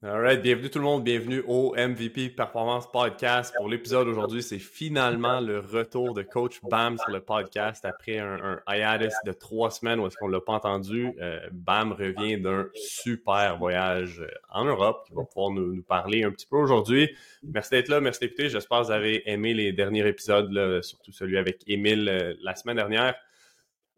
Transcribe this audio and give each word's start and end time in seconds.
Alright, 0.00 0.42
bienvenue 0.42 0.70
tout 0.70 0.78
le 0.78 0.84
monde, 0.84 1.02
bienvenue 1.02 1.42
au 1.48 1.74
MVP 1.74 2.28
Performance 2.28 2.88
Podcast. 2.88 3.52
Pour 3.56 3.68
l'épisode 3.68 4.06
aujourd'hui, 4.06 4.44
c'est 4.44 4.60
finalement 4.60 5.40
le 5.40 5.58
retour 5.58 6.14
de 6.14 6.22
Coach 6.22 6.60
Bam 6.62 6.96
sur 6.98 7.10
le 7.10 7.18
podcast 7.18 7.84
après 7.84 8.18
un, 8.20 8.60
hiatus 8.68 9.12
de 9.26 9.32
trois 9.32 9.72
semaines 9.72 9.98
où 9.98 10.06
est-ce 10.06 10.16
qu'on 10.16 10.28
l'a 10.28 10.40
pas 10.40 10.52
entendu. 10.52 11.12
Euh, 11.20 11.40
Bam 11.50 11.90
revient 11.90 12.38
d'un 12.38 12.68
super 12.76 13.58
voyage 13.58 14.20
euh, 14.20 14.28
en 14.50 14.66
Europe 14.66 15.04
qui 15.08 15.14
va 15.14 15.24
pouvoir 15.24 15.50
nous, 15.50 15.82
parler 15.82 16.22
un 16.22 16.30
petit 16.30 16.46
peu 16.46 16.58
aujourd'hui. 16.58 17.10
Merci 17.42 17.70
d'être 17.70 17.88
là, 17.88 18.00
merci 18.00 18.20
d'écouter. 18.20 18.50
J'espère 18.50 18.82
que 18.82 18.84
vous 18.84 18.92
avez 18.92 19.28
aimé 19.28 19.52
les 19.52 19.72
derniers 19.72 20.06
épisodes, 20.06 20.80
surtout 20.82 21.10
celui 21.10 21.38
avec 21.38 21.64
Émile 21.66 22.08
euh, 22.08 22.34
la 22.40 22.54
semaine 22.54 22.76
dernière. 22.76 23.16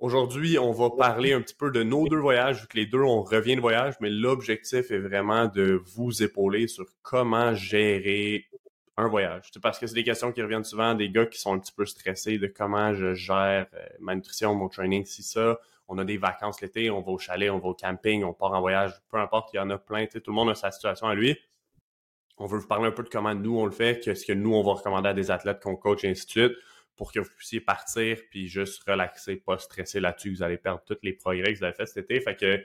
Aujourd'hui, 0.00 0.58
on 0.58 0.72
va 0.72 0.88
parler 0.88 1.34
un 1.34 1.42
petit 1.42 1.54
peu 1.54 1.70
de 1.70 1.82
nos 1.82 2.08
deux 2.08 2.20
voyages, 2.20 2.62
vu 2.62 2.66
que 2.68 2.78
les 2.78 2.86
deux, 2.86 3.02
on 3.02 3.20
revient 3.20 3.54
de 3.54 3.60
voyage, 3.60 3.96
mais 4.00 4.08
l'objectif 4.08 4.90
est 4.90 4.98
vraiment 4.98 5.46
de 5.46 5.78
vous 5.94 6.22
épauler 6.22 6.68
sur 6.68 6.86
comment 7.02 7.54
gérer 7.54 8.46
un 8.96 9.08
voyage. 9.08 9.50
Parce 9.60 9.78
que 9.78 9.86
c'est 9.86 9.94
des 9.94 10.02
questions 10.02 10.32
qui 10.32 10.40
reviennent 10.40 10.64
souvent 10.64 10.94
des 10.94 11.10
gars 11.10 11.26
qui 11.26 11.38
sont 11.38 11.52
un 11.52 11.58
petit 11.58 11.74
peu 11.74 11.84
stressés 11.84 12.38
de 12.38 12.46
comment 12.46 12.94
je 12.94 13.12
gère 13.12 13.66
euh, 13.74 13.86
ma 13.98 14.14
nutrition, 14.14 14.54
mon 14.54 14.70
training, 14.70 15.04
si 15.04 15.22
ça. 15.22 15.60
On 15.86 15.98
a 15.98 16.04
des 16.06 16.16
vacances 16.16 16.62
l'été, 16.62 16.90
on 16.90 17.02
va 17.02 17.12
au 17.12 17.18
chalet, 17.18 17.50
on 17.50 17.58
va 17.58 17.68
au 17.68 17.74
camping, 17.74 18.24
on 18.24 18.32
part 18.32 18.52
en 18.54 18.60
voyage, 18.62 18.92
peu 19.10 19.18
importe, 19.18 19.50
il 19.52 19.58
y 19.58 19.60
en 19.60 19.68
a 19.68 19.76
plein. 19.76 20.06
Tout 20.06 20.22
le 20.28 20.32
monde 20.32 20.48
a 20.48 20.54
sa 20.54 20.70
situation 20.70 21.08
à 21.08 21.14
lui. 21.14 21.36
On 22.38 22.46
veut 22.46 22.58
vous 22.58 22.66
parler 22.66 22.86
un 22.86 22.92
peu 22.92 23.02
de 23.02 23.10
comment 23.10 23.34
nous 23.34 23.58
on 23.58 23.66
le 23.66 23.70
fait, 23.70 24.00
qu'est-ce 24.02 24.24
que 24.24 24.32
nous 24.32 24.54
on 24.54 24.62
va 24.62 24.72
recommander 24.72 25.10
à 25.10 25.14
des 25.14 25.30
athlètes 25.30 25.60
qu'on 25.62 25.76
coach 25.76 26.04
et 26.04 26.08
ainsi 26.08 26.24
de 26.24 26.30
suite 26.30 26.52
pour 27.00 27.12
que 27.12 27.20
vous 27.20 27.30
puissiez 27.34 27.62
partir 27.62 28.18
puis 28.28 28.46
juste 28.46 28.82
relaxer, 28.86 29.36
pas 29.36 29.56
stresser 29.56 30.00
là-dessus. 30.00 30.34
Vous 30.34 30.42
allez 30.42 30.58
perdre 30.58 30.82
tous 30.86 30.98
les 31.02 31.14
progrès 31.14 31.50
que 31.50 31.58
vous 31.58 31.64
avez 31.64 31.72
fait 31.72 31.86
cet 31.86 32.04
été. 32.04 32.20
Fait 32.20 32.36
que, 32.36 32.62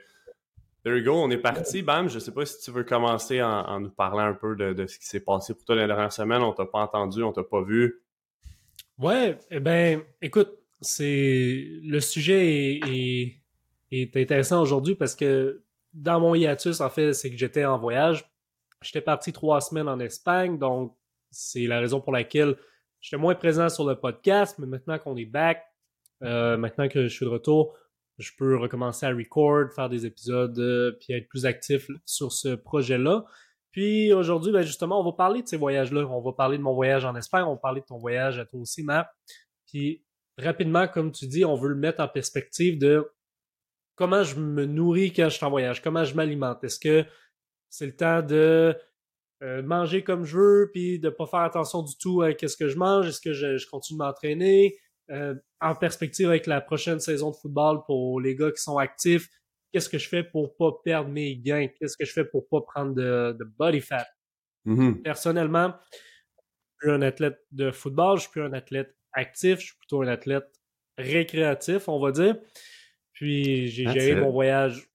there 0.84 0.94
you 0.98 1.02
go, 1.02 1.14
on 1.14 1.30
est 1.30 1.38
parti. 1.38 1.80
Bam, 1.80 2.10
je 2.10 2.18
sais 2.18 2.32
pas 2.32 2.44
si 2.44 2.60
tu 2.60 2.70
veux 2.70 2.84
commencer 2.84 3.42
en, 3.42 3.80
nous 3.80 3.88
parlant 3.88 4.26
un 4.26 4.34
peu 4.34 4.54
de, 4.54 4.86
ce 4.86 4.98
qui 4.98 5.06
s'est 5.06 5.24
passé 5.24 5.54
pour 5.54 5.64
toi 5.64 5.74
la 5.74 5.86
dernière 5.86 6.12
semaine. 6.12 6.42
On 6.42 6.52
t'a 6.52 6.66
pas 6.66 6.80
entendu, 6.80 7.22
on 7.22 7.32
t'a 7.32 7.44
pas 7.44 7.62
vu. 7.62 8.02
Ouais, 8.98 9.38
eh 9.50 9.58
ben, 9.58 10.02
écoute, 10.20 10.50
c'est 10.82 11.66
le 11.82 12.00
sujet 12.00 12.78
est, 12.86 13.40
est 13.90 14.16
intéressant 14.18 14.60
aujourd'hui 14.60 14.96
parce 14.96 15.16
que 15.16 15.62
dans 15.94 16.20
mon 16.20 16.34
hiatus, 16.34 16.82
en 16.82 16.90
fait, 16.90 17.14
c'est 17.14 17.30
que 17.30 17.38
j'étais 17.38 17.64
en 17.64 17.78
voyage. 17.78 18.30
J'étais 18.82 19.00
parti 19.00 19.32
trois 19.32 19.62
semaines 19.62 19.88
en 19.88 19.98
Espagne, 19.98 20.58
donc 20.58 20.94
c'est 21.30 21.66
la 21.66 21.80
raison 21.80 22.02
pour 22.02 22.12
laquelle 22.12 22.56
J'étais 23.06 23.18
moins 23.18 23.36
présent 23.36 23.68
sur 23.68 23.86
le 23.86 23.94
podcast, 23.94 24.58
mais 24.58 24.66
maintenant 24.66 24.98
qu'on 24.98 25.16
est 25.16 25.26
back, 25.26 25.62
euh, 26.24 26.56
maintenant 26.56 26.88
que 26.88 27.04
je 27.04 27.06
suis 27.06 27.24
de 27.24 27.30
retour, 27.30 27.72
je 28.18 28.32
peux 28.36 28.56
recommencer 28.56 29.06
à 29.06 29.10
record, 29.10 29.72
faire 29.76 29.88
des 29.88 30.06
épisodes, 30.06 30.58
euh, 30.58 30.90
puis 30.98 31.12
être 31.12 31.28
plus 31.28 31.46
actif 31.46 31.88
sur 32.04 32.32
ce 32.32 32.56
projet-là. 32.56 33.24
Puis 33.70 34.12
aujourd'hui, 34.12 34.50
ben 34.50 34.62
justement, 34.62 35.00
on 35.00 35.04
va 35.04 35.12
parler 35.12 35.40
de 35.42 35.46
ces 35.46 35.56
voyages-là. 35.56 36.04
On 36.04 36.20
va 36.20 36.32
parler 36.32 36.58
de 36.58 36.64
mon 36.64 36.74
voyage 36.74 37.04
en 37.04 37.14
Espagne, 37.14 37.44
on 37.44 37.52
va 37.52 37.60
parler 37.60 37.80
de 37.80 37.86
ton 37.86 37.96
voyage 37.96 38.40
à 38.40 38.44
toi 38.44 38.58
aussi, 38.58 38.82
Matt. 38.82 39.06
Puis 39.68 40.04
rapidement, 40.36 40.88
comme 40.88 41.12
tu 41.12 41.28
dis, 41.28 41.44
on 41.44 41.54
veut 41.54 41.68
le 41.68 41.76
mettre 41.76 42.00
en 42.00 42.08
perspective 42.08 42.76
de 42.76 43.08
comment 43.94 44.24
je 44.24 44.34
me 44.34 44.66
nourris 44.66 45.12
quand 45.12 45.28
je 45.28 45.36
suis 45.36 45.46
en 45.46 45.50
voyage, 45.50 45.80
comment 45.80 46.02
je 46.02 46.16
m'alimente. 46.16 46.64
Est-ce 46.64 46.80
que 46.80 47.04
c'est 47.70 47.86
le 47.86 47.94
temps 47.94 48.22
de 48.22 48.76
euh, 49.42 49.62
manger 49.62 50.02
comme 50.02 50.24
je 50.24 50.38
veux, 50.38 50.70
puis 50.72 50.98
de 50.98 51.10
pas 51.10 51.26
faire 51.26 51.40
attention 51.40 51.82
du 51.82 51.96
tout 51.98 52.22
à 52.22 52.32
qu'est-ce 52.32 52.56
que 52.56 52.68
je 52.68 52.78
mange, 52.78 53.06
est-ce 53.06 53.20
que 53.20 53.32
je, 53.32 53.68
continue 53.68 53.98
de 53.98 54.04
m'entraîner, 54.04 54.76
euh, 55.10 55.34
en 55.60 55.74
perspective 55.74 56.28
avec 56.28 56.46
la 56.46 56.60
prochaine 56.60 57.00
saison 57.00 57.30
de 57.30 57.36
football 57.36 57.84
pour 57.86 58.20
les 58.20 58.34
gars 58.34 58.50
qui 58.50 58.62
sont 58.62 58.78
actifs, 58.78 59.28
qu'est-ce 59.72 59.88
que 59.88 59.98
je 59.98 60.08
fais 60.08 60.24
pour 60.24 60.56
pas 60.56 60.72
perdre 60.84 61.10
mes 61.10 61.36
gains, 61.36 61.68
qu'est-ce 61.68 61.96
que 61.96 62.04
je 62.06 62.12
fais 62.12 62.24
pour 62.24 62.48
pas 62.48 62.62
prendre 62.62 62.94
de, 62.94 63.36
body 63.58 63.80
fat? 63.80 64.06
Mm-hmm. 64.64 65.02
Personnellement, 65.02 65.74
je 66.80 66.88
suis 66.88 66.96
un 66.96 67.02
athlète 67.02 67.38
de 67.52 67.70
football, 67.70 68.16
je 68.16 68.22
suis 68.22 68.30
plus 68.30 68.42
un 68.42 68.52
athlète 68.54 68.96
actif, 69.12 69.60
je 69.60 69.66
suis 69.66 69.76
plutôt 69.76 70.02
un 70.02 70.08
athlète 70.08 70.48
récréatif, 70.96 71.88
on 71.88 72.00
va 72.00 72.10
dire. 72.10 72.36
Puis 73.12 73.68
j'ai 73.68 73.86
géré 73.90 74.20
mon 74.20 74.30
voyage 74.30 74.88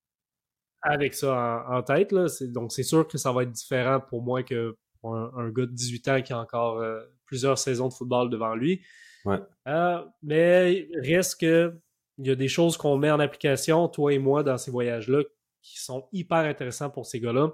avec 0.81 1.13
ça 1.13 1.65
en, 1.69 1.83
tête. 1.83 2.11
Là. 2.11 2.27
Donc, 2.41 2.71
c'est 2.71 2.83
sûr 2.83 3.07
que 3.07 3.17
ça 3.17 3.31
va 3.31 3.43
être 3.43 3.51
différent 3.51 3.99
pour 3.99 4.23
moi 4.23 4.43
que 4.43 4.77
pour 4.99 5.15
un, 5.15 5.49
gars 5.49 5.65
de 5.65 5.71
18 5.71 6.07
ans 6.09 6.21
qui 6.21 6.33
a 6.33 6.39
encore 6.39 6.79
euh, 6.79 7.01
plusieurs 7.25 7.57
saisons 7.57 7.87
de 7.87 7.93
football 7.93 8.29
devant 8.29 8.55
lui. 8.55 8.81
Ouais. 9.25 9.39
Euh, 9.67 10.03
mais 10.21 10.87
reste 10.95 11.39
que 11.39 11.75
il 12.17 12.27
y 12.27 12.31
a 12.31 12.35
des 12.35 12.47
choses 12.47 12.77
qu'on 12.77 12.97
met 12.97 13.09
en 13.09 13.19
application, 13.19 13.87
toi 13.87 14.13
et 14.13 14.19
moi, 14.19 14.43
dans 14.43 14.57
ces 14.57 14.69
voyages-là, 14.69 15.23
qui 15.63 15.79
sont 15.79 16.07
hyper 16.11 16.39
intéressants 16.39 16.89
pour 16.89 17.05
ces 17.05 17.19
gars-là, 17.19 17.51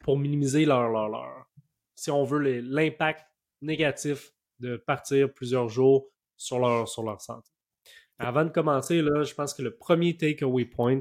pour 0.00 0.18
minimiser 0.18 0.64
leur, 0.64 0.88
leur, 0.88 1.08
leur 1.08 1.46
si 1.94 2.10
on 2.10 2.24
veut, 2.24 2.38
l'impact 2.38 3.24
négatif 3.60 4.32
de 4.60 4.76
partir 4.76 5.32
plusieurs 5.32 5.68
jours 5.68 6.08
sur 6.36 6.58
leur, 6.58 6.88
sur 6.88 7.02
leur 7.02 7.20
santé. 7.20 7.50
Avant 8.18 8.44
de 8.44 8.50
commencer, 8.50 9.02
là, 9.02 9.24
je 9.24 9.34
pense 9.34 9.52
que 9.52 9.62
le 9.62 9.76
premier 9.76 10.16
takeaway 10.16 10.64
point, 10.64 11.00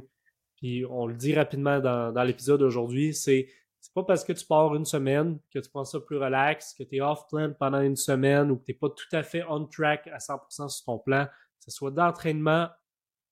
puis 0.62 0.86
on 0.88 1.08
le 1.08 1.16
dit 1.16 1.34
rapidement 1.34 1.80
dans, 1.80 2.24
l'épisode 2.24 2.60
d'aujourd'hui, 2.60 3.14
c'est 3.16 3.50
c'est 3.80 3.94
pas 3.96 4.04
parce 4.04 4.24
que 4.24 4.32
tu 4.32 4.46
pars 4.46 4.76
une 4.76 4.86
semaine 4.86 5.40
que 5.52 5.58
tu 5.58 5.68
prends 5.68 5.86
ça 5.86 6.00
plus 6.00 6.18
relax, 6.18 6.76
que 6.76 6.84
tu 6.84 6.98
es 6.98 7.02
off-plan 7.02 7.54
pendant 7.60 7.82
une 7.82 7.96
semaine 7.96 8.52
ou 8.52 8.58
que 8.58 8.66
tu 8.66 8.72
n'es 8.72 8.78
pas 8.78 8.90
tout 8.90 9.08
à 9.12 9.24
fait 9.24 9.44
on 9.50 9.66
track 9.66 10.06
à 10.08 10.20
100% 10.20 10.70
sur 10.70 10.86
ton 10.86 11.00
plan, 11.00 11.26
que 11.26 11.66
ce 11.66 11.72
soit 11.72 11.90
d'entraînement, 11.90 12.70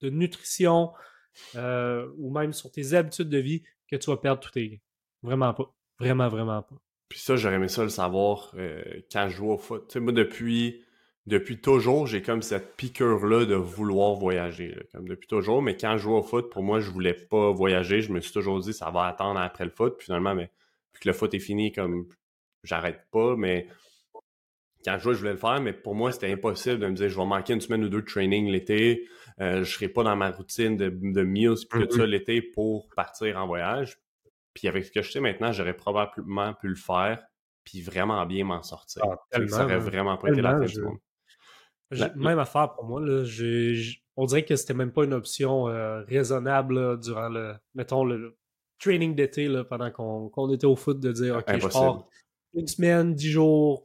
de 0.01 0.09
nutrition 0.09 0.91
euh, 1.55 2.09
ou 2.17 2.31
même 2.31 2.51
sur 2.51 2.71
tes 2.71 2.95
habitudes 2.95 3.29
de 3.29 3.37
vie, 3.37 3.61
que 3.87 3.95
tu 3.95 4.09
vas 4.09 4.17
perdre 4.17 4.41
tous 4.41 4.49
tes 4.49 4.69
gains. 4.69 4.77
Vraiment 5.21 5.53
pas. 5.53 5.71
Vraiment, 5.99 6.29
vraiment 6.29 6.63
pas. 6.63 6.77
Puis 7.09 7.19
ça, 7.19 7.35
j'aurais 7.35 7.55
aimé 7.55 7.67
ça 7.67 7.83
le 7.83 7.89
savoir 7.89 8.51
euh, 8.55 8.81
quand 9.11 9.29
je 9.29 9.35
joue 9.35 9.51
au 9.51 9.57
foot. 9.59 9.95
Moi, 9.97 10.13
depuis 10.13 10.83
depuis 11.27 11.61
toujours, 11.61 12.07
j'ai 12.07 12.21
comme 12.21 12.41
cette 12.41 12.75
piqûre-là 12.75 13.45
de 13.45 13.55
vouloir 13.55 14.15
voyager. 14.15 14.75
comme 14.93 15.07
depuis 15.07 15.27
toujours. 15.27 15.61
Mais 15.61 15.77
quand 15.77 15.93
je 15.97 16.03
jouais 16.03 16.17
au 16.17 16.23
foot, 16.23 16.49
pour 16.49 16.63
moi, 16.63 16.79
je 16.79 16.89
voulais 16.89 17.13
pas 17.13 17.51
voyager. 17.51 18.01
Je 18.01 18.11
me 18.11 18.19
suis 18.19 18.33
toujours 18.33 18.59
dit, 18.59 18.73
ça 18.73 18.89
va 18.89 19.05
attendre 19.05 19.39
après 19.39 19.65
le 19.65 19.71
foot. 19.71 19.97
Puis 19.97 20.05
finalement, 20.05 20.33
mais, 20.33 20.49
que 20.99 21.07
le 21.07 21.13
foot 21.13 21.33
est 21.33 21.39
fini, 21.39 21.71
comme 21.71 22.07
j'arrête 22.63 23.05
pas. 23.11 23.35
Mais 23.35 23.67
quand 24.83 24.97
je 24.97 25.03
jouais, 25.03 25.13
je 25.13 25.19
voulais 25.19 25.33
le 25.33 25.37
faire. 25.37 25.61
Mais 25.61 25.73
pour 25.73 25.93
moi, 25.93 26.11
c'était 26.11 26.31
impossible 26.31 26.79
de 26.79 26.87
me 26.87 26.93
dire, 26.93 27.09
je 27.09 27.17
vais 27.17 27.25
manquer 27.25 27.53
une 27.53 27.61
semaine 27.61 27.83
ou 27.83 27.89
deux 27.89 28.01
de 28.01 28.07
training 28.07 28.49
l'été. 28.49 29.07
Euh, 29.39 29.63
je 29.63 29.71
serai 29.71 29.87
pas 29.87 30.03
dans 30.03 30.15
ma 30.15 30.31
routine 30.31 30.77
de, 30.77 30.89
de 30.89 31.23
meals 31.23 31.55
puis 31.69 31.87
tout 31.87 31.95
ça 31.95 32.03
mm-hmm. 32.03 32.05
l'été 32.05 32.41
pour 32.41 32.89
partir 32.95 33.37
en 33.37 33.47
voyage. 33.47 33.99
Puis 34.53 34.67
avec 34.67 34.83
ce 34.85 34.91
que 34.91 35.01
je 35.01 35.11
sais 35.11 35.21
maintenant, 35.21 35.51
j'aurais 35.51 35.75
probablement 35.75 36.53
pu 36.53 36.67
le 36.67 36.75
faire 36.75 37.23
puis 37.63 37.81
vraiment 37.81 38.25
bien 38.25 38.45
m'en 38.45 38.63
sortir. 38.63 39.03
Ah, 39.05 39.47
ça 39.47 39.63
aurait 39.63 39.77
vraiment 39.77 40.17
pas 40.17 40.29
été 40.29 40.41
la 40.41 40.57
fin 40.57 40.65
du 40.65 40.81
monde. 40.81 40.97
Même 41.91 42.39
affaire 42.39 42.73
pour 42.73 42.85
moi. 42.85 43.01
Là, 43.01 43.23
on 44.15 44.25
dirait 44.25 44.45
que 44.45 44.55
c'était 44.55 44.73
même 44.73 44.91
pas 44.91 45.05
une 45.05 45.13
option 45.13 45.69
euh, 45.69 46.03
raisonnable 46.03 46.99
durant 46.99 47.29
le, 47.29 47.55
mettons, 47.73 48.03
le, 48.03 48.37
training 48.79 49.13
d'été 49.13 49.49
pendant 49.69 49.91
qu'on 49.91 50.53
était 50.53 50.65
au 50.65 50.77
foot 50.77 51.01
de 51.01 51.11
dire 51.11 51.35
OK, 51.37 51.59
je 51.59 51.67
pars 51.67 52.07
une 52.53 52.67
semaine, 52.67 53.13
dix 53.13 53.29
jours, 53.29 53.83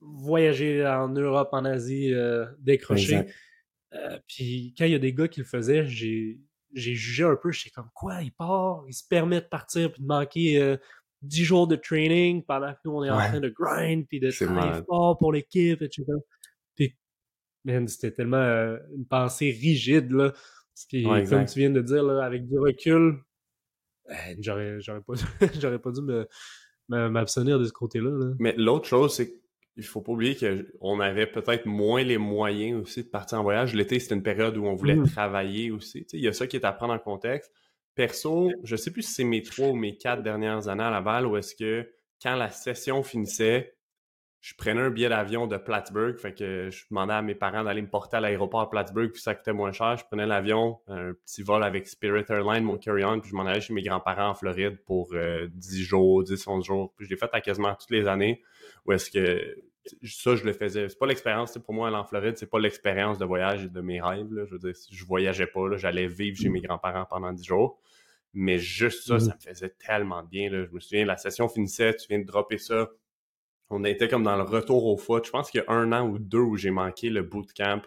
voyager 0.00 0.86
en 0.86 1.08
Europe, 1.08 1.48
en 1.52 1.64
Asie, 1.64 2.12
euh, 2.12 2.44
décrocher. 2.58 3.24
Euh, 3.94 4.18
puis 4.28 4.74
quand 4.76 4.84
il 4.84 4.92
y 4.92 4.94
a 4.94 4.98
des 4.98 5.14
gars 5.14 5.26
qui 5.26 5.40
le 5.40 5.46
faisaient, 5.46 5.86
j'ai 5.86 6.38
jugé 6.74 7.24
un 7.24 7.36
peu, 7.36 7.50
j'étais 7.50 7.70
comme 7.70 7.88
quoi, 7.94 8.22
il 8.22 8.32
part, 8.32 8.84
il 8.88 8.92
se 8.92 9.08
permet 9.08 9.40
de 9.40 9.46
partir 9.46 9.90
puis 9.90 10.02
de 10.02 10.06
manquer 10.06 10.76
dix 11.22 11.44
jours 11.44 11.66
de 11.66 11.76
training 11.76 12.44
pendant 12.44 12.74
que 12.74 12.78
nous 12.84 12.92
on 12.92 13.04
est 13.04 13.10
en 13.10 13.16
train 13.16 13.40
de 13.40 13.48
grind 13.48 14.06
puis 14.06 14.20
de 14.20 14.30
travailler 14.30 14.82
fort 14.86 15.16
pour 15.16 15.32
l'équipe, 15.32 15.80
etc 15.80 16.04
c'était 17.86 18.12
tellement 18.12 18.36
euh, 18.36 18.78
une 18.96 19.06
pensée 19.06 19.50
rigide, 19.50 20.12
là. 20.12 20.32
Puis, 20.88 21.04
comme 21.04 21.46
tu 21.46 21.58
viens 21.58 21.70
de 21.70 21.80
dire, 21.80 22.02
là, 22.02 22.24
avec 22.24 22.46
du 22.46 22.58
recul, 22.58 23.18
ben, 24.06 24.36
j'aurais, 24.40 24.80
j'aurais 24.80 25.00
pas, 25.00 25.14
j'aurais 25.60 25.78
pas 25.78 25.90
dû 25.90 26.00
m'abstenir 26.88 27.58
de 27.58 27.64
ce 27.64 27.72
côté-là. 27.72 28.34
Mais 28.38 28.54
l'autre 28.56 28.86
chose, 28.86 29.14
c'est 29.14 29.32
qu'il 29.74 29.84
faut 29.84 30.02
pas 30.02 30.12
oublier 30.12 30.36
qu'on 30.36 31.00
avait 31.00 31.26
peut-être 31.26 31.66
moins 31.66 32.02
les 32.02 32.18
moyens 32.18 32.82
aussi 32.82 33.04
de 33.04 33.08
partir 33.08 33.40
en 33.40 33.42
voyage. 33.42 33.74
L'été, 33.74 33.98
c'était 33.98 34.14
une 34.14 34.22
période 34.22 34.56
où 34.56 34.64
on 34.64 34.74
voulait 34.74 34.96
mmh. 34.96 35.08
travailler 35.08 35.70
aussi. 35.70 36.06
Il 36.12 36.20
y 36.20 36.28
a 36.28 36.32
ça 36.32 36.46
qui 36.46 36.56
est 36.56 36.64
à 36.64 36.72
prendre 36.72 36.92
en 36.92 36.98
contexte. 36.98 37.52
Perso, 37.94 38.52
je 38.62 38.76
sais 38.76 38.90
plus 38.90 39.02
si 39.02 39.12
c'est 39.12 39.24
mes 39.24 39.42
trois 39.42 39.68
ou 39.68 39.74
mes 39.74 39.96
quatre 39.96 40.22
dernières 40.22 40.68
années 40.68 40.84
à 40.84 40.90
Laval 40.90 41.26
ou 41.26 41.36
est-ce 41.38 41.54
que 41.54 41.90
quand 42.22 42.36
la 42.36 42.50
session 42.50 43.02
finissait, 43.02 43.75
je 44.46 44.54
prenais 44.54 44.80
un 44.80 44.90
billet 44.90 45.08
d'avion 45.08 45.48
de 45.48 45.56
Plattsburgh, 45.56 46.16
fait 46.18 46.32
que 46.32 46.70
je 46.70 46.84
demandais 46.88 47.14
à 47.14 47.20
mes 47.20 47.34
parents 47.34 47.64
d'aller 47.64 47.82
me 47.82 47.88
porter 47.88 48.18
à 48.18 48.20
l'aéroport 48.20 48.60
à 48.60 48.70
Plattsburgh, 48.70 49.10
puis 49.10 49.20
ça 49.20 49.34
coûtait 49.34 49.52
moins 49.52 49.72
cher. 49.72 49.96
Je 49.96 50.04
prenais 50.04 50.24
l'avion, 50.24 50.78
un 50.86 51.14
petit 51.14 51.42
vol 51.42 51.64
avec 51.64 51.88
Spirit 51.88 52.26
Airlines, 52.28 52.62
mon 52.62 52.78
carry-on, 52.78 53.18
puis 53.18 53.30
je 53.30 53.34
m'en 53.34 53.44
allais 53.44 53.60
chez 53.60 53.74
mes 53.74 53.82
grands-parents 53.82 54.28
en 54.28 54.34
Floride 54.34 54.78
pour 54.84 55.08
10 55.08 55.16
euh, 55.16 55.48
jours, 55.82 56.22
10, 56.22 56.46
11 56.46 56.64
jours. 56.64 56.94
Puis 56.96 57.06
je 57.06 57.10
l'ai 57.10 57.16
fait 57.16 57.28
à 57.32 57.40
quasiment 57.40 57.74
toutes 57.74 57.90
les 57.90 58.06
années. 58.06 58.40
Où 58.84 58.92
est-ce 58.92 59.10
que 59.10 59.56
ça, 60.04 60.36
je 60.36 60.44
le 60.44 60.52
faisais. 60.52 60.88
C'est 60.88 60.98
pas 60.98 61.06
l'expérience, 61.06 61.58
pour 61.58 61.74
moi, 61.74 61.88
aller 61.88 61.96
en 61.96 62.04
Floride, 62.04 62.36
c'est 62.36 62.48
pas 62.48 62.60
l'expérience 62.60 63.18
de 63.18 63.24
voyage 63.24 63.64
et 63.64 63.68
de 63.68 63.80
mes 63.80 64.00
rêves. 64.00 64.28
Je 64.30 64.52
veux 64.52 64.60
dire, 64.60 64.74
je 64.92 65.04
voyageais 65.04 65.48
pas, 65.48 65.76
j'allais 65.76 66.06
vivre 66.06 66.36
chez 66.38 66.50
mes 66.50 66.60
grands-parents 66.60 67.06
pendant 67.10 67.32
10 67.32 67.44
jours. 67.44 67.80
Mais 68.32 68.60
juste 68.60 69.08
ça, 69.08 69.14
Mhm. 69.14 69.20
ça 69.20 69.34
me 69.34 69.40
faisait 69.40 69.74
tellement 69.84 70.22
bien. 70.22 70.50
Là. 70.50 70.64
Je 70.66 70.70
me 70.70 70.78
souviens, 70.78 71.04
la 71.04 71.16
session 71.16 71.48
finissait, 71.48 71.96
tu 71.96 72.06
viens 72.08 72.20
de 72.20 72.26
dropper 72.26 72.58
ça. 72.58 72.90
On 73.68 73.82
était 73.84 74.08
comme 74.08 74.22
dans 74.22 74.36
le 74.36 74.44
retour 74.44 74.86
au 74.86 74.96
foot. 74.96 75.26
Je 75.26 75.30
pense 75.30 75.50
qu'il 75.50 75.60
y 75.60 75.64
a 75.68 75.72
un 75.72 75.92
an 75.92 76.06
ou 76.06 76.18
deux 76.18 76.38
où 76.38 76.56
j'ai 76.56 76.70
manqué 76.70 77.10
le 77.10 77.22
bootcamp. 77.22 77.82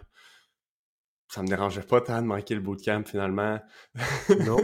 Ça 1.32 1.42
me 1.42 1.46
dérangeait 1.46 1.82
pas 1.82 2.00
tant 2.00 2.20
de 2.20 2.26
manquer 2.26 2.56
le 2.56 2.60
bootcamp 2.60 3.04
finalement. 3.04 3.60
Non. 4.46 4.56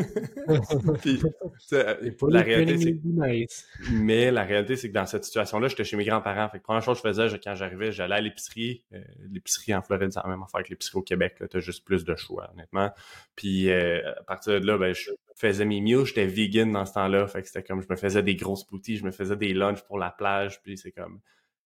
Puis, 1.01 1.23
la 1.71 2.43
réalité, 2.43 3.01
nice. 3.05 3.69
mais 3.93 4.33
la 4.33 4.43
réalité, 4.43 4.75
c'est 4.75 4.89
que 4.89 4.93
dans 4.95 5.07
cette 5.07 5.25
situation-là, 5.25 5.69
j'étais 5.69 5.85
chez 5.85 5.97
mes 5.97 6.05
grands-parents. 6.05 6.49
Fait 6.49 6.59
que 6.59 6.65
première 6.65 6.83
chose 6.83 7.01
que 7.01 7.07
je 7.09 7.13
faisais, 7.15 7.29
je- 7.29 7.37
quand 7.37 7.55
j'arrivais, 7.55 7.93
j'allais 7.93 8.17
à 8.17 8.21
l'épicerie. 8.21 8.83
Euh, 8.93 8.99
l'épicerie 9.31 9.77
en 9.77 9.83
Floride, 9.83 10.11
c'est 10.11 10.21
la 10.25 10.29
même 10.29 10.43
affaire 10.43 10.65
que 10.65 10.71
l'épicerie 10.71 10.99
au 10.99 11.03
Québec. 11.03 11.37
Tu 11.49 11.57
as 11.57 11.61
juste 11.61 11.85
plus 11.85 12.05
de 12.05 12.17
choix, 12.17 12.51
honnêtement. 12.53 12.91
Puis 13.37 13.71
euh, 13.71 14.01
à 14.19 14.25
partir 14.25 14.61
de 14.61 14.67
là, 14.67 14.77
ben, 14.77 14.93
je 14.93 15.11
faisais 15.37 15.65
mes 15.65 15.81
meals. 15.81 16.05
J'étais 16.05 16.27
vegan 16.27 16.73
dans 16.73 16.85
ce 16.85 16.95
temps-là. 16.95 17.29
Fait 17.29 17.43
que 17.43 17.47
c'était 17.47 17.63
comme 17.63 17.81
je 17.81 17.87
me 17.89 17.95
faisais 17.95 18.25
des 18.25 18.35
grosses 18.35 18.67
bouties, 18.67 18.97
je 18.97 19.05
me 19.05 19.13
faisais 19.13 19.37
des 19.37 19.55
lunchs 19.55 19.83
pour 19.83 19.99
la 20.01 20.11
plage. 20.11 20.61
Puis 20.63 20.77
c'est 20.79 20.91
comme 20.91 21.21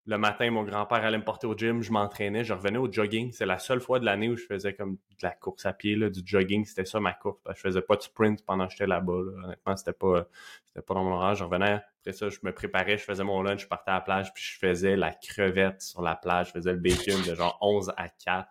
le 0.06 0.18
matin, 0.18 0.50
mon 0.50 0.64
grand-père 0.64 1.04
allait 1.04 1.18
me 1.18 1.24
porter 1.24 1.46
au 1.46 1.56
gym, 1.56 1.82
je 1.84 1.92
m'entraînais, 1.92 2.44
je 2.44 2.54
revenais 2.54 2.80
au 2.80 2.92
jogging. 2.92 3.32
C'est 3.32 3.46
la 3.46 3.60
seule 3.60 3.80
fois 3.80 4.00
de 4.00 4.06
l'année 4.06 4.30
où 4.30 4.36
je 4.36 4.46
faisais 4.46 4.74
comme 4.74 4.94
de 4.94 4.98
la 5.22 5.32
course 5.32 5.66
à 5.66 5.74
pied, 5.74 5.96
du 6.10 6.22
jogging. 6.26 6.66
C'était 6.66 6.86
ça 6.86 7.00
ma 7.00 7.14
course. 7.14 7.40
Parce 7.44 7.56
que 7.56 7.68
je 7.68 7.70
faisais 7.70 7.82
pas 7.82 7.96
de 7.96 8.02
sprint 8.02 8.44
pendant 8.44 8.66
que 8.66 8.72
j'étais 8.72 8.88
là-bas. 8.88 9.14
là. 9.14 9.44
Honnêtement, 9.46 9.76
c'était 9.76 9.94
pas, 9.94 10.28
c'était 10.66 10.82
pas 10.82 10.94
dans 10.96 11.04
mon 11.04 11.14
horaire. 11.14 11.36
Je 11.36 11.44
revenais. 11.44 11.82
Après 12.00 12.14
ça, 12.14 12.30
je 12.30 12.40
me 12.44 12.52
préparais, 12.54 12.98
je 12.98 13.04
faisais 13.04 13.24
mon 13.24 13.42
lunch, 13.44 13.62
je 13.62 13.68
partais 13.68 13.92
à 13.92 13.96
la 13.96 14.02
plage, 14.02 14.34
puis 14.34 14.44
je 14.44 14.58
faisais 14.58 14.96
la 14.96 15.12
crevette 15.12 15.82
sur 15.82 16.02
la 16.02 16.16
plage. 16.16 16.48
Je 16.48 16.52
faisais 16.54 16.72
le 16.72 16.80
bacon 16.80 17.22
de 17.28 17.36
genre 17.36 17.58
11 17.62 17.94
à 17.98 18.10
4. 18.10 18.50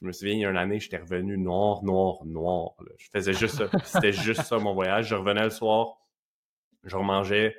Je 0.00 0.06
me 0.06 0.12
souviens, 0.12 0.34
il 0.34 0.40
y 0.40 0.46
a 0.46 0.50
une 0.50 0.56
année, 0.56 0.80
j'étais 0.80 0.96
revenu 0.96 1.36
noir, 1.36 1.84
noir, 1.84 2.24
noir. 2.24 2.72
Je 2.96 3.08
faisais 3.10 3.34
juste 3.34 3.56
ça. 3.56 3.68
C'était 3.84 4.12
juste 4.12 4.42
ça, 4.42 4.58
mon 4.58 4.72
voyage. 4.72 5.08
Je 5.08 5.14
revenais 5.14 5.44
le 5.44 5.50
soir, 5.50 5.98
je 6.84 6.96
remangeais, 6.96 7.54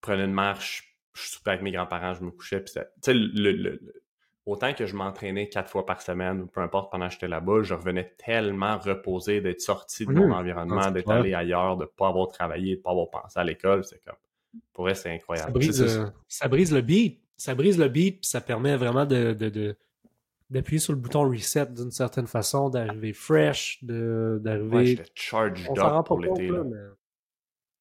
prenais 0.00 0.24
une 0.24 0.32
marche, 0.32 0.91
je 1.14 1.22
soupais 1.30 1.50
avec 1.50 1.62
mes 1.62 1.72
grands-parents, 1.72 2.14
je 2.14 2.22
me 2.24 2.30
couchais. 2.30 2.60
Puis 2.60 2.72
le, 3.08 3.12
le- 3.12 3.52
le- 3.52 4.02
autant 4.46 4.72
que 4.74 4.86
je 4.86 4.96
m'entraînais 4.96 5.48
quatre 5.48 5.70
fois 5.70 5.86
par 5.86 6.02
semaine 6.02 6.40
ou 6.40 6.46
peu 6.46 6.60
importe 6.60 6.90
pendant 6.90 7.06
que 7.06 7.12
j'étais 7.12 7.28
là-bas, 7.28 7.62
je 7.62 7.74
revenais 7.74 8.14
tellement 8.18 8.78
reposé 8.78 9.40
d'être 9.40 9.60
sorti 9.60 10.04
de 10.06 10.12
mon 10.12 10.32
environnement, 10.32 10.78
Ah, 10.80 10.84
c'est 10.88 10.92
d'être 10.94 11.04
clair. 11.04 11.18
allé 11.18 11.34
ailleurs, 11.34 11.76
de 11.76 11.84
pas 11.84 12.08
avoir 12.08 12.28
travaillé, 12.28 12.76
de 12.76 12.80
pas 12.80 12.90
avoir 12.90 13.08
pensé 13.10 13.38
à 13.38 13.44
l'école. 13.44 13.84
C'est 13.84 14.02
comme, 14.04 14.16
pour 14.72 14.84
vrai, 14.84 14.94
c'est 14.94 15.08
Ça 15.08 15.14
incroyable. 15.14 15.52
brise, 15.52 15.76
C'est 15.78 15.88
ça, 15.88 16.00
euh, 16.02 16.10
ça 16.28 16.48
brise 16.48 16.72
le 16.72 16.80
beat. 16.80 17.20
Ça 17.36 17.54
brise 17.54 17.78
le 17.78 17.88
beat, 17.88 18.20
puis 18.20 18.28
ça 18.28 18.40
permet 18.40 18.76
vraiment 18.76 19.04
de, 19.06 19.32
de- 19.32 19.48
de- 19.48 19.76
d'appuyer 20.50 20.78
sur 20.78 20.92
le 20.92 20.98
bouton 20.98 21.22
reset 21.28 21.66
d'une 21.66 21.90
certaine 21.90 22.26
façon, 22.26 22.68
d'arriver 22.68 23.12
fresh, 23.12 23.82
de, 23.82 24.38
d'arriver. 24.42 24.76
Ouais, 24.76 24.86
j'étais 24.86 25.10
charged 25.14 25.66
up 25.78 26.06
pour 26.06 26.18
l'été. 26.20 26.48
là, 26.48 26.58
là. 26.58 26.64
mais... 26.64 26.76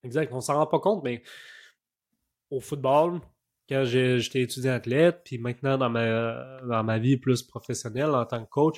Exact, 0.03 0.31
on 0.33 0.41
s'en 0.41 0.55
rend 0.55 0.65
pas 0.67 0.79
compte, 0.79 1.03
mais 1.03 1.21
au 2.51 2.59
football, 2.59 3.19
quand 3.67 3.85
j'étais 3.85 4.41
étudiant 4.41 4.73
athlète, 4.73 5.21
puis 5.25 5.39
maintenant 5.39 5.77
dans 5.77 5.89
ma, 5.89 6.61
dans 6.61 6.83
ma 6.83 6.99
vie 6.99 7.17
plus 7.17 7.41
professionnelle 7.43 8.11
en 8.11 8.25
tant 8.25 8.43
que 8.43 8.49
coach, 8.49 8.77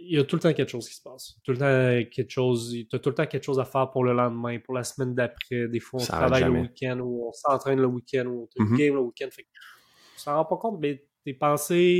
il 0.00 0.14
y 0.16 0.18
a 0.18 0.24
tout 0.24 0.36
le 0.36 0.40
temps 0.40 0.52
quelque 0.52 0.70
chose 0.70 0.88
qui 0.88 0.94
se 0.94 1.02
passe. 1.02 1.34
Tout 1.44 1.52
le 1.52 1.58
temps 1.58 2.10
quelque 2.10 2.30
chose, 2.30 2.74
t'as 2.90 2.98
tout 3.00 3.08
le 3.10 3.14
temps 3.16 3.26
quelque 3.26 3.44
chose 3.44 3.58
à 3.60 3.64
faire 3.64 3.90
pour 3.90 4.04
le 4.04 4.12
lendemain, 4.12 4.58
pour 4.60 4.74
la 4.74 4.84
semaine 4.84 5.14
d'après. 5.14 5.68
Des 5.68 5.80
fois, 5.80 6.00
on 6.00 6.04
Ça 6.04 6.12
travaille 6.18 6.44
le 6.44 6.50
week-end 6.60 6.98
ou 7.00 7.28
on 7.28 7.32
s'entraîne 7.32 7.80
le 7.80 7.86
week-end 7.88 8.26
ou 8.26 8.48
on 8.58 8.62
Mhm. 8.64 8.76
game 8.78 8.94
le 8.94 9.00
week-end. 9.00 9.28
Tu 9.30 10.24
t'en 10.24 10.34
rends 10.36 10.44
pas 10.44 10.56
compte, 10.56 10.78
mais 10.80 11.04
tes 11.24 11.34
pensées, 11.34 11.94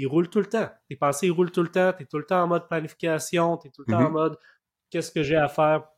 ils 0.00 0.06
roulent 0.06 0.30
tout 0.30 0.38
le 0.40 0.46
temps. 0.46 0.68
Tes 0.88 0.96
pensées, 0.96 1.26
ils 1.26 1.30
roulent 1.32 1.50
tout 1.50 1.62
le 1.62 1.68
temps. 1.70 1.92
T'es 1.92 2.06
tout 2.06 2.18
le 2.18 2.24
temps 2.24 2.42
en 2.44 2.46
mode 2.46 2.68
planification. 2.68 3.56
T'es 3.56 3.70
tout 3.70 3.82
le 3.86 3.90
temps 3.92 4.02
en 4.04 4.08
Mhm. 4.08 4.12
mode 4.12 4.38
qu'est-ce 4.90 5.10
que 5.10 5.22
j'ai 5.22 5.36
à 5.36 5.48
faire 5.48 5.88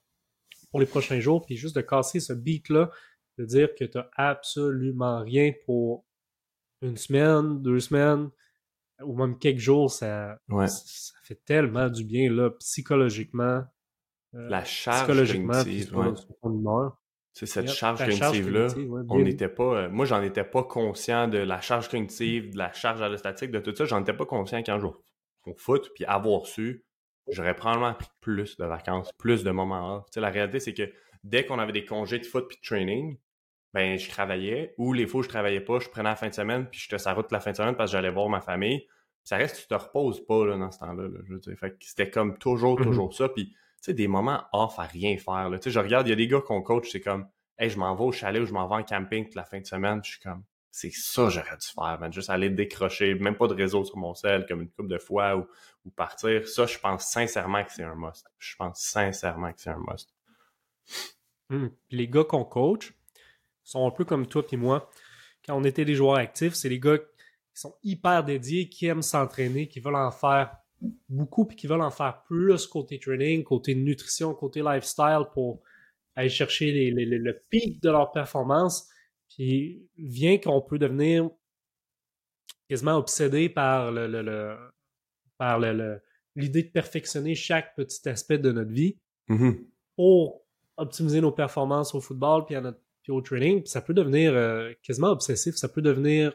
pour 0.71 0.81
les 0.81 0.87
prochains 0.87 1.21
jours. 1.21 1.45
Puis 1.45 1.57
juste 1.57 1.77
de 1.77 1.83
casser 1.83 2.21
ce 2.21 2.33
beat-là, 2.33 2.91
de 3.38 3.44
dire 3.44 3.75
que 3.75 3.84
t'as 3.84 4.08
absolument 4.17 5.23
rien 5.23 5.52
pour 5.67 6.05
une 6.82 6.96
semaine, 6.96 7.62
deux 7.62 7.81
semaines, 7.81 8.31
ou 9.02 9.17
même 9.17 9.38
quelques 9.38 9.58
jours, 9.61 9.90
ça, 9.90 10.38
Ouais. 10.49 10.69
ça 10.69 11.14
fait 11.23 11.40
tellement 11.44 11.88
du 11.88 12.05
bien, 12.05 12.31
là, 12.32 12.50
psychologiquement. 12.58 13.64
euh, 14.34 14.49
La 14.49 14.64
charge 14.64 14.99
psychologiquement, 14.99 15.62
ouais. 15.62 16.88
C'est 17.34 17.46
cette 17.46 17.67
Yep, 17.69 17.75
charge 17.75 17.99
cognitive-là. 18.05 18.61
cognitive, 18.69 18.93
ouais, 18.93 19.02
on 19.08 19.19
n'était 19.20 19.49
pas. 19.49 19.82
euh, 19.84 19.88
moi, 19.88 20.05
j'en 20.05 20.23
étais 20.23 20.44
pas 20.44 20.62
conscient 20.64 21.29
de 21.29 21.38
la 21.38 21.61
charge 21.61 21.88
cognitive, 21.88 22.52
de 22.52 22.58
la 22.58 22.73
charge 22.73 23.00
allostatique, 23.00 23.50
de 23.50 23.58
tout 23.61 23.75
ça. 23.75 23.84
J'en 23.87 24.02
étais 24.02 24.12
pas 24.12 24.26
conscient 24.26 24.62
quand 24.62 24.79
je 24.81 24.87
au 24.87 25.55
foot, 25.56 25.90
puis 25.94 26.05
avoir 26.05 26.46
su, 26.46 26.84
j'aurais 27.29 27.56
probablement 27.56 27.94
pris 27.94 28.08
plus 28.20 28.56
de 28.58 28.64
vacances, 28.64 29.11
plus 29.19 29.43
de 29.44 29.50
moments 29.50 29.96
off. 29.96 30.05
Tu 30.06 30.14
sais, 30.14 30.20
la 30.20 30.31
réalité, 30.31 30.61
c'est 30.61 30.73
que 30.75 30.88
dès 31.25 31.45
qu'on 31.47 31.59
avait 31.59 31.73
des 31.73 31.85
congés 31.85 32.19
de 32.19 32.27
foot 32.27 32.47
puis 32.49 32.57
de 32.57 32.63
training, 32.63 33.19
ben 33.75 33.99
je 33.99 34.09
travaillais, 34.11 34.75
ou 34.79 34.93
les 34.93 35.07
fois 35.07 35.21
où 35.21 35.23
je 35.23 35.29
travaillais 35.29 35.61
pas, 35.61 35.79
je 35.79 35.89
prenais 35.89 36.09
la 36.11 36.17
fin 36.17 36.29
de 36.29 36.35
semaine, 36.35 36.67
puis 36.71 36.81
j'étais 36.81 37.03
la 37.05 37.15
route 37.15 37.31
la 37.33 37.41
fin 37.41 37.53
de 37.53 37.57
semaine 37.57 37.75
parce 37.77 37.91
que 37.91 37.97
j'allais 37.97 38.11
voir 38.11 38.29
ma 38.29 38.41
famille. 38.41 38.87
Ça 39.25 39.37
reste 39.37 39.61
tu 39.63 39.67
te 39.69 39.75
reposes 39.75 40.25
pas 40.27 40.45
là, 40.47 40.57
dans 40.59 40.71
ce 40.71 40.79
temps-là. 40.81 41.05
là, 41.09 41.19
je 41.25 41.33
veux 41.35 41.39
dire. 41.41 41.57
Fait 41.59 41.71
que 41.71 41.77
c'était 41.81 42.11
comme 42.11 42.37
toujours, 42.39 42.79
Mhm. 42.79 42.87
toujours 42.87 43.15
ça. 43.15 43.29
Puis, 43.29 43.51
tu 43.51 43.57
sais, 43.81 43.95
des 43.95 44.09
moments 44.09 44.43
off 44.53 44.79
à 44.79 44.83
rien 44.83 45.17
faire. 45.17 45.49
Là. 45.49 45.59
Tu 45.59 45.65
sais, 45.65 45.71
je 45.71 45.79
regarde, 45.79 46.07
il 46.09 46.11
y 46.11 46.13
a 46.13 46.17
des 46.17 46.27
gars 46.29 46.41
qu'on 46.41 46.61
coach, 46.63 46.91
c'est 46.91 47.01
comme 47.01 47.27
Hey, 47.59 47.71
je 47.71 47.79
m'en 47.79 47.95
vais 47.95 48.03
au 48.05 48.13
chalet 48.13 48.43
ou 48.43 48.47
je 48.47 48.53
m'en 48.53 48.67
vais 48.67 48.75
en 48.75 48.83
camping 48.83 49.25
toute 49.27 49.35
la 49.37 49.45
fin 49.45 49.61
de 49.61 49.67
semaine. 49.67 50.01
Je 50.05 50.13
suis 50.13 50.21
comme 50.21 50.43
c'est 50.75 50.91
ça 50.91 51.25
que 51.25 51.31
j'aurais 51.31 51.57
dû 51.57 51.67
faire, 51.67 51.99
man. 52.01 52.13
Juste 52.13 52.31
aller 52.31 52.51
décrocher, 52.51 53.15
même 53.15 53.37
pas 53.37 53.47
de 53.47 53.55
réseau 53.55 53.85
sur 53.85 53.97
mon 53.99 54.15
sel, 54.15 54.47
comme 54.47 54.63
une 54.63 54.71
couple 54.71 54.89
de 54.89 54.99
fois 54.99 55.37
ou, 55.37 55.47
ou 55.85 55.91
partir. 55.91 56.49
Ça, 56.49 56.67
je 56.67 56.79
pense 56.79 57.05
sincèrement 57.07 57.63
que 57.63 57.71
c'est 57.73 57.83
un 57.85 57.95
must. 57.95 58.27
Je 58.39 58.57
pense 58.57 58.81
sincèrement 58.81 59.53
que 59.53 59.61
c'est 59.61 59.71
un 59.71 59.79
must. 59.87 60.13
Puis 61.49 61.70
Les 61.90 62.08
gars 62.08 62.25
qu'on 62.25 62.44
coach 62.44 62.94
sont 63.62 63.87
un 63.87 63.90
peu 63.90 64.05
comme 64.05 64.26
toi 64.26 64.43
et 64.50 64.56
moi. 64.56 64.90
Quand 65.44 65.56
on 65.58 65.64
était 65.64 65.84
des 65.84 65.94
joueurs 65.94 66.17
actifs, 66.17 66.55
c'est 66.55 66.69
les 66.69 66.79
gars 66.81 66.99
qui 66.99 67.61
sont 67.61 67.76
hyper 67.82 68.25
dédiés, 68.25 68.69
qui 68.69 68.87
aiment 68.87 69.02
s'entraîner, 69.02 69.69
qui 69.69 69.81
veulent 69.81 69.96
en 69.96 70.11
faire 70.11 70.56
beaucoup, 71.08 71.44
puis 71.44 71.56
qui 71.56 71.67
veulent 71.67 71.82
en 71.82 71.90
faire 71.90 72.23
plus 72.25 72.67
côté 72.67 72.99
training, 72.99 73.44
côté 73.44 73.75
nutrition, 73.75 74.34
côté 74.34 74.62
lifestyle 74.62 75.25
pour 75.32 75.62
aller 76.17 76.29
chercher 76.29 76.73
les- 76.73 76.90
les- 76.90 77.05
les- 77.06 77.19
le 77.19 77.40
pic 77.50 77.81
de 77.82 77.90
leur 77.90 78.11
performance. 78.12 78.88
Puis 79.29 79.88
vient 79.96 80.38
qu'on 80.38 80.61
peut 80.62 80.79
devenir 80.79 81.31
quasiment 82.69 82.96
obsédé 82.96 83.49
par 83.49 83.90
le, 83.93 84.06
le- 84.06 84.23
le- 84.23 84.56
par 85.38 85.58
le- 85.58 85.73
le- 85.73 86.02
l'idée 86.37 86.62
de 86.64 86.70
perfectionner 86.70 87.34
chaque 87.34 87.75
petit 87.76 88.08
aspect 88.08 88.38
de 88.38 88.52
notre 88.52 88.70
vie 88.73 88.99
Mhm. 89.29 89.67
pour 89.96 90.42
optimiser 90.77 91.21
nos 91.21 91.33
performances 91.33 91.95
au 91.95 92.01
football 92.01 92.45
puis, 92.47 92.55
à 92.55 92.61
notre, 92.61 92.81
puis 93.03 93.13
au 93.13 93.21
training. 93.21 93.61
Puis 93.63 93.71
ça 93.71 93.81
peut 93.81 93.94
devenir 93.94 94.32
euh, 94.35 94.73
quasiment 94.82 95.08
obsessif, 95.11 95.56
ça 95.56 95.69
peut 95.69 95.82
devenir 95.82 96.32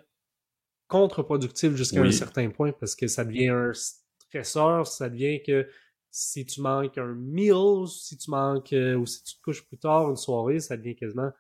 contre-productif 0.88 1.76
jusqu'à 1.76 2.02
Oui. 2.02 2.08
un 2.10 2.12
certain 2.12 2.50
point 2.50 2.72
parce 2.72 2.96
que 2.96 3.08
ça 3.08 3.26
devient 3.26 3.50
un 3.50 3.72
stresseur, 3.74 4.88
ça 4.88 5.10
devient 5.10 5.42
que 5.46 5.68
si 6.12 6.46
tu 6.46 6.62
manques 6.62 6.98
un 6.98 7.14
meal, 7.14 7.88
si 7.88 8.18
tu 8.18 8.32
manques 8.32 8.74
euh, 8.74 8.96
ou 8.96 9.06
si 9.06 9.24
tu 9.24 9.36
te 9.36 9.42
couches 9.42 9.66
plus 9.68 9.78
tard 9.78 10.10
une 10.10 10.16
soirée, 10.16 10.60
ça 10.60 10.78
devient 10.78 10.96
quasiment 10.96 11.32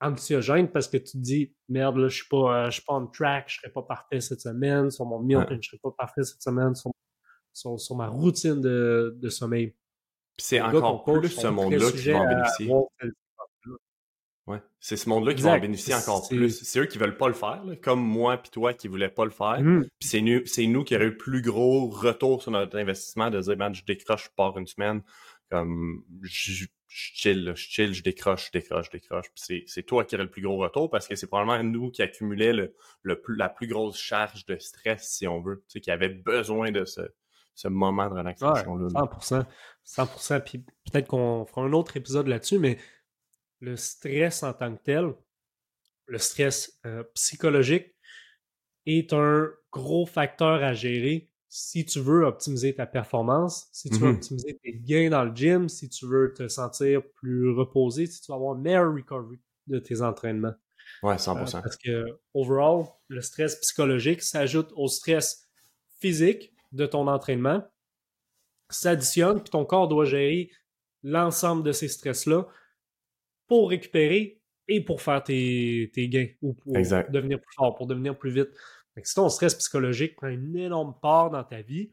anxiogène 0.00 0.68
parce 0.70 0.88
que 0.88 0.96
tu 0.96 1.12
te 1.12 1.16
dis 1.18 1.54
merde 1.68 1.96
là 1.96 2.08
je 2.08 2.16
suis 2.16 2.28
pas 2.28 2.64
euh, 2.64 2.66
je 2.66 2.72
suis 2.72 2.82
pas 2.82 2.94
on 2.94 3.06
track, 3.06 3.44
je 3.48 3.56
serai 3.60 3.72
pas 3.72 3.82
parfait 3.82 4.20
cette 4.20 4.40
semaine 4.40 4.90
sur 4.90 5.06
mon 5.06 5.20
meal, 5.20 5.38
Ouais. 5.38 5.58
je 5.60 5.68
serai 5.68 5.78
pas 5.78 5.92
parfait 5.96 6.24
cette 6.24 6.42
semaine 6.42 6.74
sur, 6.74 6.90
sur, 7.52 7.78
sur 7.80 7.94
ma 7.96 8.08
routine 8.08 8.60
de, 8.60 9.16
de 9.16 9.28
sommeil. 9.28 9.74
Puis 10.36 10.46
c'est 10.46 10.60
encore 10.60 11.04
plus 11.04 11.28
ce 11.28 11.46
monde-là 11.46 11.90
qui 11.92 12.10
va 12.10 12.18
en 12.18 12.28
bénéficier. 12.28 12.72
Ouais. 14.46 14.60
C'est 14.78 14.98
ce 14.98 15.08
monde-là 15.08 15.32
qui 15.32 15.42
va 15.42 15.52
en 15.52 15.58
bénéficier 15.58 15.94
encore 15.94 16.28
plus. 16.28 16.62
C'est 16.64 16.78
eux 16.78 16.86
qui 16.86 16.98
veulent 16.98 17.16
pas 17.16 17.28
le 17.28 17.34
faire, 17.34 17.64
là, 17.64 17.76
comme 17.76 18.00
moi 18.00 18.36
puis 18.36 18.50
toi 18.50 18.74
qui 18.74 18.88
voulaient 18.88 19.08
pas 19.08 19.24
le 19.24 19.30
faire. 19.30 19.60
Mhm. 19.60 19.88
Puis 19.98 20.08
c'est 20.08 20.20
nous, 20.20 20.44
c'est 20.44 20.66
nous 20.66 20.84
qui 20.84 20.94
aurions 20.94 21.08
eu 21.08 21.10
le 21.10 21.16
plus 21.16 21.40
gros 21.40 21.88
retour 21.88 22.42
sur 22.42 22.50
notre 22.50 22.76
investissement 22.78 23.30
de 23.30 23.40
dire, 23.40 23.56
man, 23.56 23.74
je 23.74 23.84
décroche, 23.84 24.24
je 24.24 24.30
pars 24.36 24.56
une 24.58 24.66
semaine. 24.66 25.02
Comme, 25.50 26.04
je, 26.22 26.52
je 26.52 26.66
chill, 26.88 27.44
là, 27.44 27.54
je 27.54 27.64
chill, 27.64 27.94
je 27.94 28.02
décroche, 28.02 28.46
je 28.46 28.58
décroche, 28.58 28.86
je 28.86 28.90
décroche. 28.90 29.26
Puis 29.34 29.42
c'est, 29.46 29.64
c'est 29.66 29.82
toi 29.82 30.04
qui 30.04 30.14
aurais 30.14 30.24
le 30.24 30.30
plus 30.30 30.42
gros 30.42 30.58
retour 30.58 30.90
parce 30.90 31.08
que 31.08 31.16
c'est 31.16 31.26
probablement 31.26 31.62
nous 31.64 31.90
qui 31.90 32.02
accumulait 32.02 32.52
le, 32.52 32.74
le 33.02 33.20
plus, 33.20 33.36
la 33.36 33.48
plus 33.48 33.66
grosse 33.66 33.98
charge 33.98 34.44
de 34.44 34.58
stress, 34.58 35.08
si 35.08 35.26
on 35.26 35.40
veut. 35.40 35.64
Tu 35.68 35.72
sais, 35.72 35.80
qui 35.80 35.90
avait 35.90 36.10
besoin 36.10 36.70
de 36.70 36.84
ce, 36.84 37.00
ce 37.54 37.68
moment 37.68 38.08
de 38.08 38.14
relaxation-là. 38.14 38.88
là. 38.92 39.00
100%. 39.00 39.46
100%. 39.84 40.40
Puis 40.40 40.58
peut-être 40.90 41.08
qu'on 41.08 41.44
fera 41.46 41.62
un 41.62 41.72
autre 41.72 41.96
épisode 41.96 42.26
là-dessus, 42.26 42.58
mais 42.58 42.78
le 43.60 43.76
stress 43.76 44.42
en 44.42 44.52
tant 44.52 44.74
que 44.76 44.82
tel, 44.82 45.14
le 46.06 46.18
stress 46.18 46.78
euh, 46.86 47.02
psychologique, 47.14 47.94
est 48.86 49.12
un 49.14 49.48
gros 49.72 50.04
facteur 50.06 50.62
à 50.62 50.74
gérer 50.74 51.30
si 51.48 51.86
tu 51.86 52.00
veux 52.00 52.24
optimiser 52.26 52.74
ta 52.74 52.84
performance, 52.84 53.68
si 53.72 53.88
tu 53.88 53.98
veux 53.98 54.08
Mhm. 54.08 54.16
optimiser 54.16 54.58
tes 54.62 54.74
gains 54.74 55.08
dans 55.08 55.24
le 55.24 55.34
gym, 55.34 55.68
si 55.68 55.88
tu 55.88 56.04
veux 56.06 56.34
te 56.34 56.48
sentir 56.48 57.00
plus 57.14 57.50
reposé, 57.52 58.06
si 58.06 58.20
tu 58.20 58.32
veux 58.32 58.36
avoir 58.36 58.56
un 58.56 58.60
meilleur 58.60 58.92
recovery 58.92 59.38
de 59.68 59.78
tes 59.78 60.02
entraînements. 60.02 60.54
Ouais, 61.02 61.14
Euh, 61.14 61.18
100%. 61.18 61.62
parce 61.62 61.76
que, 61.76 62.04
overall, 62.34 62.86
le 63.08 63.20
stress 63.22 63.54
psychologique 63.60 64.20
s'ajoute 64.22 64.70
au 64.74 64.88
stress 64.88 65.48
physique 66.00 66.52
de 66.74 66.86
ton 66.86 67.06
entraînement, 67.06 67.64
s'additionne, 68.70 69.40
puis 69.40 69.50
ton 69.50 69.64
corps 69.64 69.88
doit 69.88 70.04
gérer 70.04 70.50
l'ensemble 71.02 71.62
de 71.62 71.72
ces 71.72 71.88
stress-là 71.88 72.48
pour 73.46 73.70
récupérer 73.70 74.40
et 74.68 74.82
pour 74.82 75.02
faire 75.02 75.22
tes, 75.22 75.90
gains 75.96 76.28
ou 76.40 76.54
pour 76.54 76.72
devenir 76.72 77.40
plus 77.40 77.54
fort, 77.54 77.74
pour 77.74 77.86
devenir 77.86 78.18
plus 78.18 78.30
vite. 78.30 78.48
si 79.02 79.14
ton 79.14 79.28
stress 79.28 79.54
psychologique 79.54 80.16
prend 80.16 80.28
une 80.28 80.56
énorme 80.56 80.94
part 81.02 81.30
dans 81.30 81.44
ta 81.44 81.60
vie, 81.60 81.90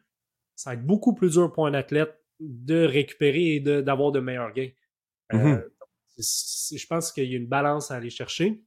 ça 0.55 0.71
va 0.71 0.73
être 0.75 0.85
beaucoup 0.85 1.13
plus 1.13 1.33
dur 1.33 1.51
pour 1.51 1.67
un 1.67 1.73
athlète 1.73 2.17
de 2.39 2.85
récupérer 2.85 3.55
et 3.55 3.59
d'avoir 3.59 4.11
de, 4.11 4.19
meilleurs 4.19 4.53
gains. 4.53 4.71
Euh, 5.33 5.57
mm-hmm. 6.17 6.77
je 6.77 6.87
pense 6.87 7.11
qu'il 7.11 7.29
y 7.29 7.33
a 7.33 7.37
une 7.37 7.47
balance 7.47 7.91
à 7.91 7.95
aller 7.95 8.09
chercher. 8.09 8.63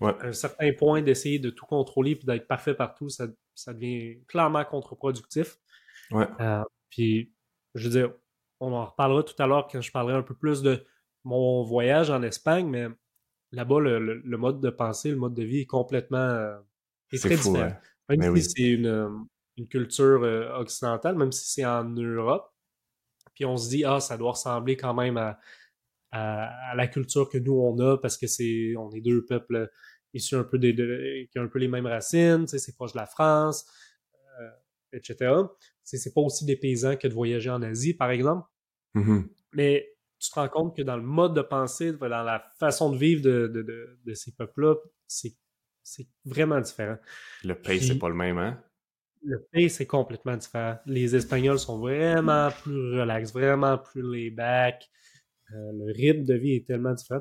À 0.00 0.26
un 0.26 0.32
certain 0.32 0.72
point, 0.72 1.00
d'essayer 1.00 1.38
de 1.38 1.50
tout 1.50 1.66
contrôler 1.66 2.12
et 2.12 2.26
d'être 2.26 2.48
parfait 2.48 2.74
partout, 2.74 3.08
ça, 3.08 3.28
ça, 3.54 3.72
devient 3.72 4.18
clairement 4.26 4.64
contre-productif. 4.64 5.58
Euh, 6.12 6.62
puis, 6.90 7.32
je 7.74 7.84
veux 7.84 7.90
dire, 7.90 8.12
on 8.60 8.72
en 8.72 8.86
reparlera 8.86 9.22
tout 9.22 9.40
à 9.42 9.46
l'heure 9.46 9.68
quand 9.70 9.80
je 9.80 9.90
parlerai 9.90 10.16
un 10.16 10.22
peu 10.22 10.34
plus 10.34 10.62
de 10.62 10.84
mon 11.24 11.62
voyage 11.62 12.10
en 12.10 12.22
Espagne, 12.22 12.68
mais 12.68 12.88
là-bas, 13.52 13.80
le, 13.80 14.36
mode 14.36 14.60
de 14.60 14.70
pensée, 14.70 15.10
le 15.10 15.16
mode 15.16 15.34
de 15.34 15.42
vie 15.42 15.60
est 15.60 15.66
complètement 15.66 16.18
euh, 16.18 16.58
très 17.12 17.36
différent. 17.36 17.72
Même 18.08 18.36
si 18.36 18.50
c'est 18.50 18.70
une, 18.70 19.26
culture 19.70 20.24
euh, 20.24 20.58
occidentale, 20.58 21.16
même 21.16 21.30
si 21.30 21.50
c'est 21.52 21.64
en 21.64 21.84
Europe, 21.84 22.52
puis 23.34 23.44
on 23.44 23.56
se 23.56 23.68
dit, 23.68 23.84
ah, 23.84 24.00
ça 24.00 24.16
doit 24.16 24.32
ressembler 24.32 24.76
quand 24.76 24.94
même 24.94 25.16
à, 25.16 25.38
la 26.12 26.86
culture 26.88 27.28
que 27.30 27.38
nous, 27.38 27.54
on 27.54 27.78
a, 27.78 27.96
parce 27.96 28.18
que 28.18 28.26
c'est 28.26 28.74
on 28.76 28.90
est 28.90 29.00
deux 29.00 29.24
peuples 29.24 29.70
issus 30.14 30.36
un 30.36 30.44
peu 30.44 30.58
des, 30.58 31.28
qui 31.30 31.38
ont 31.38 31.42
un 31.42 31.48
peu 31.48 31.58
les 31.58 31.68
mêmes 31.68 31.86
racines, 31.86 32.46
c'est 32.46 32.74
proche 32.74 32.92
de 32.92 32.98
la 32.98 33.06
France, 33.06 33.66
euh, 34.40 34.50
etc. 34.92 35.34
C'est 35.82 36.14
pas 36.14 36.20
aussi 36.20 36.44
des 36.44 36.56
paysans 36.56 36.96
que 36.96 37.08
de 37.08 37.14
voyager 37.14 37.50
en 37.50 37.62
Asie, 37.62 37.94
par 37.94 38.10
exemple. 38.10 38.46
Mm-hmm. 38.94 39.28
Mais 39.52 39.92
tu 40.18 40.30
te 40.30 40.34
rends 40.34 40.48
compte 40.48 40.76
que 40.76 40.82
dans 40.82 40.96
le 40.96 41.02
mode 41.02 41.34
de 41.34 41.42
pensée, 41.42 41.92
dans 41.92 42.08
la 42.08 42.44
façon 42.58 42.90
de 42.90 42.96
vivre 42.96 43.22
de, 43.22 44.14
ces 44.14 44.32
peuples-là, 44.32 44.76
c'est 45.06 45.36
vraiment 46.24 46.60
différent. 46.60 46.96
Le 47.42 47.54
pays, 47.54 47.82
c'est 47.82 47.98
pas 47.98 48.08
le 48.08 48.14
même, 48.14 48.38
hein? 48.38 48.62
Le 49.24 49.40
pays, 49.52 49.70
c'est 49.70 49.86
complètement 49.86 50.36
différent. 50.36 50.78
Les 50.86 51.14
Espagnols 51.14 51.58
sont 51.58 51.78
vraiment 51.78 52.50
plus 52.62 53.00
relax, 53.00 53.32
vraiment 53.32 53.78
plus 53.78 54.02
lay-back. 54.02 54.88
Euh, 55.52 55.72
le 55.72 55.92
rythme 55.92 56.24
de 56.24 56.34
vie 56.34 56.54
est 56.54 56.66
tellement 56.66 56.92
différent. 56.92 57.20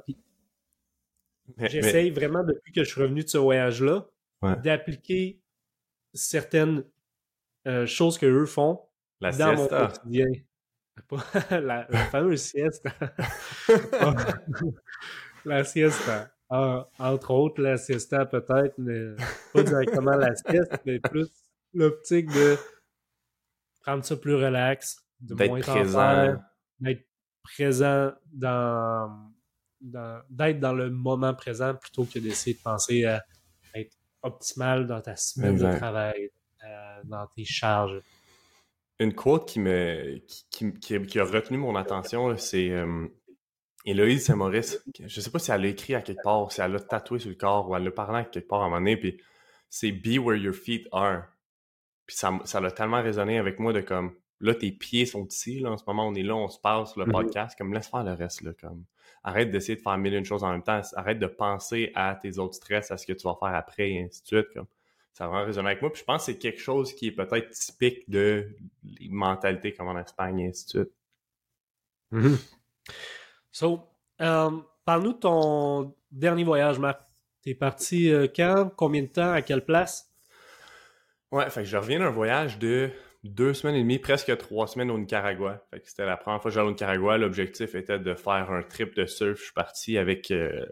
J'essaye 1.58 2.10
vraiment, 2.12 2.44
depuis 2.44 2.72
que 2.72 2.84
je 2.84 2.90
suis 2.90 3.02
revenu 3.02 3.24
de 3.24 3.30
ce 3.30 3.38
voyage-là, 3.38 4.08
d'appliquer 4.64 5.42
certaines 6.14 6.84
euh, 7.68 7.86
choses 7.86 8.18
que 8.18 8.26
eux 8.26 8.46
font 8.46 8.82
dans 9.22 9.56
mon 9.56 9.68
quotidien. 9.68 10.28
la, 11.52 11.86
fameuse 12.12 12.42
sieste. 12.42 12.86
la 15.46 15.64
siesta. 15.64 16.32
entre 16.50 17.32
autres, 17.32 17.62
la 17.62 17.78
siesta 17.78 18.26
peut-être, 18.26 18.76
mais 18.78 19.16
pas 19.54 19.64
directement 19.64 20.12
la 20.12 20.36
sieste, 20.36 20.80
mais 20.86 21.00
plus 21.00 21.30
l'optique 21.74 22.28
de 22.28 22.58
prendre 23.82 24.04
ça 24.04 24.18
plus 24.18 24.36
relax, 24.36 25.06
de 25.22 25.48
moins 25.48 25.62
présent. 25.62 26.42
d'être 26.80 27.08
présent 27.44 28.14
dans, 28.32 29.31
d'être 29.82 30.60
dans 30.60 30.74
le 30.74 30.90
moment 30.90 31.34
présent 31.34 31.76
plutôt 31.76 32.06
que 32.06 32.20
d'essayer 32.20 32.56
de 32.56 32.62
penser 32.62 33.06
à 33.06 33.24
être 33.76 33.96
optimal 34.22 34.88
dans 34.88 35.02
ta 35.02 35.16
semaine 35.16 35.58
de 35.58 35.78
travail, 35.78 36.30
euh, 36.64 37.02
dans 37.04 37.28
tes 37.36 37.46
charges 37.46 38.02
une 39.02 39.16
quote 39.16 39.48
qui, 39.48 39.60
me, 39.60 40.22
qui, 40.52 40.72
qui, 40.74 41.20
a 41.20 41.24
retenu 41.24 41.58
mon 41.58 41.76
attention, 41.76 42.38
c'est 42.38 42.70
euh, 42.70 43.08
Héloïse 43.84 44.26
Saint-Maurice. 44.26 44.84
Je 45.00 45.22
sais 45.22 45.32
pas 45.32 45.40
si 45.40 45.50
elle 45.50 45.62
l'a 45.62 45.70
écrit 45.70 45.96
à 45.96 46.02
quelque 46.04 46.22
part, 46.22 46.52
si 46.52 46.62
elle 46.62 46.72
l'a 46.72 46.80
tatoué 46.80 47.18
sur 47.18 47.30
le 47.30 47.36
corps 47.36 47.68
ou 47.68 47.76
elle 47.76 47.84
l'a 47.84 47.92
parlé 47.92 48.20
à 48.20 48.24
quelque 48.26 48.48
part 48.48 48.62
à 48.62 48.66
un 48.66 48.70
moment 48.70 48.78
donné, 48.78 48.98
puis 48.98 49.20
c'est 49.72 49.92
Be 49.92 50.20
where 50.20 50.38
your 50.38 50.54
feet 50.54 50.88
are. 50.92 51.24
Puis 52.06 52.16
ça, 52.16 52.40
ça 52.46 52.60
a 52.60 52.72
tellement 52.72 53.02
résonné 53.02 53.40
avec 53.40 53.58
moi 53.58 53.74
de 53.74 53.82
comme, 53.82 54.14
là, 54.42 54.56
tes 54.56 54.72
pieds 54.72 55.06
sont 55.06 55.26
ici, 55.26 55.60
là, 55.60 55.72
en 55.72 55.78
ce 55.78 55.84
moment, 55.88 56.08
on 56.08 56.14
est 56.16 56.24
là, 56.24 56.36
on 56.36 56.50
se 56.50 56.58
sur 56.60 57.00
le 57.00 57.06
mm-hmm. 57.06 57.12
podcast, 57.12 57.58
comme, 57.58 57.74
laisse 57.74 57.88
faire 57.88 58.04
le 58.04 58.14
reste, 58.14 58.42
là, 58.42 58.52
comme. 58.60 58.84
Arrête 59.24 59.52
d'essayer 59.52 59.76
de 59.76 59.82
faire 59.82 59.98
mille 60.00 60.16
et 60.16 60.18
une 60.18 60.26
choses 60.26 60.44
en 60.44 60.52
même 60.52 60.64
temps, 60.64 60.82
arrête 60.96 61.20
de 61.20 61.28
penser 61.28 61.92
à 61.94 62.16
tes 62.16 62.40
autres 62.40 62.56
stress, 62.56 62.90
à 62.90 62.98
ce 62.98 63.06
que 63.06 63.14
tu 63.14 63.24
vas 63.28 63.36
faire 63.40 63.54
après, 63.54 63.92
et 63.92 64.04
ainsi 64.04 64.24
de 64.24 64.28
suite, 64.28 64.48
comme 64.54 64.66
ça 65.14 65.26
a 65.26 65.28
vraiment 65.28 65.46
résonné 65.46 65.70
avec 65.70 65.82
moi. 65.82 65.92
Puis 65.92 66.00
je 66.00 66.06
pense 66.06 66.26
que 66.26 66.32
c'est 66.32 66.40
quelque 66.40 66.60
chose 66.60 66.94
qui 66.94 67.08
est 67.08 67.12
peut-être 67.12 67.50
typique 67.52 68.10
de 68.10 68.50
les 68.84 69.10
mentalités 69.10 69.74
comme 69.74 69.90
en 69.90 70.00
Espagne 70.00 70.40
et 70.40 70.48
ainsi 70.48 70.66
de 70.66 70.70
suite. 70.70 70.92
Mm-hmm. 72.14 72.38
So, 73.52 73.88
um, 74.20 74.64
parle-nous 74.86 75.14
de 75.14 75.20
ton 75.20 75.96
dernier 76.12 76.44
voyage, 76.44 76.80
Marc. 76.80 77.02
T'es 77.44 77.54
parti 77.54 78.12
euh, 78.12 78.28
quand? 78.34 78.72
Combien 78.76 79.02
de 79.02 79.08
temps? 79.08 79.32
À 79.32 79.42
quelle 79.42 79.66
place? 79.66 80.10
Ouais, 81.32 81.50
fait 81.50 81.62
que 81.62 81.68
je 81.68 81.78
reviens 81.78 82.00
d'un 82.00 82.10
voyage 82.10 82.60
de 82.60 82.92
deux 83.24 83.54
semaines 83.54 83.76
et 83.76 83.82
demie, 83.82 84.00
presque 84.00 84.36
trois 84.38 84.68
semaines 84.68 84.90
au 84.90 84.98
Nicaragua. 84.98 85.64
Fait 85.70 85.80
que 85.80 85.88
c'était 85.88 86.06
la 86.06 86.18
première 86.18 86.42
fois 86.42 86.50
que 86.50 86.56
j'allais 86.56 86.68
au 86.68 86.72
Nicaragua. 86.72 87.18
L'objectif 87.18 87.76
était 87.76 88.00
de 88.00 88.16
faire 88.16 88.52
un 88.52 88.64
trip 88.64 88.96
de 88.96 89.06
surf. 89.06 89.38
Je 89.38 89.44
suis 89.44 89.54
parti 89.54 89.98
avec 89.98 90.32
euh, 90.32 90.66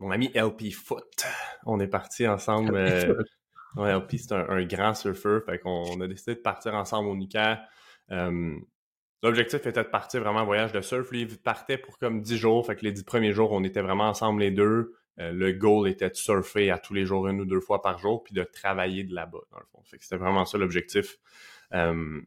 mon 0.00 0.10
ami 0.10 0.30
LP 0.34 0.72
Foot. 0.72 1.24
On 1.66 1.78
est 1.78 1.88
parti 1.88 2.26
ensemble. 2.26 2.74
Ouais, 3.76 3.92
LP, 3.94 4.16
c'est 4.18 4.32
un, 4.32 4.62
grand 4.64 4.94
surfeur. 4.94 5.42
Fait 5.44 5.58
qu'on 5.58 6.00
a 6.00 6.08
décidé 6.08 6.34
de 6.34 6.40
partir 6.40 6.74
ensemble 6.74 7.08
au. 7.08 7.16
Euh, 8.10 8.58
l'objectif 9.22 9.66
était 9.66 9.84
de 9.84 9.88
partir 9.88 10.20
vraiment 10.20 10.40
en 10.40 10.44
voyage 10.44 10.72
de 10.72 10.80
surf. 10.80 11.10
Lui, 11.10 11.22
il 11.22 11.38
partait 11.38 11.78
pour 11.78 11.98
comme 11.98 12.22
10 12.22 12.36
jours. 12.36 12.66
Fait 12.66 12.76
que 12.76 12.84
les 12.84 12.92
10 12.92 13.04
premiers 13.04 13.32
jours, 13.32 13.52
on 13.52 13.62
était 13.62 13.80
vraiment 13.80 14.08
ensemble 14.08 14.40
les 14.40 14.50
deux. 14.50 14.94
Euh, 15.18 15.32
le 15.32 15.52
goal 15.52 15.88
était 15.88 16.08
de 16.08 16.16
surfer 16.16 16.70
à 16.70 16.78
tous 16.78 16.94
les 16.94 17.04
jours, 17.04 17.28
une 17.28 17.40
ou 17.40 17.44
deux 17.44 17.60
fois 17.60 17.82
par 17.82 17.98
jour, 17.98 18.22
puis 18.22 18.34
de 18.34 18.44
travailler 18.44 19.04
de 19.04 19.14
là-bas, 19.14 19.40
dans 19.50 19.58
le 19.58 19.66
fond. 19.70 19.82
C'était 19.84 20.16
vraiment 20.16 20.44
ça 20.44 20.58
l'objectif. 20.58 21.18
Euh, 21.74 22.20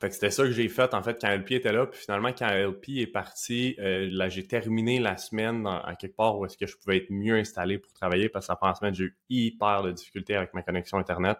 fait 0.00 0.10
c'était 0.12 0.30
ça 0.30 0.44
que 0.44 0.50
j'ai 0.50 0.68
fait 0.68 0.94
en 0.94 1.02
fait 1.02 1.18
quand 1.20 1.28
LP 1.28 1.52
était 1.52 1.72
là. 1.72 1.86
Puis 1.86 2.00
finalement, 2.00 2.32
quand 2.32 2.48
LP 2.48 3.00
est 3.00 3.06
parti, 3.06 3.76
euh, 3.78 4.08
là, 4.10 4.30
j'ai 4.30 4.46
terminé 4.46 4.98
la 4.98 5.18
semaine 5.18 5.66
à 5.66 5.94
quelque 5.94 6.16
part 6.16 6.38
où 6.38 6.46
est-ce 6.46 6.56
que 6.56 6.66
je 6.66 6.76
pouvais 6.78 6.96
être 6.98 7.10
mieux 7.10 7.36
installé 7.36 7.76
pour 7.78 7.92
travailler 7.92 8.30
parce 8.30 8.46
que 8.46 8.52
la 8.52 8.56
première 8.56 8.76
semaine, 8.78 8.94
j'ai 8.94 9.04
eu 9.04 9.18
hyper 9.28 9.82
de 9.82 9.92
difficultés 9.92 10.36
avec 10.36 10.54
ma 10.54 10.62
connexion 10.62 10.96
Internet. 10.96 11.36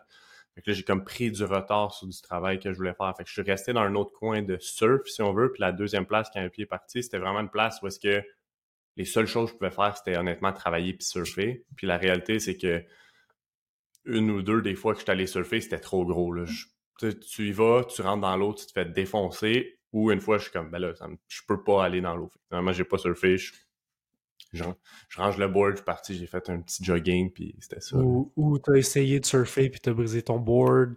Fait 0.55 0.61
que 0.61 0.71
là, 0.71 0.77
j'ai 0.77 0.83
comme 0.83 1.05
pris 1.05 1.31
du 1.31 1.45
retard 1.45 1.95
sur 1.95 2.07
du 2.07 2.21
travail 2.21 2.59
que 2.59 2.71
je 2.71 2.77
voulais 2.77 2.93
faire. 2.93 3.15
Fait 3.17 3.25
je 3.27 3.33
suis 3.33 3.43
resté 3.43 3.73
dans 3.73 3.81
un 3.81 3.95
autre 3.95 4.13
coin 4.13 4.43
de 4.43 4.59
surf, 4.59 5.07
si 5.07 5.23
on 5.23 5.33
veut. 5.33 5.53
Puis 5.53 5.63
la 5.63 5.73
deuxième 5.73 6.05
place, 6.05 6.29
quand 6.31 6.43
LP 6.43 6.61
est 6.61 6.67
parti, 6.67 7.03
c'était 7.03 7.19
vraiment 7.19 7.41
une 7.41 7.51
place 7.51 7.81
où 7.83 7.87
est-ce 7.87 8.01
que 8.01 8.23
les 8.97 9.05
seules 9.05 9.27
choses 9.27 9.51
que 9.51 9.55
je 9.55 9.59
pouvais 9.59 9.71
faire, 9.71 9.97
c'était 9.97 10.17
honnêtement 10.17 10.53
travailler 10.53 10.93
puis 10.93 11.07
surfer. 11.07 11.65
Puis 11.77 11.87
la 11.87 11.97
réalité, 11.97 12.39
c'est 12.41 12.57
que 12.57 12.85
une 14.05 14.31
ou 14.31 14.43
deux 14.43 14.63
des 14.63 14.75
fois 14.75 14.95
que 14.95 15.01
je 15.01 15.05
suis 15.05 15.13
allé 15.13 15.27
surfer, 15.27 15.61
c'était 15.61 15.79
trop 15.79 16.05
gros. 16.05 16.33
Là 16.33 16.45
tu 17.09 17.49
y 17.49 17.53
vas, 17.53 17.85
tu 17.85 18.03
rentres 18.03 18.21
dans 18.21 18.37
l'eau, 18.37 18.55
tu 18.55 18.67
te 18.67 18.73
fais 18.73 18.85
défoncer. 18.85 19.79
Ou 19.93 20.13
une 20.13 20.21
fois, 20.21 20.39
je 20.39 20.45
suis 20.45 20.53
comme, 20.53 20.71
ben 20.71 20.79
là, 20.79 20.93
je 21.29 21.41
peux 21.49 21.65
pas 21.65 21.85
aller 21.85 22.01
dans 22.01 22.15
l'eau. 22.15 22.31
Finalement, 22.49 22.73
j'ai 22.73 22.85
pas 22.85 22.99
surfé. 22.99 23.39
Je, 23.39 23.53
je, 24.53 24.65
range 25.17 25.37
le 25.37 25.49
board, 25.49 25.73
je 25.73 25.77
suis 25.77 25.85
parti, 25.85 26.17
j'ai 26.17 26.27
fait 26.27 26.49
un 26.49 26.61
petit 26.61 26.85
jogging, 26.85 27.33
puis 27.33 27.57
c'était 27.59 27.81
ça. 27.81 27.97
Ou, 27.97 28.33
ou 28.37 28.59
t'as 28.59 28.75
essayé 28.75 29.19
de 29.19 29.27
surfer, 29.27 29.69
puis 29.69 29.81
t'as 29.81 29.93
brisé 29.93 30.23
ton 30.23 30.39
board. 30.39 30.97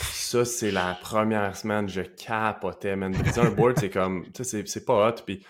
Ça, 0.00 0.44
c'est 0.44 0.70
la 0.70 0.98
première 1.00 1.56
semaine, 1.56 1.88
je 1.88 2.02
capotais, 2.02 2.96
man. 2.96 3.12
Briser 3.12 3.40
un 3.40 3.50
board, 3.50 3.78
c'est 3.78 3.90
comme, 3.90 4.30
tu 4.32 4.44
sais, 4.44 4.66
c'est 4.66 4.84
pas 4.84 5.08
hot. 5.08 5.22
Puis 5.24 5.44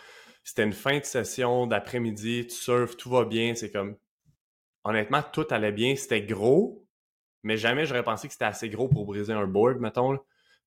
c'était 0.47 0.63
une 0.63 0.73
fin 0.73 1.01
de 1.01 1.05
session 1.05 1.67
d'après-midi, 1.67 2.47
tu 2.47 2.55
surfes, 2.55 2.97
tout 2.97 3.11
va 3.11 3.25
bien. 3.25 3.57
C'est 3.57 3.73
comme, 3.73 3.97
honnêtement, 4.85 5.21
tout 5.33 5.45
allait 5.51 5.73
bien. 5.73 5.97
C'était 5.97 6.23
gros, 6.23 6.87
mais 7.43 7.57
jamais 7.57 7.85
j'aurais 7.85 8.05
pensé 8.05 8.29
que 8.29 8.33
c'était 8.33 8.45
assez 8.45 8.71
gros 8.71 8.89
pour 8.89 9.07
briser 9.07 9.33
un 9.33 9.49
board, 9.49 9.81
mettons. 9.81 10.21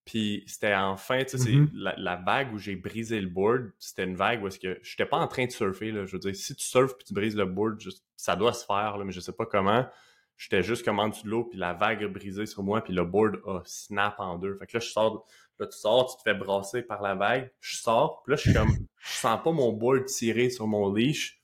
Puis 0.04 0.44
c'était 0.48 0.76
enfin, 0.76 1.24
tu 1.24 1.38
sais, 1.38 1.50
mm-hmm. 1.52 1.94
la, 1.96 2.18
vague 2.18 2.54
où 2.54 2.58
j'ai 2.58 2.76
brisé 2.76 3.22
le 3.22 3.30
board, 3.30 3.72
c'était 3.80 4.04
une 4.04 4.18
vague 4.18 4.44
où 4.44 4.48
est-ce 4.48 4.60
que 4.60 4.78
j'étais 4.84 5.06
pas 5.06 5.16
en 5.18 5.30
train 5.30 5.46
de 5.46 5.52
surfer, 5.52 5.94
là. 5.94 6.06
Je 6.06 6.12
veux 6.12 6.20
dire, 6.20 6.36
si 6.36 6.54
tu 6.58 6.66
surfes 6.66 6.98
puis 6.98 7.06
tu 7.06 7.14
brises 7.14 7.38
le 7.38 7.46
board, 7.46 7.80
ça 8.18 8.36
doit 8.36 8.52
se 8.52 8.66
faire, 8.66 8.98
là, 8.98 9.06
mais 9.06 9.14
je 9.14 9.22
sais 9.22 9.32
pas 9.32 9.46
comment. 9.46 9.88
J'étais 10.36 10.62
juste 10.62 10.84
comme 10.84 11.00
en 11.00 11.08
dessous 11.08 11.24
de 11.24 11.30
l'eau, 11.30 11.46
puis 11.46 11.58
la 11.58 11.74
vague 11.74 12.04
a 12.04 12.08
brisé 12.10 12.46
sur 12.46 12.64
moi, 12.64 12.84
puis 12.84 12.92
le 12.92 13.06
board 13.06 13.40
a 13.46 13.62
snap 13.64 14.20
en 14.20 14.38
deux. 14.38 14.58
Fait 14.58 14.68
que 14.68 14.78
là, 14.78 14.80
je 14.82 14.90
sors, 14.90 15.26
là, 15.60 15.68
tu 15.68 15.78
sors, 15.78 16.10
tu 16.10 16.18
te 16.18 16.30
fais 16.30 16.38
brasser 16.38 16.82
par 16.82 17.02
la 17.02 17.16
vague, 17.16 17.52
je 17.60 17.78
sors, 17.78 18.24
puis 18.24 18.32
là, 18.32 18.38
je 18.38 18.42
suis 18.42 18.54
comme, 18.54 18.72
je 19.00 19.12
sens 19.12 19.40
pas 19.44 19.52
mon 19.52 19.74
board 19.74 20.06
tirer 20.06 20.50
sur 20.50 20.68
mon 20.68 20.94
leash. 20.94 21.42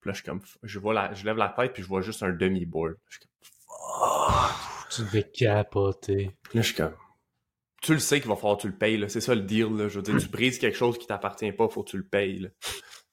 Puis 0.00 0.08
là, 0.08 0.12
je 0.12 0.18
suis 0.18 0.24
comme, 0.24 0.40
je 0.62 0.78
vois 0.78 0.94
la, 0.94 1.12
je 1.14 1.24
lève 1.24 1.36
la 1.36 1.48
tête, 1.48 1.72
puis 1.72 1.82
je 1.82 1.88
vois 1.88 2.00
juste 2.00 2.22
un 2.22 2.30
demi-board. 2.30 2.94
Je 3.08 3.16
suis 3.16 3.20
comme, 3.20 3.28
tu 4.90 5.02
devais 5.02 5.30
capoter. 5.30 6.36
Là, 6.54 6.62
je 6.62 6.66
suis 6.66 6.74
comme. 6.74 6.94
Tu 7.82 7.92
le 7.92 8.00
sais 8.00 8.20
qu'il 8.20 8.28
va 8.28 8.36
falloir 8.36 8.56
que 8.56 8.62
tu 8.62 8.68
le 8.68 8.76
payes, 8.76 8.96
là. 8.96 9.08
C'est 9.08 9.20
ça 9.20 9.34
le 9.34 9.42
deal, 9.42 9.76
là. 9.76 9.88
Je 9.88 9.96
veux 9.96 10.02
dire, 10.02 10.16
tu 10.18 10.28
brises 10.28 10.58
quelque 10.58 10.76
chose 10.76 10.98
qui 10.98 11.06
t'appartient 11.06 11.52
pas, 11.52 11.68
faut 11.68 11.82
que 11.82 11.90
tu 11.90 11.96
le 11.96 12.06
payes, 12.06 12.38
là. 12.38 12.48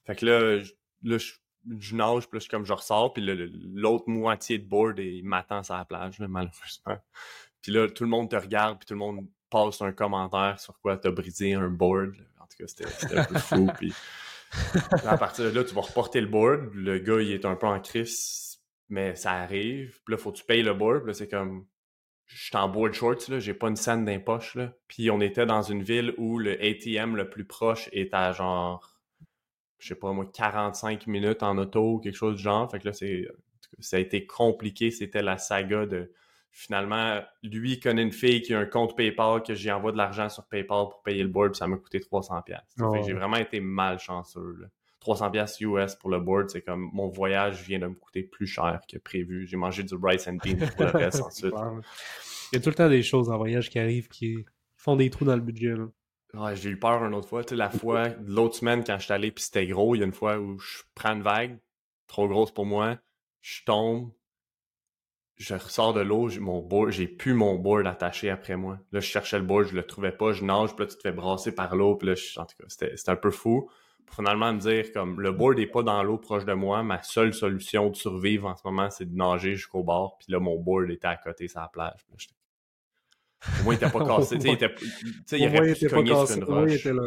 Fait 0.05 0.15
que 0.15 0.25
là, 0.25 0.59
je, 0.59 0.71
là, 1.03 1.17
je, 1.17 1.95
nage, 1.95 2.27
puis 2.27 2.38
là, 2.38 2.39
je 2.39 2.39
suis 2.39 2.50
comme, 2.50 2.65
je 2.65 2.74
ressors, 2.74 3.13
puis 3.13 3.24
l'autre 3.74 4.05
moitié 4.07 4.57
de 4.57 4.67
board, 4.67 5.00
il 5.00 5.24
m'attend 5.24 5.63
sur 5.63 5.75
la 5.75 5.85
plage, 5.85 6.19
là, 6.19 6.27
malheureusement. 6.27 6.97
Puis 7.62 7.71
là, 7.71 7.89
tout 7.89 8.03
le 8.03 8.09
monde 8.09 8.29
te 8.29 8.35
regarde, 8.35 8.77
puis 8.77 8.85
tout 8.85 8.93
le 8.93 9.00
monde 9.00 9.27
passe 9.49 9.81
un 9.81 9.91
commentaire 9.91 10.59
sur 10.59 10.79
quoi 10.79 10.97
t'as 10.97 11.11
brisé 11.11 11.53
un 11.53 11.69
board. 11.69 12.15
En 12.39 12.45
tout 12.45 12.57
cas, 12.59 12.67
c'était 12.67 13.17
un 13.17 13.23
peu 13.25 13.39
fou. 13.39 13.67
Puis 13.77 13.93
à 15.05 15.17
partir 15.17 15.45
de 15.45 15.49
là, 15.49 15.63
tu 15.63 15.73
vas 15.73 15.81
reporter 15.81 16.21
le 16.21 16.27
board. 16.27 16.73
Le 16.73 16.99
gars, 16.99 17.21
il 17.21 17.31
est 17.31 17.45
un 17.45 17.55
peu 17.55 17.67
en 17.67 17.79
crise, 17.79 18.59
mais 18.89 19.15
ça 19.15 19.31
arrive. 19.31 19.99
Puis 20.05 20.13
là, 20.13 20.17
faut 20.17 20.31
que 20.31 20.37
tu 20.37 20.45
payes 20.45 20.63
le 20.63 20.73
board. 20.73 21.01
Puis 21.01 21.07
là, 21.07 21.13
c'est 21.13 21.27
comme, 21.27 21.65
je 22.25 22.45
suis 22.45 22.57
en 22.57 22.69
board 22.69 22.93
shorts, 22.93 23.29
là, 23.29 23.39
j'ai 23.39 23.53
pas 23.53 23.67
une 23.67 23.75
scène 23.75 24.05
d'impoche, 24.05 24.55
là. 24.55 24.73
Puis 24.87 25.11
on 25.11 25.21
était 25.21 25.45
dans 25.45 25.61
une 25.61 25.83
ville 25.83 26.13
où 26.17 26.39
le 26.39 26.53
ATM 26.53 27.15
le 27.15 27.29
plus 27.29 27.45
proche 27.45 27.89
est 27.91 28.13
à 28.13 28.31
genre, 28.31 28.99
je 29.79 29.89
sais 29.89 29.95
pas 29.95 30.11
moi, 30.11 30.25
45 30.33 31.07
minutes 31.07 31.43
en 31.43 31.57
auto 31.57 31.93
ou 31.93 31.99
quelque 31.99 32.15
chose 32.15 32.37
du 32.37 32.43
genre. 32.43 32.69
Fait 32.69 32.79
que 32.79 32.87
là, 32.87 32.93
c'est, 32.93 33.27
ça 33.79 33.97
a 33.97 33.99
été 33.99 34.25
compliqué. 34.25 34.91
C'était 34.91 35.21
la 35.21 35.37
saga 35.37 35.85
de, 35.85 36.11
finalement, 36.55 37.19
lui 37.43 37.74
il 37.74 37.79
connaît 37.81 38.01
une 38.01 38.13
fille 38.13 38.41
qui 38.41 38.53
a 38.53 38.59
un 38.59 38.65
compte 38.65 38.95
PayPal 38.95 39.43
que 39.43 39.53
j'y 39.53 39.69
envoie 39.69 39.91
de 39.91 39.97
l'argent 39.97 40.29
sur 40.29 40.45
PayPal 40.45 40.88
pour 40.89 41.01
payer 41.03 41.21
le 41.21 41.27
board, 41.27 41.51
puis 41.51 41.57
ça 41.57 41.67
m'a 41.67 41.75
coûté 41.75 42.00
300 42.00 42.41
pièces. 42.43 42.62
J'ai 43.05 43.13
vraiment 43.13 43.35
été 43.35 43.59
malchanceux. 43.59 44.55
Là. 44.62 44.67
300 45.01 45.31
pièces 45.31 45.59
US 45.59 45.95
pour 45.95 46.09
le 46.09 46.21
board, 46.21 46.50
c'est 46.50 46.62
comme 46.62 46.89
mon 46.93 47.09
voyage 47.09 47.62
vient 47.62 47.77
de 47.77 47.88
me 47.88 47.93
coûter 47.93 48.24
plus 48.24 48.47
cher 48.47 48.79
que 48.89 48.97
prévu. 48.97 49.45
J'ai 49.45 49.57
mangé 49.57 49.83
du 49.83 49.95
rice 50.01 50.27
and 50.29 50.38
beans 50.43 50.65
pour 50.75 50.85
le 50.85 50.91
reste 50.93 51.21
ensuite. 51.21 51.53
Il 51.53 52.55
y 52.55 52.57
a 52.57 52.62
tout 52.62 52.69
le 52.69 52.75
temps 52.75 52.89
des 52.89 53.03
choses 53.03 53.29
en 53.29 53.38
voyage 53.38 53.69
qui 53.69 53.77
arrivent 53.77 54.07
qui 54.07 54.45
font 54.77 54.95
des 54.95 55.09
trous 55.09 55.25
dans 55.25 55.35
le 55.35 55.41
budget. 55.41 55.74
Ouais, 56.33 56.55
j'ai 56.55 56.69
eu 56.69 56.79
peur 56.79 57.03
une 57.03 57.13
autre 57.13 57.27
fois. 57.27 57.43
Tu 57.43 57.50
sais, 57.50 57.55
la 57.55 57.69
fois, 57.69 58.09
l'autre 58.25 58.55
semaine, 58.55 58.83
quand 58.83 58.97
je 58.97 59.03
suis 59.03 59.13
allé 59.13 59.29
puis 59.29 59.43
c'était 59.43 59.67
gros, 59.67 59.93
il 59.93 60.00
y 60.00 60.01
a 60.03 60.05
une 60.05 60.13
fois 60.13 60.39
où 60.39 60.57
je 60.57 60.83
prends 60.95 61.13
une 61.13 61.21
vague, 61.21 61.59
trop 62.07 62.29
grosse 62.29 62.51
pour 62.51 62.65
moi, 62.65 62.97
je 63.41 63.62
tombe, 63.65 64.09
je 65.38 65.54
ressors 65.54 65.94
de 65.94 66.01
l'eau, 66.01 66.30
j'ai 66.30 66.39
mon 66.39 66.62
board, 66.62 66.92
j'ai 66.92 67.08
plus 67.08 67.34
mon 67.34 67.56
board 67.56 67.86
attaché 67.88 68.30
après 68.30 68.56
moi. 68.56 68.80
Là, 68.92 69.00
je 69.00 69.08
cherchais 69.08 69.38
le 69.38 69.44
board, 69.44 69.68
je 69.68 69.75
le 69.75 69.84
trouvais 69.84 70.12
pas, 70.12 70.32
je 70.32 70.44
nage, 70.44 70.75
puis 70.75 70.86
là, 70.86 70.92
tu 70.92 70.96
te 70.96 71.01
fais 71.01 71.12
brasser 71.12 71.54
par 71.54 71.75
l'eau, 71.75 71.96
puis 71.96 72.08
là, 72.08 72.15
je, 72.15 72.39
en 72.39 72.46
tout 72.46 72.56
cas, 72.58 72.65
c'était, 72.68 73.10
un 73.10 73.15
peu 73.15 73.32
fou. 73.32 73.70
Pour 74.06 74.15
finalement 74.18 74.54
me 74.54 74.60
dire, 74.60 74.92
comme, 74.94 75.20
le 75.20 75.32
board 75.32 75.60
est 75.60 75.65
pas 75.65 75.84
dans 75.84 76.04
l'eau 76.04 76.18
proche 76.18 76.46
de 76.46 76.54
moi, 76.54 76.84
ma 76.84 77.01
seule 77.04 77.34
solution 77.34 77.89
de 77.89 77.96
survivre 77.96 78.48
en 78.48 78.56
ce 78.56 78.62
moment, 78.63 78.89
c'est 78.89 79.12
de 79.12 79.15
nager 79.15 79.56
jusqu'au 79.56 79.84
bord, 79.84 80.18
puis 80.20 80.32
là, 80.32 80.39
mon 80.39 80.58
board 80.58 80.89
était 80.89 81.08
à 81.08 81.18
côté 81.18 81.48
sur 81.48 81.60
la 81.60 81.68
plage. 81.68 82.06
Au 83.60 83.63
moins, 83.63 83.74
il 83.74 83.77
était 83.77 83.89
pas 83.89 84.06
cassé, 84.08 84.38
tu 84.38 84.42
sais, 84.42 84.48
il, 84.50 84.54
était, 84.54 84.75
il 85.38 85.48
aurait 85.48 85.74
pu 85.74 85.75
se 85.75 85.88
cogner 85.88 86.25
sur 86.25 86.38
une 86.38 86.44
roche 86.44 86.86
il 86.86 87.00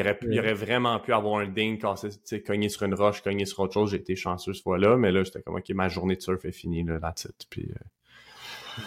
aurait, 0.00 0.18
pu, 0.18 0.28
il 0.30 0.38
aurait 0.38 0.54
vraiment 0.54 0.98
pu 1.00 1.12
avoir 1.12 1.40
un 1.40 1.48
ding, 1.48 1.78
casser, 1.78 2.10
cogner 2.42 2.68
sur 2.68 2.84
une 2.84 2.94
roche, 2.94 3.22
cogner 3.22 3.44
sur 3.44 3.60
autre 3.60 3.74
chose. 3.74 3.90
J'ai 3.90 3.98
été 3.98 4.16
chanceux 4.16 4.52
ce 4.52 4.62
fois-là, 4.62 4.96
mais 4.96 5.10
là, 5.10 5.22
j'étais 5.24 5.42
comme, 5.42 5.56
OK, 5.56 5.68
ma 5.70 5.88
journée 5.88 6.16
de 6.16 6.22
surf 6.22 6.44
est 6.44 6.52
finie, 6.52 6.84
là, 6.84 6.98
là 6.98 7.14
Puis, 7.50 7.68
euh, 7.70 8.82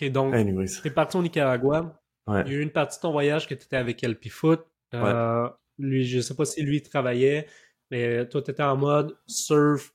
OK, 0.00 0.10
donc, 0.10 0.34
t'es 0.82 0.90
parti 0.90 1.16
au 1.16 1.22
Nicaragua. 1.22 1.98
Il 2.28 2.34
y 2.34 2.36
a 2.36 2.58
eu 2.58 2.60
une 2.60 2.70
partie 2.70 2.98
de 2.98 3.02
ton 3.02 3.12
voyage 3.12 3.48
que 3.48 3.54
tu 3.54 3.64
étais 3.64 3.76
avec 3.76 4.02
LP 4.02 4.28
Foot. 4.28 4.64
Euh, 4.94 5.48
lui, 5.78 6.04
je 6.04 6.20
sais 6.20 6.34
pas 6.34 6.44
si 6.44 6.62
lui 6.62 6.82
travaillait, 6.82 7.46
mais 7.90 8.28
toi, 8.28 8.42
tu 8.42 8.50
étais 8.50 8.62
en 8.62 8.76
mode 8.76 9.16
surf, 9.26 9.94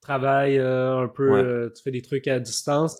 travail 0.00 0.58
euh, 0.58 0.98
un 0.98 1.08
peu, 1.08 1.70
tu 1.74 1.82
fais 1.82 1.90
des 1.90 2.02
trucs 2.02 2.26
à 2.28 2.38
distance. 2.40 2.98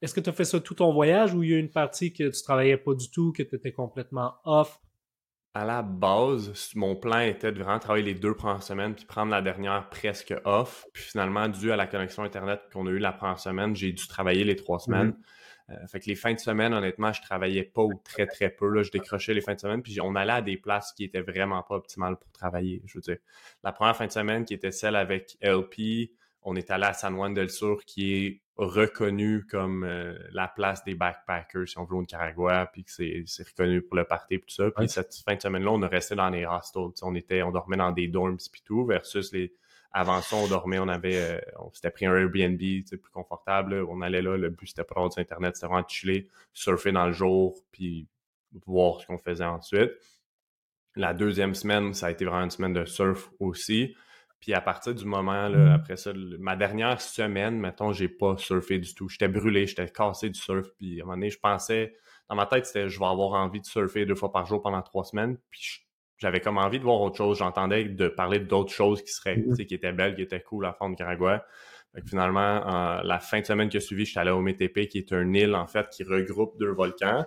Est-ce 0.00 0.14
que 0.14 0.20
tu 0.20 0.30
as 0.30 0.32
fait 0.32 0.44
ça 0.44 0.60
tout 0.60 0.74
ton 0.74 0.92
voyage 0.92 1.34
ou 1.34 1.42
il 1.42 1.50
y 1.50 1.54
a 1.54 1.58
une 1.58 1.70
partie 1.70 2.12
que 2.12 2.28
tu 2.28 2.42
travaillais 2.42 2.76
pas 2.76 2.94
du 2.94 3.10
tout, 3.10 3.32
que 3.32 3.42
tu 3.42 3.54
étais 3.56 3.72
complètement 3.72 4.34
off? 4.44 4.80
À 5.54 5.64
la 5.64 5.82
base, 5.82 6.72
mon 6.74 6.96
plan 6.96 7.20
était 7.20 7.52
de 7.52 7.62
vraiment 7.62 7.78
travailler 7.78 8.04
les 8.04 8.14
deux 8.14 8.34
premières 8.34 8.64
semaines 8.64 8.94
puis 8.94 9.04
prendre 9.04 9.30
la 9.30 9.40
dernière 9.40 9.88
presque 9.88 10.34
off. 10.44 10.86
Puis 10.92 11.04
finalement, 11.04 11.48
dû 11.48 11.70
à 11.70 11.76
la 11.76 11.86
connexion 11.86 12.24
Internet 12.24 12.62
qu'on 12.72 12.88
a 12.88 12.90
eu 12.90 12.98
la 12.98 13.12
première 13.12 13.38
semaine, 13.38 13.76
j'ai 13.76 13.92
dû 13.92 14.06
travailler 14.08 14.42
les 14.42 14.56
trois 14.56 14.80
semaines. 14.80 15.10
Mm-hmm. 15.10 15.14
Euh, 15.70 15.86
fait 15.86 16.00
que 16.00 16.06
les 16.06 16.16
fins 16.16 16.34
de 16.34 16.40
semaine, 16.40 16.74
honnêtement, 16.74 17.12
je 17.12 17.22
travaillais 17.22 17.62
pas 17.62 17.82
ou 17.82 17.94
très 18.02 18.26
très 18.26 18.50
peu. 18.50 18.68
Là, 18.68 18.82
je 18.82 18.90
décrochais 18.90 19.32
les 19.32 19.40
fins 19.40 19.54
de 19.54 19.60
semaine, 19.60 19.80
puis 19.80 19.98
on 20.00 20.14
allait 20.16 20.32
à 20.32 20.42
des 20.42 20.56
places 20.56 20.92
qui 20.92 21.04
étaient 21.04 21.22
vraiment 21.22 21.62
pas 21.62 21.76
optimales 21.76 22.16
pour 22.16 22.30
travailler. 22.32 22.82
Je 22.84 22.98
veux 22.98 23.02
dire, 23.02 23.18
la 23.62 23.72
première 23.72 23.96
fin 23.96 24.06
de 24.06 24.12
semaine 24.12 24.44
qui 24.44 24.54
était 24.54 24.72
celle 24.72 24.96
avec 24.96 25.38
LP, 25.40 26.10
on 26.44 26.56
est 26.56 26.70
allé 26.70 26.84
à 26.84 26.92
San 26.92 27.14
Juan 27.14 27.34
del 27.34 27.50
Sur, 27.50 27.84
qui 27.84 28.14
est 28.14 28.40
reconnu 28.56 29.44
comme 29.46 29.84
euh, 29.84 30.16
la 30.30 30.46
place 30.46 30.84
des 30.84 30.94
backpackers, 30.94 31.68
si 31.68 31.78
on 31.78 31.84
veut, 31.84 31.96
au 31.96 32.00
Nicaragua, 32.00 32.66
puis 32.72 32.84
que 32.84 32.90
c'est 32.90 33.48
reconnu 33.48 33.82
pour 33.82 33.96
le 33.96 34.04
party 34.04 34.34
et 34.34 34.40
tout 34.40 34.50
ça. 34.50 34.70
Puis 34.70 34.88
cette 34.88 35.14
fin 35.26 35.34
de 35.34 35.40
semaine-là, 35.40 35.72
on 35.72 35.82
a 35.82 35.88
resté 35.88 36.14
dans 36.14 36.30
les 36.30 36.46
hostels. 36.46 36.92
On 37.02 37.14
était, 37.14 37.42
on 37.42 37.50
dormait 37.50 37.76
dans 37.76 37.90
des 37.90 38.06
dorms 38.06 38.36
puis 38.52 38.62
tout, 38.64 38.84
versus 38.84 39.32
les 39.32 39.52
avant 39.96 40.20
ça, 40.20 40.34
on 40.34 40.48
dormait, 40.48 40.80
on 40.80 40.88
avait, 40.88 41.16
euh, 41.16 41.40
on 41.60 41.72
s'était 41.72 41.90
pris 41.90 42.04
un 42.04 42.16
Airbnb, 42.16 42.58
plus 42.58 43.12
confortable. 43.12 43.74
On 43.88 44.02
allait 44.02 44.22
là, 44.22 44.36
le 44.36 44.50
but 44.50 44.66
c'était 44.66 44.82
pas 44.82 45.08
du 45.08 45.20
internet, 45.20 45.54
c'était 45.54 45.68
vraiment 45.68 45.86
chiller, 45.86 46.28
surfer 46.52 46.90
dans 46.90 47.06
le 47.06 47.12
jour, 47.12 47.54
puis 47.70 48.08
voir 48.66 49.00
ce 49.00 49.06
qu'on 49.06 49.18
faisait 49.18 49.44
ensuite. 49.44 49.92
La 50.96 51.14
deuxième 51.14 51.54
semaine, 51.54 51.94
ça 51.94 52.06
a 52.06 52.10
été 52.10 52.24
vraiment 52.24 52.42
une 52.42 52.50
semaine 52.50 52.72
de 52.72 52.84
surf 52.84 53.30
aussi. 53.38 53.94
Puis 54.44 54.52
à 54.52 54.60
partir 54.60 54.94
du 54.94 55.06
moment, 55.06 55.48
là, 55.48 55.56
mm. 55.56 55.68
après 55.70 55.96
ça, 55.96 56.12
ma 56.38 56.54
dernière 56.54 57.00
semaine, 57.00 57.58
mettons, 57.58 57.92
j'ai 57.92 58.08
pas 58.08 58.36
surfé 58.36 58.78
du 58.78 58.94
tout. 58.94 59.08
J'étais 59.08 59.26
brûlé, 59.26 59.66
j'étais 59.66 59.88
cassé 59.88 60.28
du 60.28 60.38
surf. 60.38 60.68
Puis 60.76 61.00
à 61.00 61.04
un 61.04 61.06
moment 61.06 61.16
donné, 61.16 61.30
je 61.30 61.38
pensais, 61.38 61.94
dans 62.28 62.36
ma 62.36 62.44
tête, 62.44 62.66
c'était 62.66 62.90
je 62.90 62.98
vais 62.98 63.06
avoir 63.06 63.32
envie 63.42 63.62
de 63.62 63.64
surfer 63.64 64.04
deux 64.04 64.14
fois 64.14 64.30
par 64.32 64.44
jour 64.44 64.60
pendant 64.60 64.82
trois 64.82 65.04
semaines. 65.04 65.38
Puis 65.48 65.86
j'avais 66.18 66.40
comme 66.40 66.58
envie 66.58 66.78
de 66.78 66.84
voir 66.84 67.00
autre 67.00 67.16
chose. 67.16 67.38
J'entendais 67.38 67.84
de 67.86 68.06
parler 68.08 68.38
d'autres 68.38 68.70
choses 68.70 69.02
qui 69.02 69.12
seraient, 69.14 69.38
mm. 69.38 69.64
qui 69.64 69.74
étaient 69.74 69.94
belles, 69.94 70.14
qui 70.14 70.20
étaient 70.20 70.42
cool 70.42 70.66
à 70.66 70.74
fond 70.74 70.88
de 70.88 70.90
Nicaragua. 70.90 71.46
finalement, 72.06 73.00
la 73.02 73.20
fin 73.20 73.40
de 73.40 73.46
semaine 73.46 73.70
qui 73.70 73.78
a 73.78 73.80
suivi, 73.80 74.04
j'étais 74.04 74.20
allé 74.20 74.30
au 74.30 74.42
Métépé, 74.42 74.88
qui 74.88 74.98
est 74.98 75.10
un 75.14 75.32
île, 75.32 75.54
en 75.54 75.66
fait, 75.66 75.88
qui 75.88 76.04
regroupe 76.04 76.58
deux 76.58 76.72
volcans. 76.72 77.24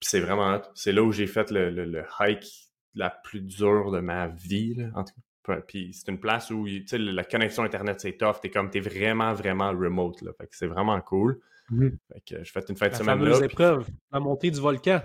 Puis 0.00 0.08
c'est 0.08 0.20
vraiment, 0.20 0.62
c'est 0.74 0.92
là 0.92 1.02
où 1.02 1.12
j'ai 1.12 1.26
fait 1.26 1.50
le, 1.50 1.68
le, 1.68 2.04
hike 2.20 2.70
la 2.94 3.10
plus 3.10 3.42
dure 3.42 3.90
de 3.90 4.00
ma 4.00 4.28
vie, 4.28 4.76
là, 4.76 4.86
en 4.94 5.04
tout 5.04 5.12
cas 5.12 5.27
puis 5.66 5.92
c'est 5.92 6.08
une 6.10 6.20
place 6.20 6.50
où 6.50 6.66
la 6.92 7.24
connexion 7.24 7.62
Internet, 7.62 8.00
c'est 8.00 8.16
tough. 8.16 8.40
T'es 8.40 8.50
comme, 8.50 8.70
t'es 8.70 8.80
vraiment, 8.80 9.32
vraiment 9.32 9.70
remote. 9.70 10.22
Là. 10.22 10.32
Fait 10.38 10.46
que 10.46 10.56
c'est 10.56 10.66
vraiment 10.66 11.00
cool. 11.00 11.40
Mmh. 11.70 11.88
Fait 12.12 12.20
que 12.20 12.44
je 12.44 12.50
fais 12.50 12.60
une 12.68 12.76
fête 12.76 12.92
de 12.92 12.98
semaine 12.98 13.22
là. 13.22 13.44
épreuve, 13.44 13.86
la 14.12 14.20
montée 14.20 14.50
du 14.50 14.60
volcan. 14.60 15.00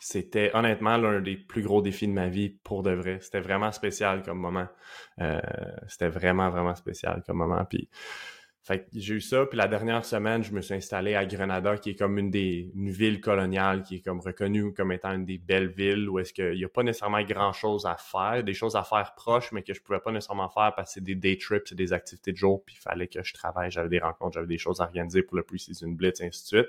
C'était 0.00 0.52
honnêtement 0.54 0.96
l'un 0.96 1.20
des 1.20 1.36
plus 1.36 1.62
gros 1.62 1.82
défis 1.82 2.06
de 2.06 2.12
ma 2.12 2.28
vie 2.28 2.50
pour 2.62 2.84
de 2.84 2.92
vrai. 2.92 3.18
C'était 3.20 3.40
vraiment 3.40 3.72
spécial 3.72 4.22
comme 4.22 4.38
moment. 4.38 4.68
Euh, 5.20 5.40
c'était 5.88 6.08
vraiment, 6.08 6.50
vraiment 6.50 6.76
spécial 6.76 7.22
comme 7.26 7.38
moment. 7.38 7.64
Puis 7.64 7.88
fait 8.62 8.80
que 8.80 8.86
j'ai 8.92 9.14
eu 9.14 9.20
ça, 9.20 9.46
puis 9.46 9.56
la 9.56 9.66
dernière 9.66 10.04
semaine, 10.04 10.42
je 10.42 10.52
me 10.52 10.60
suis 10.60 10.74
installé 10.74 11.14
à 11.14 11.24
Grenada, 11.24 11.78
qui 11.78 11.90
est 11.90 11.94
comme 11.94 12.18
une 12.18 12.30
des 12.30 12.70
une 12.74 12.90
ville 12.90 13.20
coloniale, 13.20 13.82
qui 13.82 13.96
est 13.96 14.00
comme 14.00 14.20
reconnue 14.20 14.74
comme 14.74 14.92
étant 14.92 15.12
une 15.12 15.24
des 15.24 15.38
belles 15.38 15.68
villes 15.68 16.08
où 16.08 16.18
est-ce 16.18 16.34
qu'il 16.34 16.54
n'y 16.54 16.64
a 16.64 16.68
pas 16.68 16.82
nécessairement 16.82 17.22
grand-chose 17.22 17.86
à 17.86 17.96
faire, 17.96 18.44
des 18.44 18.52
choses 18.52 18.76
à 18.76 18.82
faire 18.82 19.14
proches, 19.16 19.52
mais 19.52 19.62
que 19.62 19.72
je 19.72 19.80
pouvais 19.80 20.00
pas 20.00 20.12
nécessairement 20.12 20.50
faire 20.50 20.74
parce 20.76 20.90
que 20.90 20.94
c'est 20.94 21.04
des 21.04 21.14
day 21.14 21.38
trips, 21.38 21.62
c'est 21.66 21.76
des 21.76 21.92
activités 21.92 22.32
de 22.32 22.36
jour, 22.36 22.62
puis 22.64 22.76
il 22.78 22.82
fallait 22.82 23.08
que 23.08 23.22
je 23.22 23.32
travaille, 23.32 23.70
j'avais 23.70 23.88
des 23.88 24.00
rencontres, 24.00 24.34
j'avais 24.34 24.46
des 24.46 24.58
choses 24.58 24.80
à 24.80 24.84
organiser 24.84 25.22
pour 25.22 25.36
le 25.36 25.44
pre-season 25.44 25.88
blitz, 25.92 26.20
et 26.20 26.26
ainsi 26.26 26.42
de 26.42 26.46
suite. 26.46 26.68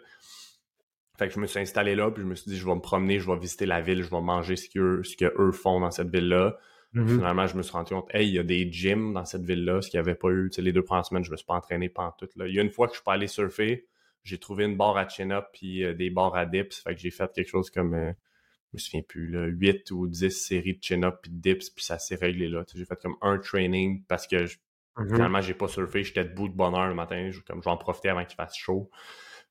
Fait 1.18 1.28
que 1.28 1.34
je 1.34 1.40
me 1.42 1.48
suis 1.48 1.60
installé 1.60 1.96
là, 1.96 2.10
puis 2.12 2.24
je 2.24 2.28
me 2.28 2.36
suis 2.36 2.50
dit, 2.50 2.58
je 2.58 2.66
vais 2.66 2.76
me 2.76 2.80
promener, 2.80 3.20
je 3.20 3.30
vais 3.30 3.38
visiter 3.38 3.66
la 3.66 3.82
ville, 3.82 4.04
je 4.04 4.10
vais 4.10 4.22
manger 4.22 4.56
ce 4.56 4.70
que, 4.70 5.02
ce 5.04 5.52
font 5.52 5.82
dans 5.82 5.92
cette 5.92 6.10
ville-là. 6.10 6.58
Mm-hmm. 6.94 7.08
Finalement, 7.08 7.48
je 7.48 7.56
me 7.56 7.62
suis 7.62 7.72
rendu 7.72 7.94
compte, 7.94 8.10
hey, 8.14 8.28
il 8.28 8.34
y 8.34 8.40
a 8.40 8.44
des 8.44 8.72
gyms 8.72 9.14
dans 9.14 9.26
cette 9.26 9.44
ville-là, 9.44 9.82
ce 9.82 9.90
qu'il 9.90 10.00
n'y 10.00 10.08
avait 10.08 10.16
pas 10.16 10.30
eu. 10.30 10.50
les 10.58 10.72
deux 10.72 10.84
premières 10.84 11.06
semaines, 11.06 11.24
je 11.24 11.32
me 11.32 11.38
suis 11.38 11.46
pas 11.46 11.54
entraîné 11.54 11.90
pendant 11.90 12.12
tout. 12.12 12.28
Là. 12.36 12.48
Il 12.48 12.56
y 12.56 12.60
a 12.60 12.64
une 12.64 12.72
fois 12.72 12.88
que 12.88 12.94
je 12.94 12.98
suis 12.98 13.04
pas 13.04 13.14
allé 13.14 13.28
surfer, 13.28 13.88
j'ai 14.24 14.38
trouvé 14.40 14.66
une 14.66 14.76
barre 14.76 14.98
à 14.98 15.08
chin-up 15.08 15.46
puis 15.54 15.84
euh, 15.84 15.94
des 15.94 16.10
barres 16.10 16.36
à 16.36 16.46
dips. 16.46 16.82
Fait 16.82 16.96
que 16.96 17.02
j'ai 17.02 17.12
fait 17.12 17.32
quelque 17.34 17.48
chose 17.48 17.70
comme, 17.70 17.94
euh, 17.94 18.12
je 18.72 18.78
me 18.78 18.80
souviens 18.80 19.02
plus, 19.08 19.30
là, 19.30 19.46
8 19.46 19.92
ou 19.92 20.08
10 20.08 20.32
séries 20.32 20.76
de 20.76 20.84
chin-up 20.84 21.20
puis 21.22 21.32
de 21.32 21.40
dips, 21.40 21.70
puis 21.70 21.86
ça 21.86 22.00
s'est 22.00 22.16
réglé 22.16 22.48
là. 22.48 22.64
J'ai 22.74 22.86
fait 22.86 23.00
comme 23.00 23.16
un 23.22 23.38
training 23.38 24.04
parce 24.08 24.26
que 24.26 24.48
je, 24.48 24.58
mm-hmm. 24.98 25.14
finalement, 25.14 25.42
j'ai 25.42 25.54
pas 25.54 25.68
surfé, 25.68 26.04
j'étais 26.04 26.24
debout 26.24 26.50
de 26.50 26.56
bonne 26.56 26.74
heure 26.74 26.88
le 26.88 26.96
matin, 26.96 27.30
je, 27.30 27.40
comme 27.42 27.62
j'en 27.62 27.78
profitais 27.78 28.10
avant 28.10 28.26
qu'il 28.26 28.36
fasse 28.36 28.58
chaud. 28.58 28.90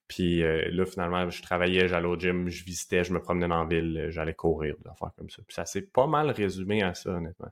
Puis 0.08 0.42
euh, 0.42 0.70
là, 0.70 0.86
finalement, 0.86 1.28
je 1.28 1.42
travaillais, 1.42 1.86
j'allais 1.86 2.06
au 2.06 2.18
gym, 2.18 2.48
je 2.48 2.64
visitais, 2.64 3.04
je 3.04 3.12
me 3.12 3.20
promenais 3.20 3.46
dans 3.46 3.62
la 3.62 3.68
ville, 3.68 3.98
euh, 3.98 4.10
j'allais 4.10 4.34
courir, 4.34 4.74
des 4.82 4.90
affaires 4.90 5.12
comme 5.16 5.28
ça. 5.28 5.42
Puis 5.46 5.54
ça 5.54 5.66
s'est 5.66 5.82
pas 5.82 6.06
mal 6.06 6.30
résumé 6.30 6.82
à 6.82 6.94
ça, 6.94 7.10
honnêtement. 7.10 7.50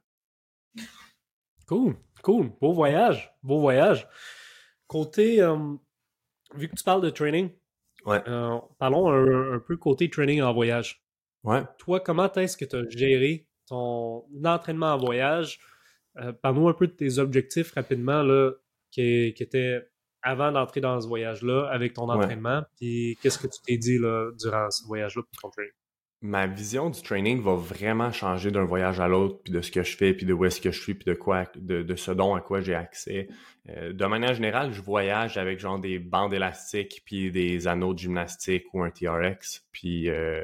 Cool, 1.66 1.96
cool. 2.22 2.50
Beau 2.60 2.72
voyage, 2.72 3.34
beau 3.42 3.60
voyage. 3.60 4.08
Côté, 4.86 5.42
euh, 5.42 5.74
vu 6.54 6.68
que 6.68 6.76
tu 6.76 6.82
parles 6.82 7.02
de 7.02 7.10
training, 7.10 7.50
ouais. 8.06 8.22
parlons 8.78 9.10
un, 9.10 9.58
peu 9.58 9.76
côté 9.76 10.08
training 10.08 10.40
en 10.40 10.54
voyage. 10.54 11.04
Ouais. 11.44 11.62
Toi, 11.78 12.00
comment 12.00 12.32
est-ce 12.32 12.56
que 12.56 12.64
tu 12.64 12.76
as 12.76 12.88
géré 12.88 13.46
ton 13.68 14.24
entraînement 14.44 14.94
en 14.94 14.98
voyage? 14.98 15.60
Parle-nous 16.40 16.68
un 16.68 16.72
peu 16.72 16.86
de 16.86 16.92
tes 16.92 17.18
objectifs 17.18 17.72
rapidement, 17.72 18.22
là, 18.22 18.52
qui, 18.90 19.34
qui 19.34 19.42
étaient 19.42 19.86
avant 20.26 20.50
d'entrer 20.50 20.80
dans 20.80 21.00
ce 21.00 21.06
voyage-là 21.06 21.68
avec 21.70 21.94
ton 21.94 22.10
entraînement? 22.10 22.62
Puis 22.78 23.16
qu'est-ce 23.22 23.38
que 23.38 23.46
tu 23.46 23.60
t'es 23.64 23.78
dit 23.78 23.98
là, 23.98 24.30
durant 24.38 24.68
ce 24.70 24.84
voyage-là 24.86 25.22
pour 25.22 25.40
ton 25.40 25.50
training? 25.50 25.72
Ma 26.22 26.46
vision 26.46 26.90
du 26.90 27.00
training 27.00 27.40
va 27.42 27.54
vraiment 27.54 28.10
changer 28.10 28.50
d'un 28.50 28.64
voyage 28.64 28.98
à 28.98 29.06
l'autre, 29.06 29.40
puis 29.44 29.52
de 29.52 29.60
ce 29.60 29.70
que 29.70 29.82
je 29.82 29.96
fais, 29.96 30.14
puis 30.14 30.26
de 30.26 30.32
où 30.32 30.44
est-ce 30.44 30.60
que 30.60 30.72
je 30.72 30.80
suis, 30.80 30.94
puis 30.94 31.04
de 31.04 31.14
quoi, 31.14 31.44
de, 31.54 31.94
ce 31.94 32.10
dont 32.10 32.34
à 32.34 32.40
quoi 32.40 32.60
j'ai 32.60 32.74
accès. 32.74 33.28
Euh, 33.68 33.92
de 33.92 34.06
manière 34.06 34.34
générale, 34.34 34.72
je 34.72 34.80
voyage 34.80 35.36
avec 35.36 35.60
genre 35.60 35.78
des 35.78 35.98
bandes 35.98 36.34
élastiques, 36.34 37.02
puis 37.04 37.30
des 37.30 37.68
anneaux 37.68 37.94
de 37.94 37.98
gymnastique 37.98 38.64
ou 38.72 38.82
un 38.82 38.90
TRX, 38.90 39.66
puis 39.72 40.08
euh, 40.08 40.42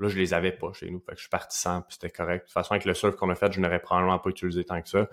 Là, 0.00 0.08
je 0.08 0.18
les 0.18 0.34
avais 0.34 0.50
pas 0.50 0.72
chez 0.72 0.90
nous. 0.90 0.98
Fait 1.00 1.12
que 1.12 1.16
je 1.16 1.22
suis 1.22 1.30
parti 1.30 1.58
sans, 1.58 1.82
puis 1.82 1.94
c'était 1.94 2.10
correct. 2.10 2.42
De 2.42 2.46
toute 2.46 2.52
façon, 2.52 2.72
avec 2.72 2.84
le 2.84 2.94
surf 2.94 3.14
qu'on 3.14 3.30
a 3.30 3.36
fait, 3.36 3.52
je 3.52 3.60
n'aurais 3.60 3.78
probablement 3.78 4.18
pas 4.18 4.30
utilisé 4.30 4.64
tant 4.64 4.82
que 4.82 4.88
ça. 4.88 5.08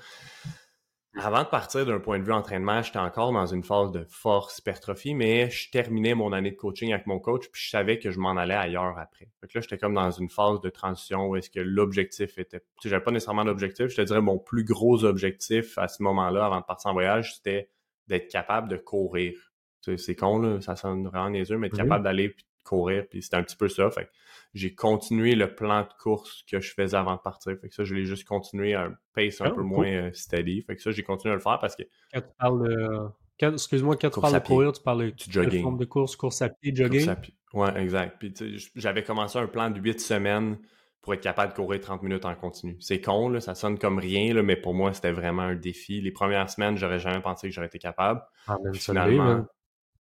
Avant 1.17 1.43
de 1.43 1.50
partir 1.50 1.86
d'un 1.86 2.00
point 2.00 2.19
de 2.19 2.24
vue 2.24 2.32
entraînement, 2.32 2.82
j'étais 2.82 2.97
encore 2.97 3.34
dans 3.34 3.45
une 3.45 3.63
phase 3.63 3.91
de 3.91 4.06
force, 4.08 4.60
hypertrophie, 4.60 5.13
mais 5.13 5.50
je 5.50 5.69
terminais 5.69 6.15
mon 6.15 6.32
année 6.32 6.52
de 6.52 6.56
coaching 6.56 6.93
avec 6.93 7.06
mon 7.06 7.19
coach, 7.19 7.50
puis 7.52 7.62
je 7.62 7.69
savais 7.69 8.00
que 8.00 8.12
je 8.12 8.19
m'en 8.19 8.38
allais 8.38 8.56
ailleurs 8.56 8.97
après. 8.97 9.28
Fait 9.41 9.47
que 9.47 9.58
là, 9.58 9.62
j'étais 9.62 9.78
comme 9.78 9.93
dans 9.93 10.10
une 10.10 10.30
phase 10.30 10.62
de 10.62 10.69
transition 10.69 11.28
où 11.28 11.36
est-ce 11.36 11.50
que 11.50 11.60
l'objectif 11.60 12.38
était... 12.38 12.62
Tu 12.62 12.65
sais, 12.84 12.89
j'avais 12.89 13.04
pas 13.04 13.12
nécessairement 13.12 13.43
d'objectif. 13.43 13.88
Je 13.88 13.97
te 13.97 14.02
dirais, 14.02 14.21
mon 14.21 14.39
plus 14.39 14.63
gros 14.63 15.04
objectif 15.04 15.78
à 15.78 15.89
ce 15.89 16.02
moment-là, 16.02 16.45
avant 16.45 16.62
de 16.62 16.65
partir 16.65 16.91
en 16.91 16.93
voyage, 16.93 17.36
c'était 17.36 17.69
d'être 18.08 18.30
capable 18.30 18.69
de 18.69 18.78
courir. 18.78 19.34
Tu 19.82 19.91
sais, 19.91 19.97
c'est 19.97 20.15
con, 20.15 20.39
là, 20.39 20.62
ça 20.62 20.78
sonne 20.78 21.06
vraiment 21.08 21.30
yeux, 21.30 21.58
mais 21.58 21.67
être 21.67 21.76
capable 21.76 22.06
d'aller 22.06 22.30
puis 22.30 22.45
courir, 22.63 23.06
puis 23.10 23.21
c'était 23.21 23.38
un 23.38 23.43
petit 23.43 23.56
peu 23.56 23.67
ça. 23.69 23.89
Fait 23.91 24.10
j'ai 24.54 24.76
continué 24.76 25.36
le 25.36 25.56
plan 25.56 25.82
de 25.84 25.89
course 26.02 26.43
que 26.50 26.60
je 26.60 26.74
faisais 26.74 26.97
avant 26.97 27.15
de 27.15 27.21
partir. 27.21 27.54
Fait 27.60 27.69
que 27.69 27.74
ça, 27.76 27.84
je 27.86 27.95
l'ai 27.95 28.04
juste 28.06 28.28
continué 28.28 28.74
à 28.74 28.84
un 28.86 28.93
pace 29.13 29.39
un 29.41 29.45
Ah, 29.45 29.50
peu 29.50 29.56
cool. 29.58 29.65
moins 29.65 29.88
euh, 29.88 30.12
steady. 30.13 30.62
Fait 30.62 30.76
que 30.76 30.82
ça, 30.82 30.91
j'ai 30.91 31.04
continué 31.04 31.32
à 31.32 31.36
le 31.36 31.41
faire 31.41 31.58
parce 31.60 31.76
que 31.76 31.84
Quand 32.13 32.21
tu 32.21 32.28
parles 32.38 32.67
de. 32.69 33.54
Excuse-moi, 33.54 33.95
quand 33.95 34.10
tu 34.12 34.19
parles 34.21 34.36
à 34.36 34.39
de 34.39 34.45
courir, 34.45 34.71
tu 34.71 34.84
parles 34.84 35.12
de 35.12 35.13
jogging. 35.17 35.63
forme 35.63 35.78
de 35.78 35.86
course, 35.86 36.15
course 36.15 36.41
à 36.43 36.50
pied, 36.50 36.76
jogging? 36.76 37.08
À 37.10 37.15
pied. 37.15 37.34
Ouais, 37.54 37.76
exact. 37.82 38.17
Puis 38.19 38.34
j'avais 38.76 39.04
commencé 39.04 39.39
un 39.39 39.47
plan 39.47 39.69
de 39.71 39.80
8 39.80 40.00
semaines 40.00 40.58
pour 41.02 41.15
être 41.15 41.21
capable 41.21 41.52
de 41.54 41.56
courir 41.56 41.80
30 41.82 42.04
minutes 42.04 42.26
en 42.26 42.36
continu. 42.36 42.78
C'est 42.80 43.02
con, 43.02 43.30
là, 43.30 43.39
ça 43.41 43.56
sonne 43.56 43.80
comme 43.80 43.97
rien, 43.97 44.34
là, 44.36 44.43
mais 44.43 44.56
pour 44.56 44.76
moi, 44.76 44.93
c'était 44.93 45.12
vraiment 45.12 45.41
un 45.41 45.56
défi. 45.56 46.00
Les 46.02 46.12
premières 46.12 46.50
semaines, 46.52 46.78
j'aurais 46.78 47.00
jamais 47.00 47.21
pensé 47.21 47.50
que 47.50 47.56
j'aurais 47.56 47.67
été 47.67 47.80
capable. 47.80 48.21
Ah, 48.47 48.58
Puis 48.65 48.74
l'est, 48.74 48.80
finalement. 48.86 49.45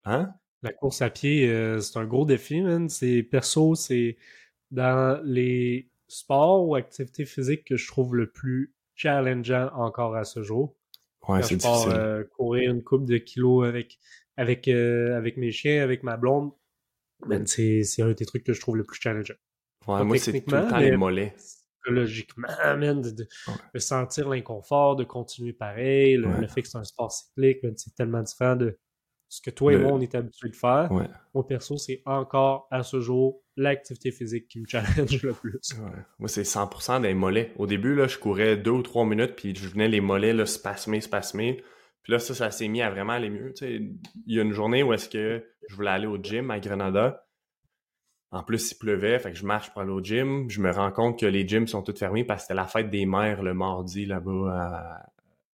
Hein? 0.04 0.34
La 0.62 0.74
course 0.74 1.02
à 1.02 1.10
pied, 1.10 1.48
euh, 1.50 1.80
c'est 1.80 1.98
un 1.98 2.06
gros 2.06 2.26
défi, 2.26 2.62
man. 2.62 2.90
C'est 2.90 3.24
perso, 3.24 3.76
c'est 3.76 4.18
dans 4.72 5.22
les 5.24 5.90
sports 6.08 6.68
ou 6.68 6.76
activités 6.76 7.26
physiques 7.26 7.64
que 7.66 7.76
je 7.78 7.88
trouve 7.88 8.16
le 8.16 8.30
plus 8.30 8.74
challengeant 8.96 9.70
encore 9.74 10.16
à 10.16 10.26
ce 10.26 10.44
jour. 10.44 10.76
Ouais, 11.28 11.42
c'est 11.44 11.56
difficile. 11.58 11.92
euh, 11.94 12.24
courir 12.36 12.72
une 12.72 12.84
coupe 12.84 13.06
de 13.06 13.18
kilos 13.18 13.68
avec 13.68 14.00
avec 14.38 14.68
euh, 14.68 15.16
avec 15.18 15.38
mes 15.38 15.52
chiens, 15.52 15.82
avec 15.84 16.04
ma 16.04 16.18
blonde, 16.18 16.52
c'est 17.46 17.84
c'est 17.84 18.02
un 18.02 18.12
des 18.12 18.26
trucs 18.26 18.44
que 18.44 18.54
je 18.54 18.60
trouve 18.62 18.78
le 18.78 18.84
plus 18.84 19.00
challengeant. 19.00 19.36
Ouais, 19.88 20.04
moi, 20.04 20.18
c'est 20.18 20.42
tout 20.42 20.56
le 20.56 20.68
temps 20.70 20.78
les 20.78 20.98
mollets. 20.98 21.34
Psychologiquement, 21.82 22.48
man, 22.78 23.02
de, 23.02 23.12
de- 23.12 23.28
Ouais. 23.48 23.54
de 23.74 23.80
sentir 23.80 24.28
l'inconfort, 24.30 24.96
de 24.98 25.06
continuer 25.06 25.54
pareil, 25.54 26.16
le, 26.18 26.28
Ouais. 26.28 26.42
le 26.42 26.48
fait 26.48 26.62
que 26.62 26.68
c'est 26.68 26.78
un 26.78 26.84
sport 26.84 27.12
cyclique, 27.12 27.60
c'est 27.78 27.96
tellement 27.96 28.22
différent 28.22 28.56
de 28.58 28.78
ce 29.30 29.42
que 29.42 29.52
toi 29.52 29.72
et 29.72 29.78
Le- 29.78 29.84
moi 29.84 29.94
on 29.94 30.02
est 30.02 30.16
habitués 30.16 30.50
de 30.50 30.56
faire. 30.56 30.92
Ouais. 30.92 31.08
Moi, 31.34 31.48
perso, 31.48 31.78
c'est 31.78 32.02
encore 32.06 32.68
à 32.72 32.82
ce 32.84 33.00
jour 33.00 33.44
l'activité 33.56 34.12
physique 34.12 34.48
qui 34.48 34.60
me 34.60 34.66
challenge 34.68 35.22
le 35.24 35.34
plus. 35.34 35.60
Ouais. 35.80 35.92
Moi, 36.18 36.28
c'est 36.28 36.42
100% 36.44 37.02
des 37.02 37.14
mollets. 37.14 37.54
Au 37.58 37.68
début, 37.68 37.94
là, 37.94 38.08
je 38.08 38.18
courais 38.18 38.58
deux 38.58 38.72
ou 38.72 38.82
trois 38.82 39.06
minutes, 39.06 39.36
puis 39.36 39.56
je 39.56 39.68
venais 39.68 39.88
les 39.88 40.02
mollets 40.02 40.34
là, 40.34 40.46
spasmer, 40.46 41.00
spasmer. 41.02 41.64
Puis 42.02 42.14
là, 42.14 42.20
ça, 42.20 42.34
ça 42.34 42.50
s'est 42.50 42.68
mis 42.68 42.82
à 42.82 42.90
vraiment 42.90 43.14
aller 43.14 43.30
mieux. 43.30 43.54
Tu 43.54 43.66
sais, 43.66 43.74
il 44.26 44.36
y 44.36 44.40
a 44.40 44.42
une 44.42 44.54
journée 44.54 44.82
où 44.82 44.94
est-ce 44.94 45.08
que 45.08 45.46
je 45.68 45.76
voulais 45.76 45.92
aller 45.92 46.08
au 46.08 46.18
gym 46.18 46.50
à 46.50 46.60
Grenada. 46.60 47.26
En 48.32 48.44
plus, 48.44 48.72
il 48.72 48.78
pleuvait, 48.78 49.20
fait 49.20 49.32
que 49.32 49.38
je 49.38 49.46
marche 49.46 49.72
pour 49.72 49.82
aller 49.82 49.92
au 49.92 50.04
gym. 50.04 50.50
Je 50.50 50.62
me 50.62 50.72
rends 50.72 50.92
compte 50.92 51.20
que 51.20 51.26
les 51.26 51.48
gyms 51.48 51.68
sont 51.68 51.82
tous 51.84 51.98
fermés 51.98 52.24
parce 52.24 52.42
que 52.42 52.48
c'était 52.48 52.56
la 52.56 52.68
fête 52.68 52.90
des 52.90 53.06
mères 53.06 53.44
le 53.44 53.54
mardi 53.54 54.06
là-bas 54.06 55.04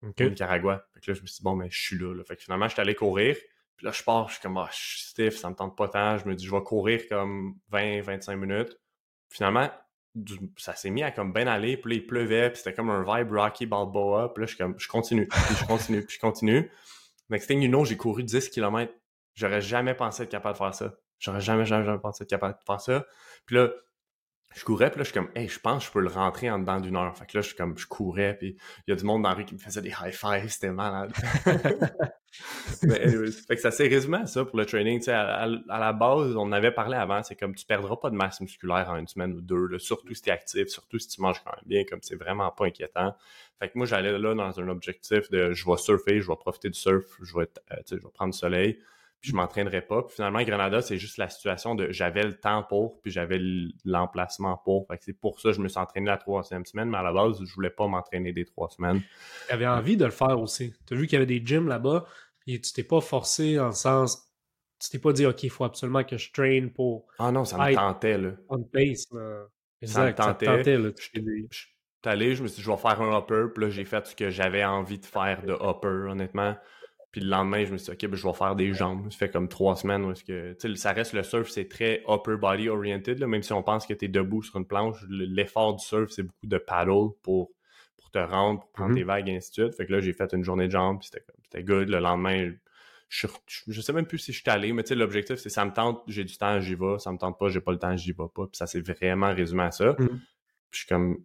à, 0.03 0.19
Nicaragua. 0.21 0.85
Fait 0.95 1.01
que 1.01 1.11
là, 1.11 1.15
je 1.15 1.23
me 1.23 1.27
suis 1.27 1.37
dit, 1.39 1.43
bon, 1.43 1.55
mais 1.55 1.69
je 1.71 1.81
suis 1.81 1.99
là, 1.99 2.15
là. 2.15 2.25
Fait 2.25 2.37
que 2.37 2.43
finalement, 2.43 2.67
je 2.67 2.73
suis 2.73 2.81
allé 2.81 2.95
courir. 2.95 3.37
Là, 3.83 3.91
je 3.91 4.03
pars, 4.03 4.29
je 4.29 4.35
suis 4.35 4.43
comme, 4.43 4.57
ah, 4.59 4.69
je 4.71 4.77
suis 4.77 5.01
stiff, 5.09 5.37
ça 5.37 5.51
me 5.51 5.55
tente 5.55 5.77
pas 5.77 5.89
tant. 5.89 6.19
Je 6.19 6.27
me 6.27 6.35
dis, 6.35 6.47
je 6.47 6.55
vais 6.55 6.63
courir 6.63 7.03
comme 7.09 7.55
20-25 7.73 8.37
minutes. 8.37 8.79
Finalement, 9.29 9.71
ça 10.57 10.75
s'est 10.75 10.91
mis 10.91 11.03
à 11.03 11.11
comme 11.11 11.33
bien 11.33 11.47
aller. 11.47 11.77
Puis 11.77 11.91
là, 11.91 11.97
il 11.97 12.07
pleuvait, 12.07 12.51
puis 12.51 12.59
c'était 12.59 12.75
comme 12.75 12.91
un 12.91 13.03
vibe 13.03 13.33
Rocky 13.33 13.67
Balboa. 13.67 14.33
Puis 14.35 14.43
là, 14.43 14.47
je 14.47 14.57
comme, 14.57 14.79
je 14.79 14.89
continue, 14.89 15.27
puis 15.27 15.41
je 15.59 15.65
continue, 15.67 16.05
puis 16.05 16.17
je 16.17 16.21
continue. 16.21 16.71
Next 17.31 17.49
thing 17.49 17.63
you 17.63 17.69
know, 17.69 17.85
j'ai 17.85 17.97
couru 17.97 18.23
10 18.23 18.51
km. 18.51 18.93
J'aurais 19.35 19.61
jamais 19.61 19.95
pensé 19.95 20.25
être 20.25 20.31
capable 20.31 20.55
de 20.55 20.59
faire 20.59 20.75
ça. 20.75 20.95
J'aurais 21.19 21.41
jamais, 21.41 21.65
jamais, 21.65 21.85
jamais 21.85 21.99
pensé 21.99 22.25
être 22.25 22.31
capable 22.31 22.55
de 22.59 22.65
faire 22.65 22.81
ça. 22.81 23.07
Puis 23.47 23.57
là, 23.57 23.71
je 24.55 24.65
courais, 24.65 24.91
puis 24.91 24.99
là, 24.99 25.05
je 25.05 25.11
suis 25.11 25.19
comme, 25.19 25.31
hey, 25.35 25.49
je 25.49 25.59
pense 25.59 25.83
que 25.83 25.87
je 25.89 25.93
peux 25.93 26.01
le 26.01 26.09
rentrer 26.09 26.51
en 26.51 26.59
dedans 26.59 26.81
d'une 26.81 26.97
heure. 26.97 27.17
Fait 27.17 27.27
que 27.27 27.37
là, 27.37 27.43
je 27.43 27.49
suis 27.49 27.57
comme, 27.57 27.77
je 27.77 27.87
courais, 27.87 28.37
puis 28.37 28.57
il 28.87 28.91
y 28.91 28.93
a 28.93 28.97
du 28.97 29.05
monde 29.05 29.23
dans 29.23 29.31
la 29.31 29.35
rue 29.35 29.45
qui 29.45 29.55
me 29.55 29.59
faisait 29.59 29.83
des 29.83 29.91
high 29.91 30.13
fives, 30.13 30.49
c'était 30.49 30.73
malade. 30.73 31.13
Mais 32.83 33.31
fait 33.31 33.57
que 33.57 33.61
ça 33.61 33.71
s'est 33.71 33.89
résumé 33.89 34.19
à 34.19 34.27
ça 34.27 34.45
pour 34.45 34.57
le 34.57 34.65
training. 34.65 34.99
Tu 34.99 35.07
sais, 35.07 35.13
à, 35.13 35.47
la 35.47 35.93
base, 35.93 36.35
on 36.37 36.51
avait 36.53 36.73
parlé 36.73 36.97
avant, 36.97 37.23
c'est 37.23 37.37
comme 37.37 37.55
tu 37.55 37.67
perdras 37.67 37.97
pas 37.97 38.11
de 38.11 38.17
masse 38.17 38.41
musculaire 38.41 38.89
en 38.91 38.97
une 38.97 39.07
semaine 39.07 39.35
ou 39.35 39.41
deux, 39.41 39.79
surtout 39.79 40.15
si 40.15 40.23
tu 40.23 40.31
es 40.31 40.33
actif, 40.33 40.69
surtout 40.69 40.99
si 40.99 41.09
tu 41.09 41.21
manges 41.21 41.43
quand 41.45 41.53
même 41.53 41.65
bien, 41.67 41.85
comme 41.85 42.01
c'est 42.03 42.17
vraiment 42.17 42.51
pas 42.51 42.67
inquiétant. 42.67 43.15
Fait 43.59 43.69
que 43.69 43.73
moi, 43.77 43.87
j'allais 43.87 44.19
là 44.19 44.35
dans 44.35 44.61
un 44.61 44.69
objectif 44.69 45.31
de 45.31 45.53
je 45.53 45.69
vais 45.69 45.77
surfer, 45.77 46.21
je 46.21 46.29
vais 46.29 46.37
profiter 46.37 46.71
du 46.71 46.79
surf, 46.79 47.05
je 47.23 47.39
vais, 47.39 47.43
euh, 47.43 47.77
tu 47.79 47.83
sais, 47.85 47.97
je 47.99 48.03
vais 48.03 48.13
prendre 48.13 48.33
du 48.33 48.39
soleil, 48.39 48.79
puis 49.23 49.31
je 49.31 49.37
m'entraînerai 49.37 49.81
pas. 49.83 50.03
Puis 50.03 50.17
finalement, 50.17 50.43
Granada, 50.43 50.83
c'est 50.83 50.99
juste 50.99 51.17
la 51.17 51.29
situation 51.29 51.75
de 51.77 51.91
j'avais 51.93 52.25
le 52.25 52.35
temps 52.39 52.65
pour, 52.65 53.01
puis 53.01 53.11
j'avais 53.13 53.39
l'emplacement 53.85 54.57
pour. 54.65 54.87
Fait 54.89 54.99
que 54.99 55.05
c'est 55.05 55.13
pour 55.19 55.41
ça 55.41 55.51
que 55.51 55.55
je 55.55 55.61
me 55.61 55.69
suis 55.69 55.79
entraîné 55.79 56.09
la 56.09 56.17
troisième 56.19 56.67
semaine, 56.67 56.91
mais 56.91 56.99
à 56.99 57.03
la 57.03 57.13
base, 57.13 57.43
je 57.43 57.55
voulais 57.55 57.71
pas 57.71 57.87
m'entraîner 57.87 58.33
des 58.33 58.45
trois 58.45 58.69
semaines. 58.69 59.01
Tu 59.47 59.53
avais 59.55 59.67
envie 59.69 59.97
de 59.97 60.05
le 60.05 60.11
faire 60.11 60.41
aussi. 60.41 60.75
Tu 60.87 60.95
as 60.95 60.97
vu 60.97 61.07
qu'il 61.07 61.15
y 61.15 61.17
avait 61.23 61.27
des 61.27 61.41
gyms 61.45 61.69
là-bas, 61.69 62.05
et 62.49 62.61
tu 62.61 62.73
t'es 62.73 62.83
pas 62.83 63.01
forcé 63.01 63.55
le 63.55 63.71
sens. 63.73 64.29
Tu 64.81 64.91
t'es 64.91 64.99
pas 64.99 65.13
dit, 65.13 65.25
OK, 65.25 65.45
il 65.45 65.51
faut 65.51 65.63
absolument 65.65 66.03
que 66.03 66.19
je 66.19 66.33
train 66.33 66.67
pour 66.75 67.07
Ah 67.21 67.31
non, 67.31 67.45
ça 67.45 67.57
me 67.57 67.73
tentait, 67.73 68.19
là. 68.19 68.33
on 68.49 68.61
pace. 68.65 69.07
là. 69.13 69.47
Ça 69.85 70.05
me 70.05 70.09
Exact, 70.09 70.17
ça 70.23 70.35
te 70.35 70.45
tentait. 70.45 70.57
tentait. 70.57 70.79
là. 70.79 70.91
Allé, 72.05 72.35
je 72.35 72.43
me 72.43 72.49
suis 72.49 72.57
dit, 72.57 72.63
je 72.63 72.71
vais 72.71 72.77
faire 72.77 73.01
un 73.01 73.17
upper. 73.17 73.45
Puis 73.55 73.63
là, 73.65 73.71
j'ai 73.71 73.85
fait 73.85 74.05
ce 74.09 74.17
que 74.17 74.31
j'avais 74.31 74.65
envie 74.65 74.99
de 74.99 75.07
faire 75.07 75.43
de 75.45 75.53
upper, 75.53 76.11
honnêtement. 76.11 76.57
Puis 77.13 77.21
le 77.21 77.29
lendemain, 77.29 77.65
je 77.65 77.73
me 77.73 77.77
suis 77.79 77.95
dit, 77.95 78.07
OK, 78.07 78.11
ben, 78.11 78.17
je 78.17 78.27
vais 78.27 78.33
faire 78.33 78.57
des 78.57 78.73
jambes. 78.73 79.11
Ça 79.13 79.19
fait 79.19 79.31
comme 79.31 79.47
trois 79.49 79.77
semaines 79.77 80.03
où 80.05 80.11
est-ce 80.13 80.25
que. 80.25 80.57
Ça 80.77 80.93
reste 80.93 81.13
le 81.13 81.23
surf, 81.23 81.49
c'est 81.51 81.69
très 81.69 82.03
upper 82.09 82.37
body 82.37 82.69
oriented, 82.71 83.19
là, 83.19 83.27
même 83.27 83.43
si 83.43 83.53
on 83.53 83.63
pense 83.63 83.87
que 83.87 83.93
tu 83.93 84.07
es 84.07 84.09
debout 84.09 84.43
sur 84.43 84.57
une 84.57 84.65
planche. 84.67 85.05
le- 85.09 85.27
L'effort 85.27 85.77
du 85.77 85.85
surf, 85.85 86.11
c'est 86.11 86.23
beaucoup 86.23 86.47
de 86.47 86.57
paddle 86.59 87.11
pour, 87.23 87.51
pour 87.99 88.11
te 88.11 88.19
rendre, 88.19 88.61
pour 88.61 88.71
prendre 88.71 88.91
Mhm. 88.91 88.97
tes 88.97 89.03
vagues 89.05 89.29
et 89.29 89.37
ainsi 89.37 89.51
de 89.51 89.55
suite. 89.67 89.77
Fait 89.77 89.85
que 89.87 89.93
là, 89.93 90.01
j'ai 90.01 90.15
fait 90.15 90.33
une 90.33 90.43
journée 90.43 90.67
de 90.67 90.73
jambes, 90.73 91.01
puis 91.01 91.11
c'était 91.13 91.63
good. 91.63 91.89
Le 91.91 91.99
lendemain, 91.99 92.51
je, 93.11 93.27
je 93.69 93.81
sais 93.83 93.93
même 93.93 94.07
plus 94.07 94.17
si 94.19 94.33
je 94.33 94.41
suis 94.41 94.51
allé, 94.51 94.73
mais 94.73 94.83
tu 94.83 94.89
sais, 94.89 94.95
l'objectif, 94.95 95.37
c'est 95.37 95.51
ça 95.51 95.67
me 95.67 95.73
tente, 95.73 96.03
j'ai 96.09 96.25
du 96.25 96.39
temps, 96.39 96.61
j'y 96.61 96.75
vais. 96.75 96.99
Ça 96.99 97.13
me 97.13 97.19
tente 97.19 97.39
pas, 97.39 97.51
j'ai 97.51 97.61
pas 97.61 97.73
le 97.73 97.79
temps, 97.79 97.95
j'y 97.95 98.13
vais 98.13 98.25
pas. 98.35 98.47
Puis 98.47 98.57
ça 98.57 98.67
s'est 98.67 98.81
vraiment 98.81 99.35
résumé 99.35 99.65
à 99.65 99.71
ça. 99.71 99.95
Mhm. 99.99 100.09
Puis 100.09 100.19
je 100.71 100.79
suis 100.79 100.87
comme. 100.89 101.19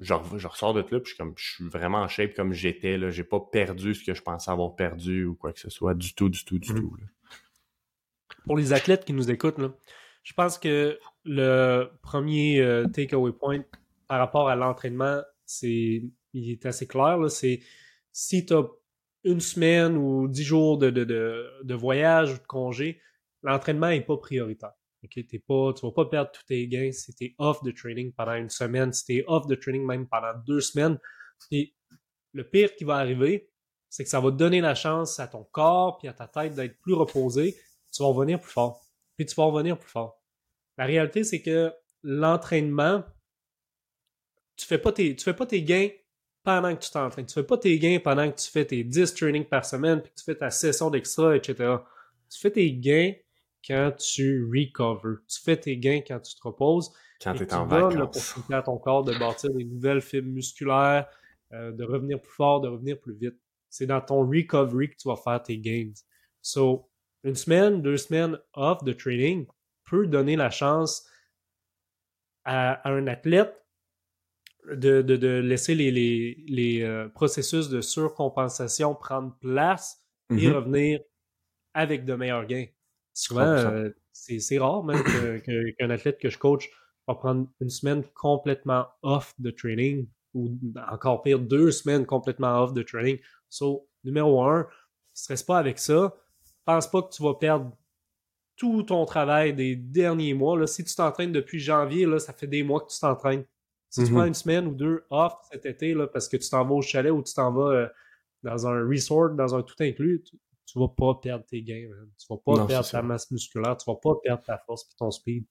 Je, 0.00 0.14
je 0.36 0.46
ressors 0.46 0.72
de 0.74 0.80
là, 0.80 0.86
puis 0.86 0.98
je 1.04 1.08
suis 1.08 1.16
comme. 1.16 1.34
Je 1.36 1.44
suis 1.54 1.68
vraiment 1.68 1.98
en 1.98 2.08
shape 2.08 2.34
comme 2.34 2.52
j'étais, 2.52 2.96
là. 2.96 3.10
J'ai 3.10 3.24
pas 3.24 3.40
perdu 3.40 3.94
ce 3.94 4.02
que 4.04 4.14
je 4.14 4.22
pensais 4.22 4.50
avoir 4.50 4.74
perdu 4.74 5.24
ou 5.26 5.34
quoi 5.34 5.52
que 5.52 5.60
ce 5.60 5.68
soit. 5.70 5.94
Du 5.94 6.14
tout, 6.14 6.28
du 6.28 6.44
tout, 6.44 6.58
du 6.58 6.72
Mhm. 6.72 6.80
tout. 6.80 6.96
là. 6.96 7.06
Pour 8.46 8.56
les 8.56 8.72
athlètes 8.72 9.04
qui 9.04 9.12
nous 9.12 9.30
écoutent, 9.30 9.58
là, 9.58 9.72
je 10.22 10.32
pense 10.32 10.58
que 10.58 10.98
le 11.24 11.90
premier 12.02 12.60
euh, 12.60 12.86
takeaway 12.86 13.32
point 13.32 13.62
par 14.08 14.18
rapport 14.18 14.48
à 14.48 14.56
l'entraînement, 14.56 15.20
c'est 15.44 16.02
il 16.32 16.50
est 16.50 16.64
assez 16.66 16.86
clair. 16.86 17.18
C'est 17.30 17.60
si 18.12 18.46
tu 18.46 18.54
as 18.54 18.64
une 19.24 19.40
semaine 19.40 19.96
ou 19.96 20.28
dix 20.28 20.44
jours 20.44 20.78
de, 20.78 20.88
de, 20.90 21.04
de, 21.04 21.46
de 21.62 21.74
voyage 21.74 22.32
ou 22.32 22.38
de 22.38 22.46
congé, 22.46 23.00
l'entraînement 23.42 23.88
n'est 23.88 24.00
pas 24.00 24.16
prioritaire. 24.16 24.72
Ok, 25.02 25.26
t'es 25.26 25.38
pas, 25.38 25.72
tu 25.72 25.86
vas 25.86 25.92
pas 25.92 26.04
perdre 26.06 26.30
tous 26.30 26.44
tes 26.44 26.66
gains 26.68 26.92
si 26.92 27.14
tu 27.14 27.24
es 27.24 27.34
off 27.38 27.62
de 27.62 27.70
training 27.70 28.12
pendant 28.12 28.34
une 28.34 28.50
semaine, 28.50 28.92
si 28.92 29.04
tu 29.04 29.16
es 29.16 29.24
off 29.26 29.46
de 29.46 29.54
training 29.54 29.84
même 29.84 30.06
pendant 30.06 30.34
deux 30.46 30.60
semaines. 30.60 30.98
Et 31.50 31.74
le 32.32 32.48
pire 32.48 32.74
qui 32.76 32.84
va 32.84 32.96
arriver, 32.96 33.50
c'est 33.88 34.04
que 34.04 34.10
ça 34.10 34.20
va 34.20 34.30
donner 34.30 34.60
la 34.60 34.74
chance 34.74 35.18
à 35.18 35.26
ton 35.26 35.44
corps 35.44 35.98
puis 35.98 36.08
à 36.08 36.12
ta 36.12 36.28
tête 36.28 36.54
d'être 36.54 36.78
plus 36.80 36.94
reposé. 36.94 37.56
Tu 37.92 38.02
vas 38.02 38.08
revenir 38.08 38.40
plus 38.40 38.52
fort. 38.52 38.86
Puis 39.16 39.26
tu 39.26 39.34
vas 39.34 39.44
revenir 39.44 39.78
plus 39.78 39.90
fort. 39.90 40.22
La 40.78 40.84
réalité, 40.84 41.24
c'est 41.24 41.42
que 41.42 41.72
l'entraînement, 42.02 43.04
tu 44.56 44.66
fais 44.66 44.78
pas 44.78 44.92
tes, 44.92 45.16
tu 45.16 45.24
fais 45.24 45.34
pas 45.34 45.46
tes 45.46 45.62
gains 45.62 45.88
pendant 46.42 46.74
que 46.74 46.82
tu 46.82 46.90
t'entraînes. 46.90 47.26
Tu 47.26 47.34
fais 47.34 47.42
pas 47.42 47.58
tes 47.58 47.78
gains 47.78 47.98
pendant 48.00 48.30
que 48.30 48.38
tu 48.38 48.50
fais 48.50 48.64
tes 48.64 48.84
10 48.84 49.14
trainings 49.14 49.44
par 49.44 49.64
semaine 49.64 50.00
puis 50.02 50.12
que 50.12 50.18
tu 50.18 50.24
fais 50.24 50.36
ta 50.36 50.50
session 50.50 50.90
d'extra, 50.90 51.36
etc. 51.36 51.76
Tu 52.30 52.38
fais 52.38 52.50
tes 52.50 52.72
gains 52.72 53.12
quand 53.66 53.92
tu 53.98 54.44
recover. 54.44 55.16
Tu 55.28 55.40
fais 55.42 55.56
tes 55.58 55.76
gains 55.78 56.00
quand 56.06 56.20
tu 56.20 56.34
te 56.34 56.40
reposes. 56.42 56.90
Quand 57.22 57.34
tu 57.34 57.44
en 57.54 57.66
donnes 57.66 57.94
vacances. 57.94 57.94
l'opportunité 57.94 58.54
à 58.54 58.62
ton 58.62 58.78
corps 58.78 59.04
de 59.04 59.12
bâtir 59.14 59.50
des 59.52 59.64
nouvelles 59.64 60.00
fibres 60.00 60.28
musculaires, 60.30 61.06
euh, 61.52 61.72
de 61.72 61.84
revenir 61.84 62.20
plus 62.20 62.32
fort, 62.32 62.60
de 62.60 62.68
revenir 62.68 62.98
plus 63.00 63.14
vite. 63.14 63.36
C'est 63.68 63.86
dans 63.86 64.00
ton 64.00 64.26
recovery 64.28 64.90
que 64.90 64.96
tu 64.96 65.08
vas 65.08 65.16
faire 65.16 65.42
tes 65.42 65.58
gains. 65.58 65.92
So, 66.42 66.90
une 67.24 67.34
semaine, 67.34 67.82
deux 67.82 67.96
semaines 67.98 68.38
off 68.54 68.82
de 68.84 68.92
training 68.92 69.46
peut 69.84 70.06
donner 70.06 70.36
la 70.36 70.50
chance 70.50 71.06
à, 72.44 72.72
à 72.86 72.90
un 72.92 73.06
athlète 73.06 73.54
de, 74.70 75.02
de, 75.02 75.16
de 75.16 75.38
laisser 75.40 75.74
les, 75.74 75.90
les, 75.90 76.44
les 76.48 76.82
euh, 76.82 77.08
processus 77.08 77.68
de 77.68 77.80
surcompensation 77.80 78.94
prendre 78.94 79.36
place 79.40 80.04
et 80.36 80.48
Mhm. 80.48 80.52
revenir 80.52 81.00
avec 81.74 82.04
de 82.04 82.14
meilleurs 82.14 82.46
gains. 82.46 82.66
Souvent, 83.12 83.56
100%. 83.56 83.66
euh, 83.66 83.90
c'est 84.12 84.58
rare 84.58 84.84
même 84.84 85.02
qu'un 85.78 85.90
athlète 85.90 86.18
que 86.18 86.28
je 86.28 86.38
coach, 86.38 86.70
vas 87.06 87.14
prendre 87.14 87.48
une 87.60 87.70
semaine 87.70 88.04
complètement 88.14 88.86
off 89.02 89.34
de 89.38 89.50
training 89.50 90.06
ou 90.34 90.56
encore 90.90 91.22
pire, 91.22 91.38
deux 91.38 91.70
semaines 91.70 92.06
complètement 92.06 92.62
off 92.62 92.72
de 92.72 92.82
training. 92.82 93.18
So, 93.48 93.88
numéro 94.04 94.42
un, 94.42 94.66
stresse 95.12 95.42
pas 95.42 95.58
avec 95.58 95.78
ça. 95.78 96.14
Pense 96.64 96.88
pas 96.88 97.02
que 97.02 97.12
tu 97.12 97.22
vas 97.22 97.34
perdre 97.34 97.76
tout 98.56 98.82
ton 98.82 99.04
travail 99.06 99.54
des 99.54 99.74
derniers 99.74 100.34
mois. 100.34 100.58
Là, 100.58 100.66
si 100.66 100.84
tu 100.84 100.94
t'entraînes 100.94 101.32
depuis 101.32 101.58
janvier, 101.58 102.06
là, 102.06 102.18
ça 102.18 102.32
fait 102.32 102.46
des 102.46 102.62
mois 102.62 102.80
que 102.80 102.92
tu 102.92 103.00
t'entraînes. 103.00 103.44
Si 103.88 104.04
tu 104.04 104.12
prends 104.12 104.22
mm-hmm. 104.22 104.28
une 104.28 104.34
semaine 104.34 104.66
ou 104.68 104.74
deux 104.74 105.04
off 105.10 105.34
cet 105.50 105.66
été 105.66 105.94
là, 105.94 106.06
parce 106.06 106.28
que 106.28 106.36
tu 106.36 106.48
t'en 106.48 106.64
vas 106.64 106.74
au 106.74 106.82
chalet 106.82 107.10
ou 107.10 107.22
tu 107.22 107.34
t'en 107.34 107.52
vas 107.52 107.70
euh, 107.72 107.88
dans 108.44 108.68
un 108.68 108.86
resort, 108.86 109.30
dans 109.30 109.56
un 109.56 109.62
tout 109.62 109.74
inclus, 109.80 110.22
tu, 110.22 110.36
vas 110.78 110.88
pas 110.88 111.14
perdre 111.22 111.44
tes 111.46 111.62
gains. 111.62 111.88
Tu 112.18 112.26
vas 112.28 112.38
pas 112.44 112.66
perdre 112.66 112.88
ta 112.88 113.02
masse 113.02 113.30
musculaire, 113.30 113.76
tu 113.76 113.90
vas 113.90 113.96
pas 113.96 114.14
perdre 114.22 114.42
ta 114.42 114.58
force 114.58 114.82
et 114.82 114.96
ton 114.96 115.10
speed. 115.10 115.44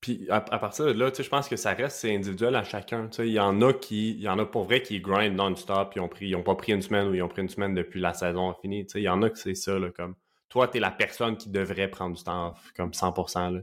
Puis 0.00 0.26
à, 0.30 0.40
partir 0.40 0.86
de 0.86 0.92
là, 0.92 1.12
je 1.16 1.28
pense 1.28 1.48
que 1.48 1.54
ça 1.54 1.74
reste 1.74 1.98
c'est 1.98 2.12
individuel 2.12 2.56
à 2.56 2.64
chacun. 2.64 3.08
Il 3.20 3.26
y 3.26 3.38
en 3.38 3.62
a 3.62 3.72
qui, 3.72 4.10
il 4.10 4.20
y 4.20 4.28
en 4.28 4.38
a 4.40 4.44
pour 4.44 4.64
vrai 4.64 4.82
qui 4.82 5.00
grind 5.00 5.36
non-stop, 5.36 5.92
ils 5.94 6.00
ont 6.00 6.08
pris, 6.08 6.26
ils 6.26 6.34
ont 6.34 6.42
pas 6.42 6.56
pris 6.56 6.72
une 6.72 6.82
semaine 6.82 7.06
ou 7.06 7.14
ils 7.14 7.22
ont 7.22 7.28
pris 7.28 7.42
une 7.42 7.48
semaine 7.48 7.72
depuis 7.72 8.00
la 8.00 8.12
saison 8.12 8.52
finie. 8.60 8.84
Il 8.96 9.02
y 9.02 9.08
en 9.08 9.22
a 9.22 9.30
que 9.30 9.38
c'est 9.38 9.54
ça, 9.54 9.78
là, 9.78 9.90
comme 9.92 10.16
toi, 10.48 10.66
tu 10.66 10.78
es 10.78 10.80
la 10.80 10.90
personne 10.90 11.36
qui 11.36 11.50
devrait 11.50 11.88
prendre 11.88 12.16
du 12.16 12.22
temps 12.24 12.54
comme 12.76 12.90
100%. 12.90 13.54
Là. 13.54 13.60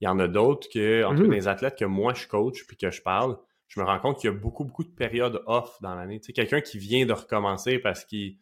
Il 0.00 0.04
y 0.04 0.08
en 0.08 0.18
a 0.18 0.26
d'autres 0.26 0.68
que, 0.72 1.04
entre 1.04 1.22
mm-hmm. 1.22 1.30
des 1.30 1.48
athlètes 1.48 1.78
que 1.78 1.84
moi 1.84 2.14
je 2.14 2.26
coach 2.26 2.66
puis 2.66 2.78
que 2.78 2.90
je 2.90 3.02
parle, 3.02 3.36
je 3.68 3.78
me 3.78 3.84
rends 3.84 3.98
compte 3.98 4.18
qu'il 4.18 4.30
y 4.30 4.32
a 4.32 4.36
beaucoup, 4.36 4.64
beaucoup 4.64 4.84
de 4.84 4.88
périodes 4.88 5.42
off 5.46 5.76
dans 5.82 5.94
l'année. 5.94 6.18
Tu 6.18 6.26
sais, 6.26 6.32
quelqu'un 6.32 6.60
qui 6.62 6.78
vient 6.78 7.04
de 7.04 7.12
recommencer 7.12 7.78
parce 7.78 8.04
qu'il, 8.06 8.38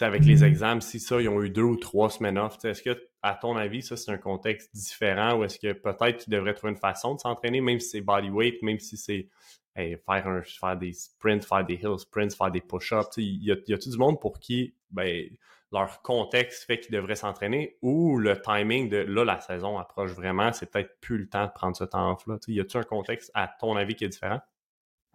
avec 0.00 0.24
les 0.24 0.42
examens, 0.44 0.80
si 0.80 0.98
ça, 0.98 1.20
ils 1.20 1.28
ont 1.28 1.42
eu 1.42 1.50
deux 1.50 1.62
ou 1.62 1.76
trois 1.76 2.10
semaines 2.10 2.38
off, 2.38 2.62
est-ce 2.64 2.82
que, 2.82 3.00
à 3.22 3.34
ton 3.34 3.56
avis, 3.56 3.82
ça, 3.82 3.96
c'est 3.96 4.10
un 4.10 4.18
contexte 4.18 4.74
différent 4.74 5.38
ou 5.38 5.44
est-ce 5.44 5.58
que 5.58 5.72
peut-être 5.72 6.24
qu'ils 6.24 6.32
devraient 6.32 6.54
trouver 6.54 6.72
une 6.72 6.78
façon 6.78 7.14
de 7.14 7.20
s'entraîner, 7.20 7.60
même 7.60 7.78
si 7.78 7.90
c'est 7.90 8.00
bodyweight, 8.00 8.60
même 8.62 8.80
si 8.80 8.96
c'est 8.96 9.28
faire, 9.74 10.28
un, 10.28 10.42
faire 10.42 10.76
des 10.76 10.92
sprints, 10.92 11.44
faire 11.44 11.64
des 11.64 11.74
hill 11.74 11.98
sprints, 11.98 12.34
faire 12.34 12.50
des 12.50 12.60
push-ups. 12.60 13.16
Il 13.18 13.44
y 13.44 13.52
a, 13.52 13.56
y 13.66 13.74
a 13.74 13.78
tout 13.78 13.90
du 13.90 13.98
monde 13.98 14.20
pour 14.20 14.38
qui, 14.40 14.74
ben, 14.90 15.28
leur 15.72 16.02
contexte 16.02 16.64
fait 16.64 16.78
qu'ils 16.78 16.94
devraient 16.94 17.16
s'entraîner 17.16 17.76
ou 17.82 18.16
le 18.16 18.40
timing 18.40 18.88
de 18.88 18.98
là, 18.98 19.24
la 19.24 19.40
saison 19.40 19.78
approche 19.78 20.12
vraiment, 20.12 20.52
c'est 20.52 20.70
peut-être 20.70 21.00
plus 21.00 21.18
le 21.18 21.28
temps 21.28 21.46
de 21.46 21.52
prendre 21.52 21.76
ce 21.76 21.84
temps 21.84 22.12
off-là. 22.12 22.38
Y 22.46 22.60
a-t-il 22.60 22.78
un 22.78 22.84
contexte, 22.84 23.30
à 23.34 23.48
ton 23.48 23.76
avis, 23.76 23.96
qui 23.96 24.04
est 24.04 24.08
différent? 24.08 24.40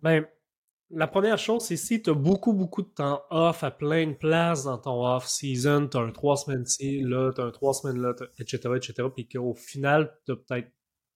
Ben, 0.01 0.25
la 0.91 1.07
première 1.07 1.37
chose, 1.37 1.63
c'est 1.63 1.77
si 1.77 2.01
tu 2.01 2.09
as 2.09 2.13
beaucoup, 2.13 2.53
beaucoup 2.53 2.81
de 2.81 2.87
temps 2.87 3.23
off 3.29 3.63
à 3.63 3.71
plein 3.71 4.07
de 4.07 4.13
places 4.13 4.63
dans 4.63 4.77
ton 4.77 5.05
off-season, 5.05 5.87
tu 5.87 5.97
as 5.97 6.01
un 6.01 6.11
trois 6.11 6.35
semaines 6.35 6.65
ci, 6.65 7.01
là, 7.01 7.31
tu 7.33 7.41
as 7.41 7.45
un 7.45 7.51
trois 7.51 7.73
semaines 7.73 8.01
là, 8.01 8.13
etc., 8.39 8.57
etc., 8.75 8.93
puis 9.13 9.27
qu'au 9.27 9.53
final, 9.53 10.17
tu 10.25 10.31
as 10.31 10.35
peut-être 10.35 10.71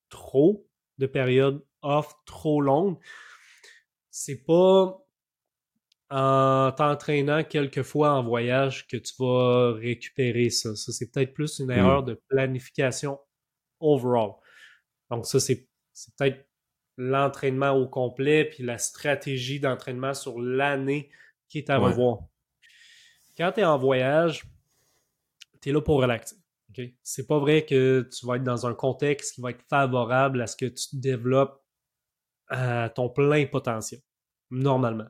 trop 0.09 0.67
de 0.99 1.07
périodes 1.07 1.63
off 1.81 2.13
trop 2.25 2.61
longues, 2.61 2.97
c'est 4.11 4.43
pas 4.43 4.99
en 6.11 6.71
t'entraînant 6.71 7.43
quelques 7.43 7.81
fois 7.81 8.11
en 8.11 8.23
voyage 8.23 8.85
que 8.85 8.97
tu 8.97 9.13
vas 9.17 9.73
récupérer 9.73 10.51
ça. 10.51 10.75
Ça, 10.75 10.91
c'est 10.91 11.11
peut-être 11.11 11.33
plus 11.33 11.57
une 11.57 11.71
erreur 11.71 12.03
hmm. 12.03 12.07
de 12.07 12.21
planification 12.27 13.19
overall. 13.79 14.33
Donc, 15.09 15.25
ça, 15.25 15.39
c'est 15.39 15.67
peut-être 16.17 16.45
l'entraînement 16.97 17.71
au 17.71 17.87
complet, 17.87 18.45
puis 18.45 18.63
la 18.63 18.77
stratégie 18.77 19.59
d'entraînement 19.59 20.13
sur 20.13 20.39
l'année 20.39 21.09
qui 21.49 21.57
est 21.57 21.69
à 21.69 21.77
revoir. 21.77 22.19
Quand 23.37 23.51
tu 23.53 23.61
es 23.61 23.65
en 23.65 23.77
voyage, 23.77 24.43
tu 25.61 25.69
es 25.69 25.71
là 25.71 25.81
pour 25.81 26.01
relaxer. 26.01 26.35
Okay? 26.69 26.95
C'est 27.03 27.27
pas 27.27 27.39
vrai 27.39 27.65
que 27.65 28.07
tu 28.11 28.25
vas 28.25 28.35
être 28.35 28.43
dans 28.43 28.65
un 28.67 28.73
contexte 28.73 29.35
qui 29.35 29.41
va 29.41 29.51
être 29.51 29.63
favorable 29.69 30.41
à 30.41 30.47
ce 30.47 30.55
que 30.55 30.65
tu 30.65 30.97
développes 30.97 31.63
à 32.49 32.89
ton 32.89 33.09
plein 33.09 33.45
potentiel, 33.45 34.01
normalement. 34.51 35.07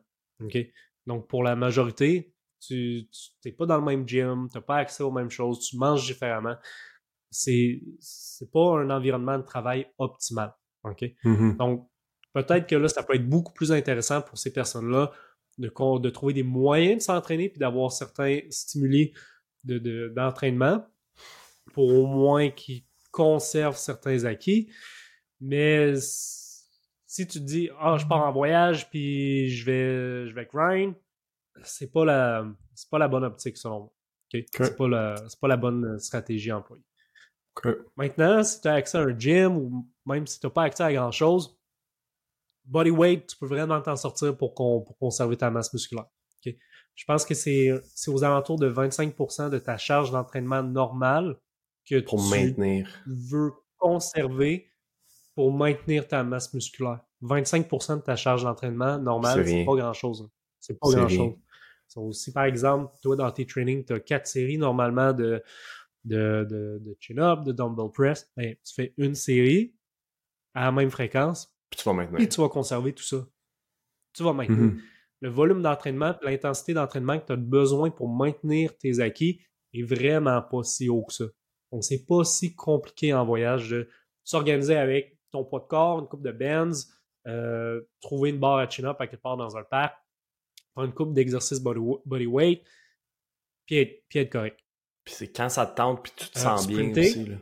Donc, 1.06 1.28
pour 1.28 1.43
la 1.43 1.56
majorité, 1.56 2.34
tu 2.60 3.10
n'es 3.43 3.52
pas 3.52 3.65
dans 3.65 3.78
le 3.78 3.84
même 3.84 4.08
gym, 4.08 4.48
tu 4.50 4.58
n'as 4.58 4.62
pas 4.62 4.78
accès 4.78 5.04
aux 5.04 5.12
mêmes 5.12 5.30
choses, 5.30 5.60
tu 5.60 5.78
manges 5.78 6.06
différemment. 6.06 6.56
C'est 7.30 7.82
n'est 8.41 8.48
pas 8.48 8.78
un 8.78 8.89
environnement 8.89 9.38
de 9.38 9.43
travail 9.43 9.91
optimal. 9.98 10.54
OK? 10.84 11.04
Mm-hmm. 11.24 11.58
Donc, 11.58 11.89
peut-être 12.34 12.67
que 12.67 12.76
là, 12.76 12.88
ça 12.88 13.04
peut 13.04 13.15
être 13.15 13.28
beaucoup 13.28 13.54
plus 13.54 13.72
intéressant 13.72 14.22
pour 14.22 14.38
ces 14.38 14.52
personnes-là 14.52 15.12
de, 15.58 16.00
de 16.00 16.10
trouver 16.10 16.34
des 16.34 16.43
moyens 16.43 16.98
de 16.98 17.02
s'entraîner 17.04 17.50
puis 17.50 17.60
d'avoir 17.60 17.91
certains 17.91 18.39
stimuli 18.50 19.13
d'entraînement 19.63 20.78
de, 20.78 21.72
pour 21.74 21.88
au 21.89 22.06
moins 22.06 22.50
qu'ils 22.50 22.84
conservent 23.12 23.78
certains 23.78 24.26
acquis. 24.26 24.69
Mais 25.39 25.93
si 25.96 27.28
tu 27.28 27.39
te 27.39 27.46
dis, 27.46 27.69
ah, 27.80 27.98
je 27.98 28.06
pars 28.06 28.26
en 28.26 28.32
voyage 28.32 28.89
puis 28.89 29.50
je 29.50 29.65
vais, 29.65 30.28
je 30.28 30.34
vais 30.34 30.48
grind, 30.52 30.96
c'est 31.63 31.91
pas 31.91 32.06
la, 32.06 32.46
c'est 32.74 32.89
pas 32.89 32.98
la 32.98 33.08
bonne 33.08 33.24
optique 33.24 33.58
selon 33.58 33.80
moi. 33.80 33.93
C'est 34.34 34.76
pas 34.76 34.88
la, 34.88 35.15
c'est 35.30 35.39
pas 35.39 35.48
la 35.48 35.58
bonne 35.58 36.00
stratégie 36.00 36.52
employée. 36.52 36.84
Maintenant, 37.96 38.44
si 38.44 38.62
tu 38.62 38.68
as 38.68 38.74
accès 38.74 38.98
à 38.98 39.02
un 39.02 39.18
gym 39.18 39.58
ou 39.58 39.88
même 40.06 40.28
si 40.28 40.39
tu 40.39 40.46
n'as 40.46 40.52
pas 40.52 40.63
accès 40.63 40.84
à 40.84 40.94
grand 40.94 41.12
chose, 41.12 41.58
body 42.66 42.92
weight, 42.92 43.28
tu 43.28 43.38
peux 43.38 43.48
vraiment 43.48 43.82
t'en 43.82 43.96
sortir 43.96 44.36
pour, 44.36 44.54
conserver 45.00 45.38
ta 45.38 45.50
masse 45.50 45.72
musculaire. 45.74 46.08
Je 46.96 47.06
pense 47.06 47.26
que 47.26 47.34
c'est, 47.34 47.72
c'est 47.96 48.12
aux 48.12 48.24
alentours 48.24 48.60
de 48.60 48.72
25% 48.72 49.50
de 49.50 49.58
ta 49.58 49.78
charge 49.78 50.12
d'entraînement 50.12 50.62
normale 50.62 51.38
que 51.89 52.00
pour 52.02 52.22
maintenir. 52.22 52.88
veux 53.08 53.52
conserver 53.78 54.70
pour 55.34 55.52
maintenir 55.52 56.08
ta 56.08 56.24
masse 56.24 56.54
musculaire. 56.54 57.00
25% 57.24 57.98
de 57.98 58.02
ta 58.02 58.16
charge 58.16 58.44
d'entraînement 58.44 59.00
normale, 59.00 59.48
c'est 59.48 59.66
pas 59.66 59.76
grand-chose. 59.76 60.24
Hein. 60.24 60.32
C'est 60.60 60.80
pas 60.80 60.89
grand-chose. 60.89 61.34
Si 62.12 62.32
par 62.32 62.46
exemple, 62.46 62.94
toi 63.02 63.16
dans 63.16 63.32
tes 63.32 63.46
trainings, 63.46 63.86
tu 63.86 63.94
as 63.94 64.00
quatre 64.00 64.28
séries 64.28 64.58
normalement 64.58 65.13
de, 65.13 65.44
de, 66.04 66.46
de, 66.50 66.98
chin-up, 67.00 67.44
de 67.44 67.52
dumbbell 67.52 67.92
press, 67.92 68.30
ben, 68.36 68.56
tu 68.63 68.74
fais 68.74 68.94
une 68.98 69.16
série 69.16 69.74
à 70.54 70.66
la 70.66 70.72
même 70.72 70.92
fréquence. 70.92 71.56
Puis 71.70 71.80
tu 71.80 71.86
vas 71.86 71.94
maintenir. 71.94 72.22
Et 72.22 72.30
tu 72.30 72.42
vas 72.42 72.50
conserver 72.50 72.94
tout 72.94 73.04
ça. 73.04 73.28
Tu 74.13 74.24
vas 74.24 74.34
maintenir. 74.34 74.60
Mm-hmm. 74.60 74.82
Le 75.22 75.30
volume 75.30 75.62
d'entraînement, 75.62 76.16
l'intensité 76.22 76.74
d'entraînement 76.74 77.18
que 77.20 77.28
tu 77.28 77.34
as 77.34 77.38
besoin 77.38 77.89
pour 77.89 78.10
maintenir 78.10 78.78
tes 78.78 79.00
acquis 79.00 79.42
est 79.74 79.84
vraiment 79.84 80.42
pas 80.42 80.63
si 80.63 80.89
haut 80.89 81.04
que 81.04 81.13
ça. 81.13 81.26
Donc, 81.72 81.84
c'est 81.84 82.06
pas 82.06 82.24
si 82.24 82.54
compliqué 82.54 83.13
en 83.13 83.26
voyage 83.26 83.70
de 83.70 83.89
s'organiser 84.24 84.76
avec 84.76 85.18
ton 85.32 85.44
poids 85.44 85.62
de 85.62 85.66
corps, 85.66 86.00
une 86.00 86.08
coupe 86.08 86.22
de 86.22 86.32
bands, 86.32 86.78
euh, 87.26 87.82
trouver 88.02 88.30
une 88.30 88.39
barre 88.39 88.58
à 88.58 88.70
chin-up 88.70 88.98
à 89.00 89.08
quelque 89.08 89.22
part 89.22 89.38
dans 89.38 89.58
un 89.58 89.63
parc, 89.63 89.96
prendre 90.74 90.89
une 90.89 90.94
coupe 90.94 91.13
d'exercice 91.13 91.60
body, 91.60 92.26
weight, 92.28 92.63
puis 93.66 93.78
être, 93.78 94.04
puis 94.10 94.20
être 94.20 94.32
correct. 94.32 94.60
Puis 95.04 95.16
c'est 95.16 95.32
quand 95.32 95.50
ça 95.50 95.66
te 95.66 95.76
tente, 95.76 96.04
puis 96.04 96.13
tu 96.16 96.30
te 96.30 96.39
euh, 96.39 96.42
sens 96.42 96.68
bien 96.68 96.92
aussi. 96.92 97.26
Là. 97.26 97.36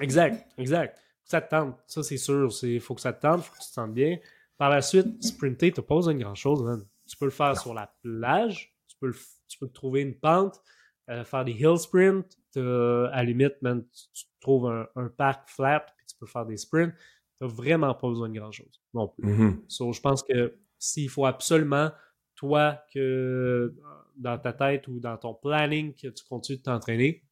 Exact, 0.00 0.46
exact. 0.58 0.98
Ça 1.24 1.40
te 1.40 1.50
tente, 1.50 1.78
ça 1.86 2.02
c'est 2.02 2.18
sûr. 2.18 2.50
Il 2.62 2.80
faut 2.80 2.94
que 2.94 3.00
ça 3.00 3.12
te 3.12 3.22
tente, 3.22 3.40
il 3.40 3.44
faut 3.44 3.52
que 3.54 3.60
tu 3.60 3.68
te 3.68 3.72
sentes 3.72 3.94
bien. 3.94 4.18
Par 4.58 4.70
la 4.70 4.82
suite, 4.82 5.22
sprinter, 5.22 5.72
tu 5.72 5.82
pas 5.82 5.94
besoin 5.94 6.14
de 6.14 6.20
grand-chose. 6.20 6.86
Tu 7.08 7.16
peux 7.16 7.24
le 7.24 7.30
faire 7.30 7.58
sur 7.58 7.74
la 7.74 7.92
plage, 8.02 8.76
tu 8.86 8.96
peux, 9.00 9.12
tu 9.48 9.58
peux 9.58 9.68
trouver 9.68 10.02
une 10.02 10.14
pente, 10.14 10.60
euh, 11.08 11.24
faire 11.24 11.44
des 11.44 11.52
hill 11.52 11.78
sprints. 11.78 12.38
à 12.56 12.60
la 12.60 13.24
limite, 13.24 13.60
man, 13.62 13.84
tu, 14.12 14.24
trouves 14.40 14.68
un, 14.68 14.86
un, 14.96 15.08
parc 15.08 15.48
flat, 15.48 15.86
puis 15.96 16.06
tu 16.06 16.16
peux 16.16 16.26
faire 16.26 16.44
des 16.44 16.56
sprints. 16.56 16.94
Tu 17.38 17.44
n'as 17.44 17.50
vraiment 17.50 17.94
pas 17.94 18.08
besoin 18.08 18.28
de 18.28 18.38
grand-chose 18.38 18.82
non 18.92 19.08
plus. 19.08 19.24
Mm-hmm. 19.24 19.94
je 19.94 20.00
pense 20.00 20.22
que 20.22 20.56
s'il 20.78 21.08
faut 21.08 21.26
absolument, 21.26 21.90
toi, 22.34 22.80
que 22.92 23.74
dans 24.16 24.38
ta 24.38 24.52
tête 24.52 24.88
ou 24.88 25.00
dans 25.00 25.16
ton 25.16 25.34
planning, 25.34 25.94
que 25.94 26.08
tu 26.08 26.24
continues 26.24 26.58
de 26.58 26.62
t'entraîner, 26.62 27.24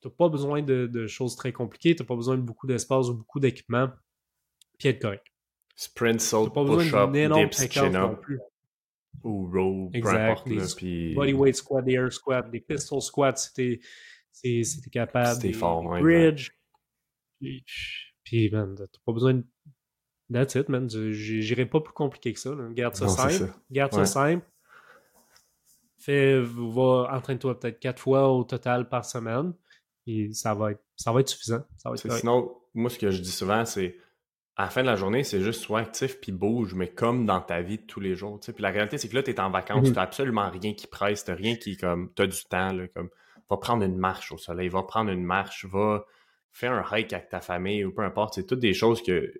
tu 0.00 0.08
n'as 0.08 0.14
pas 0.14 0.28
besoin 0.28 0.62
de, 0.62 1.06
choses 1.06 1.36
très 1.36 1.52
compliquées, 1.52 1.94
tu 1.94 2.02
n'as 2.02 2.06
pas 2.06 2.16
besoin 2.16 2.36
de 2.36 2.42
beaucoup 2.42 2.66
d'espace 2.66 3.08
ou 3.08 3.14
beaucoup 3.14 3.40
d'équipement, 3.40 3.88
puis 4.78 4.88
être 4.88 5.00
correct. 5.00 5.26
Sprint, 5.74 6.20
saut, 6.20 6.50
push-up, 6.50 7.12
dips, 7.12 7.68
chin-up. 7.70 8.24
Ou 9.22 9.50
row, 9.50 9.90
exact. 9.92 10.46
Des 10.48 11.14
bodyweight 11.14 11.56
squat, 11.56 11.84
des 11.84 11.94
air 11.94 12.12
squats, 12.12 12.42
des 12.42 12.60
pistol 12.60 13.00
squats, 13.00 13.36
c'était 13.36 13.80
capable. 14.90 15.40
C'était 15.40 15.52
fort, 15.52 15.82
Bridge. 16.00 16.50
Puis, 17.38 18.50
man, 18.50 18.74
t'as 18.76 18.86
pas 19.04 19.12
besoin 19.12 19.34
de. 19.34 19.44
That's 20.32 20.54
it, 20.56 20.68
man. 20.68 20.88
J'irai 20.88 21.66
pas 21.66 21.80
plus 21.80 21.92
compliqué 21.92 22.32
que 22.32 22.40
ça. 22.40 22.50
Garde 22.72 22.94
ça 22.94 23.08
simple. 23.08 23.52
Garde 23.70 23.92
ça 23.92 24.06
simple. 24.06 24.44
Fais, 25.98 26.40
va, 26.40 27.08
entraîne-toi 27.12 27.58
peut-être 27.58 27.80
quatre 27.80 28.00
fois 28.00 28.32
au 28.32 28.44
total 28.44 28.88
par 28.88 29.04
semaine. 29.04 29.52
Et 30.06 30.32
ça 30.32 30.54
va 30.54 30.72
être, 30.72 30.82
ça 30.94 31.12
va 31.12 31.20
être 31.20 31.28
suffisant. 31.28 31.64
Ça 31.76 31.90
va 31.90 31.96
être 31.96 32.12
sinon, 32.12 32.56
moi, 32.74 32.90
ce 32.90 32.98
que 32.98 33.10
je 33.10 33.20
dis 33.20 33.30
souvent, 33.30 33.64
c'est 33.64 33.96
à 34.56 34.64
la 34.64 34.70
fin 34.70 34.82
de 34.82 34.86
la 34.86 34.96
journée, 34.96 35.24
c'est 35.24 35.40
juste 35.40 35.62
sois 35.62 35.80
actif 35.80 36.20
puis 36.20 36.32
bouge, 36.32 36.74
mais 36.74 36.88
comme 36.88 37.26
dans 37.26 37.40
ta 37.40 37.60
vie 37.60 37.78
de 37.78 37.82
tous 37.82 38.00
les 38.00 38.14
jours. 38.14 38.40
Puis 38.40 38.54
la 38.58 38.70
réalité, 38.70 38.98
c'est 38.98 39.08
que 39.08 39.14
là, 39.14 39.22
tu 39.22 39.30
es 39.30 39.40
en 39.40 39.50
vacances, 39.50 39.84
mm-hmm. 39.84 39.92
tu 39.92 39.96
n'as 39.96 40.02
absolument 40.02 40.48
rien 40.48 40.74
qui 40.74 40.86
presse, 40.86 41.24
tu 41.24 41.32
rien 41.32 41.56
qui 41.56 41.76
comme. 41.76 42.12
Tu 42.14 42.22
as 42.22 42.26
du 42.26 42.44
temps, 42.44 42.72
là, 42.72 42.88
comme 42.88 43.10
va 43.50 43.56
prendre 43.58 43.84
une 43.84 43.96
marche 43.96 44.32
au 44.32 44.38
soleil, 44.38 44.68
va 44.68 44.82
prendre 44.82 45.10
une 45.10 45.24
marche, 45.24 45.66
va 45.66 46.04
fais 46.56 46.68
un 46.68 46.82
hike 46.90 47.12
avec 47.12 47.28
ta 47.28 47.40
famille 47.40 47.84
ou 47.84 47.92
peu 47.92 48.02
importe. 48.02 48.34
C'est 48.34 48.46
toutes 48.46 48.60
des 48.60 48.72
choses 48.72 49.02
que, 49.02 49.30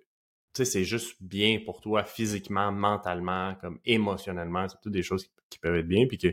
sais, 0.57 0.65
c'est 0.65 0.83
juste 0.83 1.15
bien 1.21 1.59
pour 1.63 1.81
toi 1.81 2.03
physiquement, 2.03 2.71
mentalement, 2.71 3.55
comme 3.55 3.79
émotionnellement. 3.85 4.67
C'est 4.67 4.79
toutes 4.81 4.93
des 4.93 5.03
choses 5.03 5.29
qui, 5.49 5.59
peuvent 5.59 5.75
être 5.75 5.87
bien. 5.87 6.05
Puis 6.07 6.17
que 6.17 6.27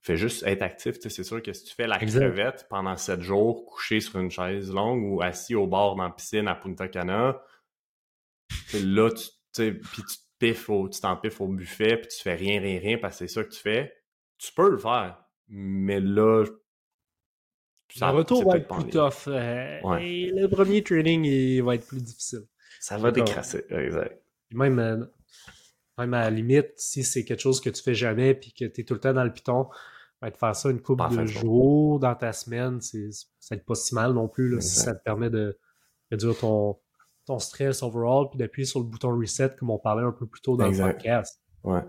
fais 0.00 0.16
juste 0.16 0.44
être 0.46 0.62
actif. 0.62 0.96
C'est 1.00 1.24
sûr 1.24 1.42
que 1.42 1.52
si 1.52 1.64
tu 1.64 1.74
fais 1.74 1.86
la 1.86 1.98
crevette 1.98 2.66
pendant 2.70 2.96
sept 2.96 3.20
jours, 3.20 3.66
couché 3.66 4.00
sur 4.00 4.20
une 4.20 4.30
chaise 4.30 4.72
longue 4.72 5.04
ou 5.04 5.20
assis 5.20 5.54
au 5.54 5.66
bord 5.66 5.96
dans 5.96 6.04
la 6.04 6.10
piscine 6.10 6.46
à 6.48 6.54
Punta 6.54 6.88
Cana, 6.88 7.42
là, 8.74 9.10
tu, 9.10 9.80
puis 9.80 10.02
tu 10.02 10.16
piffes 10.38 10.68
au, 10.68 10.88
tu 10.88 11.00
t'en 11.00 11.16
piffes 11.16 11.40
au 11.40 11.48
buffet, 11.48 11.96
puis 11.96 12.08
tu 12.08 12.22
fais 12.22 12.34
rien, 12.34 12.60
rien, 12.60 12.78
rien, 12.78 12.98
parce 12.98 13.18
que 13.18 13.26
c'est 13.26 13.34
ça 13.34 13.44
que 13.44 13.50
tu 13.50 13.60
fais, 13.60 13.92
tu 14.38 14.52
peux 14.52 14.70
le 14.70 14.78
faire. 14.78 15.18
Mais 15.48 16.00
là, 16.00 16.44
ça, 17.94 18.10
le 18.10 18.18
retour 18.18 18.48
va 18.50 18.58
être 18.58 18.68
plus 18.68 18.90
tough. 18.90 19.28
Euh, 19.28 19.80
le 19.82 20.46
premier 20.48 20.82
training, 20.82 21.24
il 21.24 21.62
va 21.62 21.76
être 21.76 21.86
plus 21.86 22.02
difficile. 22.02 22.46
Ça 22.86 22.98
va 22.98 23.10
décrasser, 23.10 23.64
exact. 23.68 24.22
Même, 24.52 24.78
euh, 24.78 25.04
même 25.98 26.14
à 26.14 26.20
la 26.20 26.30
limite, 26.30 26.70
si 26.76 27.02
c'est 27.02 27.24
quelque 27.24 27.40
chose 27.40 27.60
que 27.60 27.68
tu 27.68 27.82
fais 27.82 27.96
jamais 27.96 28.32
puis 28.32 28.52
que 28.52 28.64
tu 28.64 28.80
es 28.80 28.84
tout 28.84 28.94
le 28.94 29.00
temps 29.00 29.12
dans 29.12 29.24
le 29.24 29.32
piton, 29.32 29.66
va 30.22 30.30
te 30.30 30.38
faire 30.38 30.54
ça 30.54 30.70
une 30.70 30.80
couple 30.80 31.02
de 31.16 31.26
jours 31.26 31.98
dans 31.98 32.14
ta 32.14 32.32
semaine, 32.32 32.80
c'est 32.80 33.08
ça 33.40 33.56
pas 33.56 33.74
si 33.74 33.92
mal 33.92 34.12
non 34.12 34.28
plus 34.28 34.60
si 34.60 34.76
ça 34.76 34.94
te 34.94 35.02
permet 35.02 35.30
de 35.30 35.58
réduire 36.12 36.38
ton, 36.38 36.78
ton 37.24 37.40
stress 37.40 37.82
overall 37.82 38.28
puis 38.30 38.38
d'appuyer 38.38 38.66
sur 38.66 38.78
le 38.78 38.86
bouton 38.86 39.18
reset 39.18 39.56
comme 39.58 39.70
on 39.70 39.80
parlait 39.80 40.04
un 40.04 40.12
peu 40.12 40.28
plus 40.28 40.40
tôt 40.40 40.56
dans 40.56 40.68
le 40.68 40.78
podcast. 40.78 41.42
Ouais. 41.64 41.82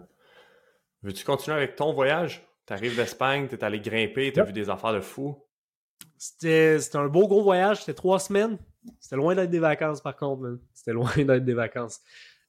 Veux-tu 1.04 1.24
continuer 1.24 1.58
avec 1.58 1.76
ton 1.76 1.94
voyage? 1.94 2.44
T'arrives 2.66 2.96
d'Espagne, 2.96 3.48
t'es 3.48 3.64
allé 3.64 3.80
grimper, 3.80 4.34
t'as 4.34 4.46
vu 4.46 4.52
des 4.52 4.72
affaires 4.72 4.94
de 4.94 5.02
fou. 5.02 5.46
C'était 6.18 6.80
un 6.96 7.08
beau 7.08 7.28
gros 7.28 7.44
voyage, 7.44 7.82
c'était 7.82 7.94
trois 7.94 8.18
semaines. 8.18 8.58
C'était 9.00 9.16
loin 9.16 9.36
d'être 9.36 9.50
des 9.50 9.60
vacances 9.60 10.02
par 10.02 10.16
contre, 10.16 10.60
C'était 10.74 10.94
loin 10.94 11.12
d'être 11.18 11.46
des 11.46 11.54
vacances. 11.54 12.02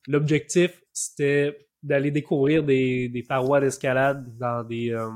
L'objectif, 0.07 0.83
c'était 0.93 1.69
d'aller 1.83 2.11
découvrir 2.11 2.65
des, 2.65 3.09
des 3.09 3.23
parois 3.23 3.61
d'escalade 3.61 4.37
dans 4.37 4.65
des 4.65 4.91
euh, 4.93 5.09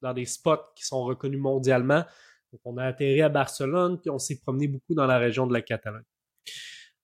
dans 0.00 0.14
des 0.14 0.24
spots 0.24 0.72
qui 0.74 0.84
sont 0.84 1.02
reconnus 1.04 1.40
mondialement. 1.40 2.04
Donc, 2.52 2.60
on 2.64 2.76
a 2.78 2.84
atterri 2.84 3.22
à 3.22 3.28
Barcelone, 3.28 4.00
puis 4.00 4.10
on 4.10 4.18
s'est 4.18 4.40
promené 4.40 4.66
beaucoup 4.66 4.94
dans 4.94 5.06
la 5.06 5.18
région 5.18 5.46
de 5.46 5.52
la 5.52 5.62
Catalogne. 5.62 6.02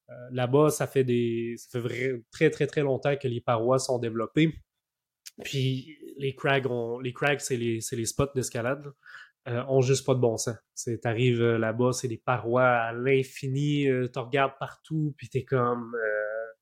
Euh, 0.09 0.15
là-bas, 0.33 0.71
ça 0.71 0.87
fait 0.87 1.05
des 1.05 1.55
ça 1.59 1.81
fait 1.83 2.23
très 2.31 2.51
très 2.51 2.67
très 2.67 2.83
longtemps 2.83 3.17
que 3.17 3.29
les 3.29 3.41
parois 3.41 3.79
sont 3.79 3.99
développées. 3.99 4.55
Puis 5.45 5.99
les 6.17 6.35
crags, 6.35 6.67
les 7.03 7.13
crags, 7.13 7.41
c'est 7.41 7.57
les, 7.57 7.81
les, 7.93 8.07
spots 8.07 8.33
d'escalade. 8.35 8.93
Euh, 9.49 9.63
ont 9.69 9.81
juste 9.81 10.05
pas 10.05 10.15
de 10.15 10.19
bon 10.19 10.37
sens. 10.37 10.57
Tu 10.83 10.99
arrives 11.05 11.41
euh, 11.41 11.57
là-bas, 11.57 11.93
c'est 11.93 12.09
des 12.09 12.19
parois 12.19 12.67
à 12.67 12.93
l'infini, 12.93 13.87
euh, 13.87 14.09
tu 14.13 14.19
regardes 14.19 14.59
partout, 14.59 15.15
puis 15.17 15.29
t'es 15.29 15.45
comme 15.45 15.95
euh, 15.95 16.53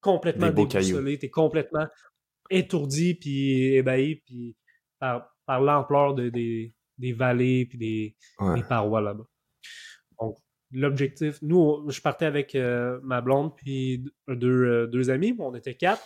complètement 0.00 0.50
déboussolé, 0.50 1.16
t'es 1.20 1.30
complètement 1.30 1.86
étourdi, 2.50 3.14
puis 3.14 3.76
ébahi, 3.76 4.16
puis 4.26 4.56
par, 4.98 5.32
par 5.46 5.60
l'ampleur 5.60 6.14
de, 6.14 6.28
des, 6.28 6.74
des 6.96 7.12
vallées, 7.12 7.66
puis 7.66 7.78
des, 7.78 8.16
des 8.56 8.64
parois 8.64 9.00
là-bas. 9.00 9.26
Donc, 10.20 10.38
l'objectif, 10.72 11.38
nous, 11.40 11.88
je 11.88 12.00
partais 12.00 12.24
avec 12.24 12.56
ma 12.56 13.20
blonde, 13.20 13.54
puis 13.54 14.04
deux, 14.26 14.88
deux 14.88 15.10
amis, 15.10 15.36
on 15.38 15.54
était 15.54 15.76
quatre, 15.76 16.02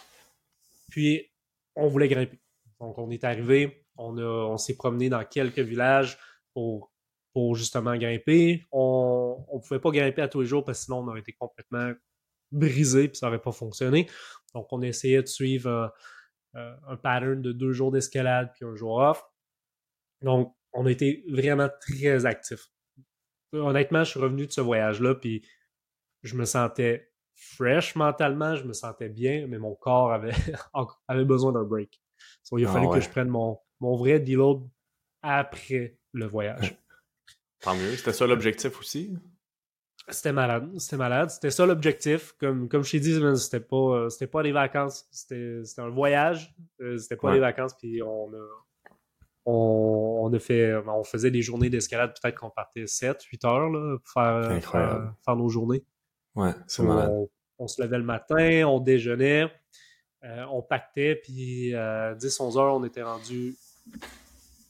puis 0.91 1.31
on 1.75 1.89
voulait 1.89 2.09
grimper. 2.09 2.39
Donc, 2.81 2.99
on 2.99 3.11
est 3.11 3.25
arrivé, 3.25 3.82
on, 4.03 4.19
on 4.19 4.57
s'est 4.59 4.77
promené 4.77 5.09
dans 5.09 5.25
quelques 5.25 5.59
villages 5.59 6.19
pour, 6.55 6.93
pour 7.33 7.55
justement 7.55 7.97
grimper. 7.97 8.67
On 8.71 9.45
ne 9.53 9.61
pouvait 9.61 9.81
pas 9.81 9.91
grimper 9.91 10.23
à 10.23 10.29
tous 10.29 10.41
les 10.41 10.47
jours 10.47 10.65
parce 10.65 10.81
que 10.81 10.85
sinon 10.85 10.99
on 10.99 11.09
aurait 11.09 11.21
été 11.21 11.33
complètement 11.33 11.93
brisé 12.51 13.09
puis 13.09 13.17
ça 13.17 13.27
n'aurait 13.27 13.41
pas 13.41 13.53
fonctionné. 13.53 14.09
Donc, 14.55 14.67
on 14.71 14.83
essayait 14.83 15.23
de 15.23 15.29
suivre 15.29 15.93
euh, 16.55 16.77
un 16.87 16.97
pattern 16.97 17.41
de 17.41 17.53
deux 17.53 17.73
jours 17.73 17.91
d'escalade 17.91 18.51
puis 18.55 18.65
un 18.65 18.75
jour 18.75 18.97
off. 18.99 19.25
Donc, 20.23 20.55
on 20.73 20.87
a 20.87 20.91
été 20.91 21.25
vraiment 21.29 21.69
très 21.81 22.27
actifs. 22.27 22.69
Honnêtement, 23.53 24.05
je 24.05 24.11
suis 24.11 24.21
revenu 24.21 24.47
de 24.47 24.53
ce 24.53 24.61
voyage-là 24.61 25.15
puis 25.15 25.47
je 26.23 26.37
me 26.37 26.45
sentais 26.45 27.11
fresh 27.35 27.97
mentalement, 27.97 28.55
je 28.55 28.65
me 28.65 28.73
sentais 28.73 29.09
bien, 29.09 29.47
mais 29.49 29.59
mon 29.59 29.75
corps 29.75 30.13
avait, 30.13 30.33
avait 31.09 31.25
besoin 31.25 31.53
d'un 31.53 31.65
break. 31.65 32.01
il 32.53 32.65
a 32.65 32.71
ah 32.71 32.73
fallu 32.73 32.89
que 32.91 33.01
je 33.01 33.09
prenne 33.09 33.29
mon, 33.29 33.59
mon 33.83 33.97
vrai 33.97 34.21
deload 34.21 34.63
après 35.23 35.99
le 36.13 36.27
voyage. 36.27 36.79
Tant 37.61 37.75
mieux. 37.75 37.97
C'était 37.97 38.13
ça 38.13 38.27
l'objectif 38.27 38.79
aussi? 38.79 39.13
C'était 40.09 40.33
malade. 40.33 40.69
C'était 40.79 40.97
malade. 40.97 41.31
C'était 41.31 41.51
ça 41.51 41.67
l'objectif. 41.67 42.33
Comme, 42.39 42.69
comme 42.69 42.85
je 42.85 42.93
t'ai 42.93 43.01
dit, 43.01 43.21
c'était 43.37 43.61
pas, 43.61 43.77
euh, 43.77 44.09
c'était 44.09 44.29
pas 44.29 44.43
des 44.45 44.53
vacances. 44.53 45.07
C'était, 45.11 45.63
un 45.79 45.89
voyage. 45.89 46.55
Euh, 46.81 46.97
c'était 46.97 47.17
pas 47.17 47.33
des 47.33 47.41
vacances. 47.41 47.75
Puis 47.75 48.03
on 48.03 48.33
a, 48.33 48.49
on, 49.47 50.33
a 50.33 50.39
fait, 50.39 50.77
on 50.87 51.03
faisait 51.03 51.33
des 51.33 51.43
journées 51.43 51.69
d'escalade. 51.69 52.15
Peut-être 52.21 52.39
qu'on 52.39 52.51
partait 52.51 52.87
7, 52.87 53.21
8 53.23 53.45
heures 53.45 53.69
là, 53.69 53.99
pour 53.99 54.13
faire, 54.13 55.13
faire, 55.25 55.37
nos 55.37 55.49
journées. 55.49 55.85
Ouais, 56.37 56.53
c'est 56.69 56.85
malade. 56.85 57.11
On, 57.59 57.67
se 57.67 57.83
levait 57.83 57.99
le 57.99 58.05
matin, 58.05 58.65
on 58.67 58.81
déjeunait, 58.81 59.53
euh, 60.25 60.45
on 60.51 60.63
pactait, 60.63 61.15
puis 61.15 61.75
à 61.77 62.15
10-11 62.15 62.59
heures, 62.59 62.75
on 62.75 62.83
était 62.83 63.03
rendu 63.03 63.55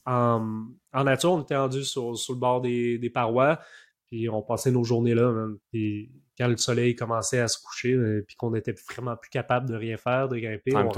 en, 0.05 0.67
nature, 0.93 1.31
on 1.31 1.41
était 1.41 1.55
rendu 1.55 1.83
sur, 1.83 2.11
le 2.11 2.35
bord 2.35 2.61
des, 2.61 3.11
parois, 3.13 3.59
puis 4.07 4.29
on 4.29 4.41
passait 4.41 4.71
nos 4.71 4.83
journées 4.83 5.15
là. 5.15 5.47
Puis 5.71 6.11
quand 6.37 6.47
le 6.47 6.57
soleil 6.57 6.95
commençait 6.95 7.39
à 7.39 7.47
se 7.47 7.61
coucher, 7.61 7.93
euh, 7.93 8.23
puis 8.27 8.35
qu'on 8.35 8.53
était 8.55 8.75
vraiment 8.89 9.15
plus 9.15 9.29
capable 9.29 9.69
de 9.69 9.75
rien 9.75 9.97
faire, 9.97 10.27
de 10.27 10.37
grimper, 10.37 10.75
on 10.75 10.89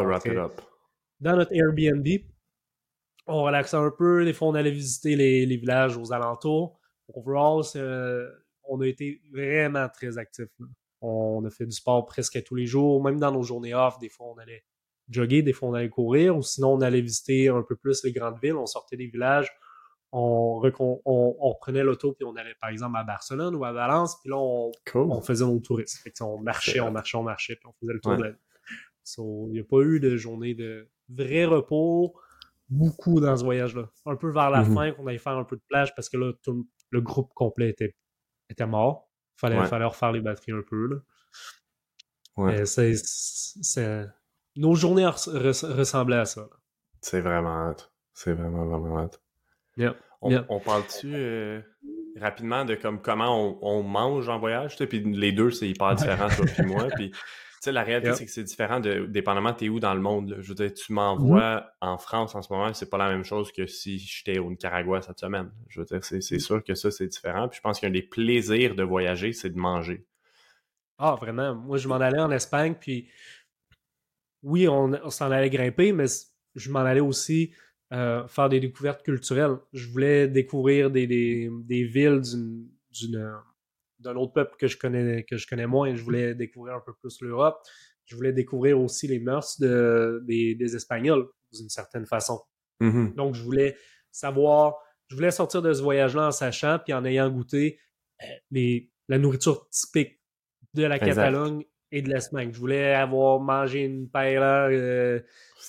dans 1.19 1.35
notre 1.35 1.53
Airbnb. 1.53 2.07
On 3.27 3.43
relaxait 3.43 3.77
un 3.77 3.91
peu, 3.91 4.23
des 4.23 4.33
fois 4.33 4.49
on 4.49 4.53
allait 4.53 4.71
visiter 4.71 5.15
les, 5.15 5.57
villages 5.57 5.97
aux 5.97 6.13
alentours. 6.13 6.79
Overall, 7.13 7.63
euh, 7.75 8.29
on 8.63 8.81
a 8.81 8.87
été 8.87 9.21
vraiment 9.31 9.87
très 9.89 10.17
actifs. 10.17 10.49
On 11.01 11.43
a 11.45 11.49
fait 11.49 11.65
du 11.65 11.71
sport 11.71 12.05
presque 12.05 12.41
tous 12.43 12.55
les 12.55 12.65
jours, 12.65 13.03
même 13.03 13.19
dans 13.19 13.31
nos 13.31 13.43
journées 13.43 13.73
off, 13.73 13.97
des 13.99 14.09
fois 14.09 14.27
on 14.27 14.37
allait 14.37 14.63
jogger, 15.09 15.41
des 15.41 15.53
fois 15.53 15.69
on 15.69 15.73
allait 15.73 15.89
courir, 15.89 16.37
ou 16.37 16.41
sinon 16.41 16.73
on 16.73 16.81
allait 16.81 17.01
visiter 17.01 17.49
un 17.49 17.61
peu 17.61 17.75
plus 17.75 18.03
les 18.03 18.11
grandes 18.11 18.39
villes, 18.41 18.55
on 18.55 18.65
sortait 18.65 18.97
des 18.97 19.07
villages, 19.07 19.51
on, 20.11 20.61
on, 21.05 21.49
reprenait 21.49 21.83
l'auto, 21.83 22.13
puis 22.13 22.25
on 22.25 22.35
allait 22.35 22.55
par 22.61 22.69
exemple 22.69 22.97
à 22.97 23.03
Barcelone 23.03 23.55
ou 23.55 23.65
à 23.65 23.73
Valence, 23.73 24.19
puis 24.21 24.29
là 24.29 24.37
on, 24.37 25.21
faisait 25.21 25.45
nos 25.45 25.59
touristes. 25.59 25.97
Fait 26.03 26.13
on 26.21 26.39
marchait, 26.39 26.79
on 26.79 26.91
marchait, 26.91 27.17
on 27.17 27.23
marchait, 27.23 27.55
puis 27.55 27.67
on 27.67 27.73
faisait 27.73 27.93
le 27.93 27.99
tour 27.99 28.17
de 28.17 28.23
la 28.23 28.31
Il 29.17 29.51
n'y 29.51 29.59
a 29.59 29.63
pas 29.63 29.81
eu 29.81 29.99
de 29.99 30.15
journée 30.15 30.53
de 30.53 30.89
vrai 31.09 31.45
repos, 31.45 32.15
beaucoup 32.69 33.19
dans 33.19 33.35
ce 33.35 33.43
voyage-là. 33.43 33.89
Un 34.05 34.15
peu 34.15 34.31
vers 34.31 34.49
la 34.49 34.63
mm-hmm. 34.63 34.73
fin, 34.73 34.91
qu'on 34.93 35.07
allait 35.07 35.17
faire 35.17 35.37
un 35.37 35.43
peu 35.43 35.57
de 35.57 35.63
plage 35.67 35.93
parce 35.95 36.09
que 36.09 36.17
là, 36.17 36.33
tout, 36.43 36.67
le 36.89 37.01
groupe 37.01 37.33
complet 37.33 37.69
était, 37.69 37.95
était 38.49 38.65
mort. 38.65 39.09
Fallait, 39.37 39.65
fallait 39.65 39.85
refaire 39.85 40.13
les 40.13 40.21
batteries 40.21 40.53
un 40.53 40.63
peu. 40.67 40.87
Là. 40.87 40.95
Ouais. 42.37 42.65
c'est 42.65 42.93
nos 44.55 44.75
journées 44.75 45.05
ressemblaient 45.05 46.17
à 46.17 46.25
ça. 46.25 46.47
C'est 47.01 47.21
vraiment 47.21 47.69
hâte. 47.69 47.91
C'est 48.13 48.33
vraiment, 48.33 48.65
vraiment 48.65 48.99
hâte. 48.99 49.21
On, 50.21 50.59
parle-tu 50.59 51.11
euh, 51.13 51.61
rapidement 52.19 52.65
de 52.65 52.75
comme 52.75 53.01
comment 53.01 53.57
on, 53.61 53.83
mange 53.83 54.29
en 54.29 54.39
voyage? 54.39 54.77
Puis 54.77 54.99
les 55.01 55.31
deux, 55.31 55.51
c'est 55.51 55.67
hyper 55.67 55.95
différent, 55.95 56.29
toi 56.29 56.45
et 56.57 56.63
moi. 56.63 56.87
Puis 56.95 57.11
la 57.71 57.83
réalité, 57.83 58.13
c'est 58.13 58.25
que 58.25 58.31
c'est 58.31 58.43
différent 58.43 58.79
de, 58.79 59.05
dépendamment 59.05 59.53
t'es 59.53 59.69
où 59.69 59.79
dans 59.79 59.93
le 59.93 60.01
monde. 60.01 60.37
Je 60.39 60.49
veux 60.49 60.55
dire, 60.55 60.73
tu 60.73 60.93
m'envoies 60.93 61.57
mm-hmm. 61.57 61.69
en 61.81 61.97
France 61.97 62.35
en 62.35 62.41
ce 62.41 62.51
moment, 62.51 62.73
c'est 62.73 62.89
pas 62.89 62.97
la 62.97 63.09
même 63.09 63.23
chose 63.23 63.51
que 63.51 63.65
si 63.65 63.97
j'étais 63.99 64.39
au 64.39 64.49
Nicaragua 64.49 65.01
cette 65.01 65.19
semaine. 65.19 65.51
Je 65.67 65.79
veux 65.79 65.85
dire, 65.85 66.03
c'est 66.03 66.17
mm. 66.17 66.39
sûr 66.39 66.63
que 66.63 66.75
ça, 66.75 66.91
c'est 66.91 67.07
différent. 67.07 67.47
Puis 67.47 67.57
je 67.57 67.61
pense 67.61 67.79
qu'un 67.79 67.89
des 67.89 68.03
plaisirs 68.03 68.75
de 68.75 68.83
voyager, 68.83 69.33
c'est 69.33 69.49
de 69.49 69.57
manger. 69.57 70.05
Ah, 70.97 71.15
vraiment. 71.19 71.55
Moi, 71.55 71.77
je 71.77 71.87
m'en 71.87 71.95
allais 71.95 72.21
en 72.21 72.31
Espagne, 72.31 72.75
puis 72.79 73.09
oui, 74.45 74.67
on, 74.67 75.09
s'en 75.09 75.31
allait 75.31 75.49
grimper, 75.49 75.91
mais 75.91 76.05
je 76.53 76.71
m'en 76.71 76.81
allais 76.81 77.01
aussi 77.01 77.51
euh, 77.91 78.27
faire 78.27 78.47
des 78.47 78.59
découvertes 78.59 79.01
culturelles. 79.01 79.57
Je 79.73 79.89
voulais 79.89 80.27
découvrir 80.27 80.91
des, 80.91 81.49
villes 81.67 82.21
d'un 83.99 84.15
autre 84.15 84.33
peuple 84.33 84.55
que 84.59 84.67
je 84.67 84.77
connais 84.77 85.23
que 85.23 85.37
je 85.37 85.47
connais 85.47 85.65
moins. 85.65 85.95
Je 85.95 86.03
voulais 86.03 86.35
découvrir 86.35 86.75
un 86.75 86.79
peu 86.79 86.93
plus 86.93 87.21
l'Europe. 87.21 87.57
Je 88.05 88.15
voulais 88.15 88.33
découvrir 88.33 88.79
aussi 88.79 89.07
les 89.07 89.19
mœurs 89.19 89.59
des, 89.59 90.75
Espagnols 90.75 91.27
d'une 91.51 91.69
certaine 91.69 92.05
façon. 92.05 92.39
Mm-hmm. 92.81 93.15
Donc 93.15 93.33
je 93.33 93.41
voulais 93.41 93.75
savoir, 94.11 94.75
je 95.07 95.15
voulais 95.15 95.31
sortir 95.31 95.63
de 95.63 95.73
ce 95.73 95.81
voyage-là 95.81 96.27
en 96.27 96.31
sachant 96.31 96.77
puis 96.83 96.93
en 96.93 97.03
ayant 97.03 97.31
goûté 97.31 97.79
euh, 98.21 98.25
les, 98.51 98.91
la 99.07 99.17
nourriture 99.17 99.67
typique 99.69 100.21
de 100.75 100.83
la 100.83 100.99
Catalogne 100.99 101.63
et 101.95 102.01
de 102.01 102.09
l'Espagne. 102.09 102.51
Je 102.53 102.59
voulais 102.59 102.93
avoir 102.93 103.39
mangé 103.39 103.85
une 103.85 104.09
paella 104.09 104.67
euh, 104.67 105.21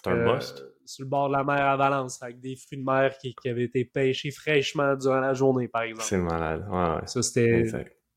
euh, 0.09 0.41
sur 0.85 1.05
le 1.05 1.09
bord 1.09 1.29
de 1.29 1.35
la 1.35 1.45
mer 1.45 1.65
à 1.65 1.77
Valence 1.77 2.21
avec 2.21 2.41
des 2.41 2.57
fruits 2.57 2.79
de 2.79 2.85
mer 2.85 3.17
qui, 3.19 3.35
avaient 3.49 3.65
été 3.65 3.85
pêchés 3.85 4.33
fraîchement 4.33 4.97
durant 4.97 5.21
la 5.21 5.35
journée, 5.35 5.69
par 5.69 5.83
exemple. 5.83 6.05
C'est 6.05 6.19
malade. 6.19 6.67
Ouais, 6.69 7.07
Ça, 7.07 7.23
c'était 7.23 7.65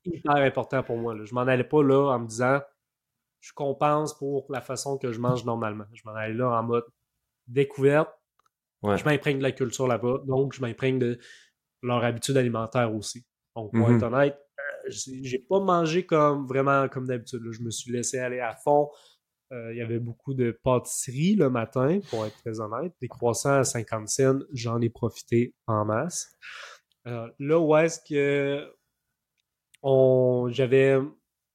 hyper 0.04 0.36
important 0.36 0.82
pour 0.82 0.96
moi. 0.96 1.14
Là. 1.14 1.24
Je 1.24 1.34
m'en 1.34 1.42
allais 1.42 1.64
pas 1.64 1.82
là 1.84 2.12
en 2.12 2.18
me 2.18 2.26
disant 2.26 2.60
je 3.38 3.52
compense 3.54 4.18
pour 4.18 4.44
la 4.50 4.60
façon 4.60 4.98
que 4.98 5.12
je 5.12 5.20
mange 5.20 5.44
normalement. 5.44 5.84
Je 5.94 6.02
m'en 6.04 6.14
allais 6.14 6.34
là 6.34 6.50
en 6.50 6.62
mode 6.64 6.84
découverte. 7.46 8.10
Je 8.82 9.04
m'imprègne 9.04 9.38
de 9.38 9.42
la 9.42 9.52
culture 9.52 9.86
là-bas, 9.86 10.22
donc 10.26 10.54
je 10.54 10.62
m'imprègne 10.62 10.98
de 10.98 11.18
leur 11.82 12.02
habitude 12.02 12.36
alimentaire 12.36 12.92
aussi. 12.94 13.24
Donc, 13.54 13.72
pour 13.72 13.90
être 13.90 13.98
mm-hmm. 13.98 14.04
honnête, 14.04 14.34
euh, 14.34 14.49
j'ai 14.90 15.38
pas 15.38 15.60
mangé 15.60 16.04
comme 16.04 16.46
vraiment 16.46 16.88
comme 16.88 17.06
d'habitude. 17.06 17.42
Je 17.50 17.62
me 17.62 17.70
suis 17.70 17.92
laissé 17.92 18.18
aller 18.18 18.40
à 18.40 18.54
fond. 18.54 18.90
Euh, 19.52 19.72
il 19.72 19.78
y 19.78 19.82
avait 19.82 19.98
beaucoup 19.98 20.32
de 20.32 20.52
pâtisseries 20.62 21.34
le 21.34 21.50
matin, 21.50 21.98
pour 22.08 22.24
être 22.24 22.36
très 22.38 22.60
honnête. 22.60 22.92
Des 23.00 23.08
croissants 23.08 23.58
à 23.58 23.64
50 23.64 24.08
cents, 24.08 24.38
j'en 24.52 24.80
ai 24.80 24.90
profité 24.90 25.54
en 25.66 25.84
masse. 25.84 26.36
Euh, 27.06 27.28
là 27.38 27.58
où 27.58 27.76
est-ce 27.76 27.98
que 28.08 28.70
j'avais 30.52 31.00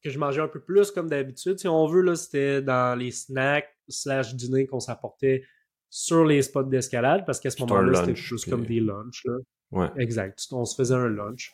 que 0.04 0.12
je 0.12 0.20
mangeais 0.20 0.42
un 0.42 0.48
peu 0.48 0.60
plus 0.60 0.92
comme 0.92 1.10
d'habitude, 1.10 1.58
si 1.58 1.68
on 1.68 1.88
veut, 1.88 2.02
là, 2.02 2.16
c'était 2.16 2.62
dans 2.62 2.98
les 2.98 3.10
snacks 3.10 3.76
slash 3.90 4.36
dîner 4.36 4.68
qu'on 4.68 4.80
s'apportait 4.80 5.44
sur 5.90 6.26
les 6.26 6.44
spots 6.44 6.64
d'escalade, 6.64 7.26
parce 7.26 7.40
qu'à 7.40 7.50
ce 7.50 7.60
moment-là, 7.62 8.02
c'était 8.02 8.16
juste 8.16 8.50
comme 8.50 8.66
des 8.66 8.80
lunchs. 8.80 9.24
Là. 9.26 9.38
Ouais. 9.72 9.88
Exact. 9.98 10.46
On 10.52 10.64
se 10.66 10.76
faisait 10.76 10.94
un 10.94 11.08
lunch. 11.08 11.54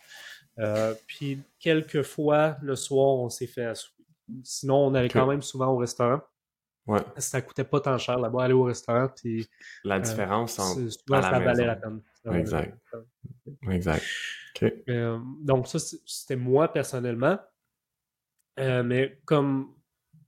Euh, 0.60 0.94
puis 1.08 1.42
quelques 1.60 2.04
fois, 2.04 2.58
le 2.62 2.76
soir, 2.76 3.08
on 3.08 3.30
s'est 3.30 3.48
fait 3.48 3.66
à 3.66 3.74
Sinon, 4.44 4.88
on 4.88 4.94
allait 4.94 5.10
quand 5.10 5.28
même 5.28 5.42
souvent 5.42 5.68
au 5.68 5.78
restaurant. 5.78 6.22
Ouais. 6.88 7.02
Ça 7.18 7.42
coûtait 7.42 7.66
pas 7.66 7.82
tant 7.82 7.98
cher 7.98 8.18
là-bas, 8.18 8.46
aller 8.46 8.54
au 8.54 8.64
restaurant. 8.64 9.10
Puis, 9.10 9.46
la 9.84 9.96
euh, 9.96 10.00
différence 10.00 10.58
entre. 10.58 10.90
Souvent, 10.90 11.22
ça 11.22 11.40
valait 11.40 11.66
la 11.66 11.76
peine. 11.76 12.02
exact. 12.32 12.78
Exact. 13.70 14.04
Euh, 14.90 15.20
donc, 15.42 15.68
ça, 15.68 15.80
c'était 15.80 16.38
moi 16.38 16.72
personnellement. 16.72 17.40
mais 18.58 19.20
comme 19.26 19.74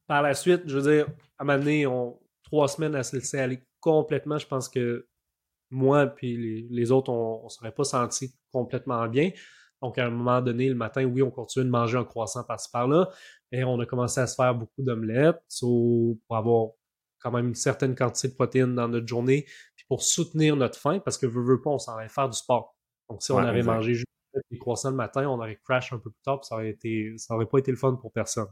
par 0.05 0.21
la 0.21 0.33
suite, 0.33 0.63
je 0.65 0.77
veux 0.77 0.91
dire, 0.91 1.07
à 1.37 1.43
un 1.43 1.57
donné, 1.57 1.87
on, 1.87 2.19
trois 2.43 2.67
semaines 2.67 2.95
à 2.95 3.03
se 3.03 3.15
laisser 3.15 3.39
aller 3.39 3.63
complètement, 3.79 4.37
je 4.37 4.47
pense 4.47 4.69
que 4.69 5.07
moi 5.71 6.05
puis 6.07 6.67
les, 6.69 6.91
autres, 6.91 7.11
on 7.11 7.43
ne 7.43 7.49
serait 7.49 7.71
pas 7.71 7.83
senti 7.83 8.33
complètement 8.51 9.07
bien. 9.07 9.31
Donc, 9.83 9.97
à 9.97 10.05
un 10.05 10.09
moment 10.09 10.41
donné, 10.41 10.69
le 10.69 10.75
matin, 10.75 11.03
oui, 11.03 11.21
on 11.21 11.29
continue 11.29 11.65
de 11.65 11.69
manger 11.69 11.97
un 11.97 12.05
croissant 12.05 12.45
par-ci 12.45 12.71
par-là. 12.71 13.09
Et 13.51 13.65
on 13.65 13.77
a 13.81 13.85
commencé 13.85 14.21
à 14.21 14.27
se 14.27 14.35
faire 14.35 14.55
beaucoup 14.55 14.81
d'omelettes 14.81 15.43
pour 15.59 16.37
avoir 16.37 16.69
quand 17.19 17.31
même 17.31 17.49
une 17.49 17.55
certaine 17.55 17.93
quantité 17.93 18.29
de 18.29 18.33
protéines 18.33 18.75
dans 18.75 18.87
notre 18.87 19.07
journée. 19.07 19.45
Puis 19.75 19.85
pour 19.89 20.01
soutenir 20.01 20.55
notre 20.55 20.79
faim, 20.79 20.99
parce 21.03 21.17
que 21.17 21.25
veut, 21.25 21.43
veut 21.43 21.59
pas, 21.59 21.69
on 21.69 21.79
s'en 21.79 21.97
allait 21.97 22.07
faire 22.07 22.29
du 22.29 22.37
sport. 22.37 22.77
Donc, 23.09 23.21
si 23.21 23.33
on 23.33 23.39
avait 23.39 23.61
mangé 23.61 23.93
juste 23.93 24.07
des 24.49 24.57
croissants 24.57 24.89
le 24.89 24.95
matin, 24.95 25.27
on 25.27 25.37
aurait 25.37 25.59
crash 25.65 25.91
un 25.91 25.97
peu 25.97 26.09
plus 26.09 26.21
tard, 26.23 26.39
puis 26.39 26.47
ça 26.47 26.55
aurait 26.55 26.69
été, 26.69 27.13
ça 27.17 27.35
aurait 27.35 27.45
pas 27.45 27.57
été 27.57 27.69
le 27.69 27.77
fun 27.77 27.95
pour 27.95 28.13
personne. 28.13 28.47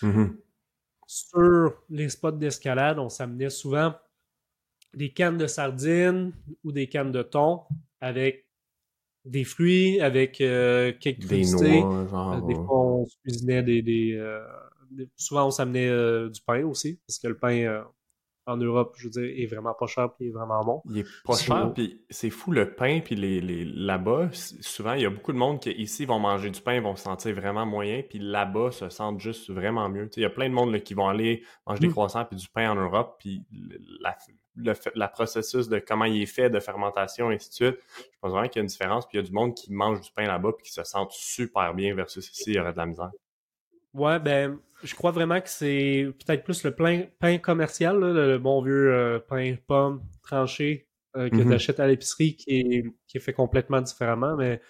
Mm-hmm. 0.00 0.38
Sur 1.06 1.84
les 1.90 2.08
spots 2.08 2.32
d'escalade, 2.32 2.98
on 2.98 3.10
s'amenait 3.10 3.50
souvent 3.50 3.94
des 4.94 5.12
cannes 5.12 5.36
de 5.36 5.46
sardines 5.46 6.32
ou 6.64 6.72
des 6.72 6.88
cannes 6.88 7.12
de 7.12 7.22
thon 7.22 7.64
avec 8.00 8.48
des 9.24 9.44
fruits, 9.44 10.00
avec 10.00 10.40
euh, 10.40 10.92
quelques 10.98 11.26
des 11.26 11.44
noix, 11.44 12.06
genre, 12.08 12.32
euh, 12.32 12.46
des 12.46 12.54
fois, 12.54 12.80
on 12.80 13.06
se 13.06 13.16
cuisinait 13.22 13.62
des... 13.62 14.14
Euh, 14.14 14.40
des, 14.90 15.08
souvent, 15.16 15.46
on 15.46 15.50
s'amenait 15.50 15.88
du 16.28 16.40
pain 16.46 16.64
aussi, 16.64 17.00
parce 17.06 17.18
que 17.18 17.28
le 17.28 17.38
pain 17.38 17.84
en 18.46 18.56
Europe, 18.56 18.94
je 18.98 19.04
veux 19.04 19.10
dire, 19.10 19.42
est 19.42 19.46
vraiment 19.46 19.74
pas 19.74 19.86
cher 19.86 20.12
puis 20.14 20.28
est 20.28 20.32
vraiment 20.32 20.60
bon. 20.64 20.82
Il 20.90 20.98
est 20.98 21.06
pas 21.24 21.36
cher, 21.36 21.72
puis 21.74 22.04
c'est 22.10 22.30
fou 22.30 22.52
le 22.52 22.74
pain, 22.74 23.00
puis 23.00 23.14
les, 23.14 23.40
les 23.40 23.64
là-bas, 23.64 24.30
souvent, 24.32 24.94
il 24.94 25.02
y 25.02 25.06
a 25.06 25.10
beaucoup 25.10 25.32
de 25.32 25.38
monde 25.38 25.60
qui 25.60 25.70
ici 25.72 26.04
vont 26.04 26.18
manger 26.18 26.50
du 26.50 26.60
pain, 26.60 26.80
vont 26.80 26.96
se 26.96 27.04
sentir 27.04 27.34
vraiment 27.34 27.66
moyen, 27.66 28.02
puis 28.02 28.18
là-bas 28.18 28.72
se 28.72 28.88
sentent 28.88 29.20
juste 29.20 29.50
vraiment 29.50 29.88
mieux. 29.88 30.08
il 30.16 30.22
y 30.22 30.26
a 30.26 30.30
plein 30.30 30.48
de 30.48 30.54
monde 30.54 30.72
là, 30.72 30.80
qui 30.80 30.94
vont 30.94 31.08
aller 31.08 31.42
manger 31.66 31.80
des 31.80 31.88
mmh. 31.88 31.92
croissants 31.92 32.24
puis 32.24 32.36
du 32.36 32.48
pain 32.48 32.70
en 32.70 32.74
Europe, 32.74 33.16
puis 33.18 33.44
la, 34.00 34.16
le, 34.56 35.06
processus 35.12 35.68
de 35.68 35.78
comment 35.78 36.04
il 36.04 36.22
est 36.22 36.26
fait, 36.26 36.50
de 36.50 36.60
fermentation, 36.60 37.30
et 37.30 37.34
ainsi 37.34 37.48
de 37.48 37.54
suite. 37.54 37.78
Je 37.96 38.18
pense 38.20 38.32
vraiment 38.32 38.48
qu'il 38.48 38.56
y 38.56 38.60
a 38.60 38.62
une 38.62 38.68
différence. 38.68 39.06
Puis 39.06 39.18
il 39.18 39.22
y 39.22 39.24
a 39.24 39.26
du 39.26 39.32
monde 39.32 39.54
qui 39.54 39.72
mange 39.72 40.00
du 40.00 40.10
pain 40.12 40.26
là-bas 40.26 40.52
puis 40.56 40.66
qui 40.66 40.72
se 40.72 40.84
sent 40.84 41.06
super 41.10 41.74
bien 41.74 41.94
versus 41.94 42.28
ici, 42.30 42.50
il 42.50 42.54
y 42.56 42.58
aurait 42.58 42.72
de 42.72 42.78
la 42.78 42.86
misère. 42.86 43.10
Ouais, 43.94 44.18
ben, 44.18 44.58
je 44.82 44.94
crois 44.94 45.10
vraiment 45.10 45.40
que 45.40 45.48
c'est 45.48 46.06
peut-être 46.24 46.44
plus 46.44 46.64
le 46.64 46.74
pain, 46.74 47.04
pain 47.18 47.38
commercial, 47.38 47.98
le, 47.98 48.38
bon 48.38 48.62
vieux 48.62 48.92
euh, 48.92 49.18
pain 49.18 49.56
pomme 49.66 50.02
tranché 50.22 50.88
euh, 51.16 51.28
que 51.28 51.36
mm-hmm. 51.36 51.48
tu 51.48 51.54
achètes 51.54 51.80
à 51.80 51.86
l'épicerie 51.86 52.36
qui 52.36 52.60
est, 52.60 52.84
qui 53.06 53.18
est 53.18 53.20
fait 53.20 53.34
complètement 53.34 53.80
différemment. 53.80 54.34
Mais 54.36 54.60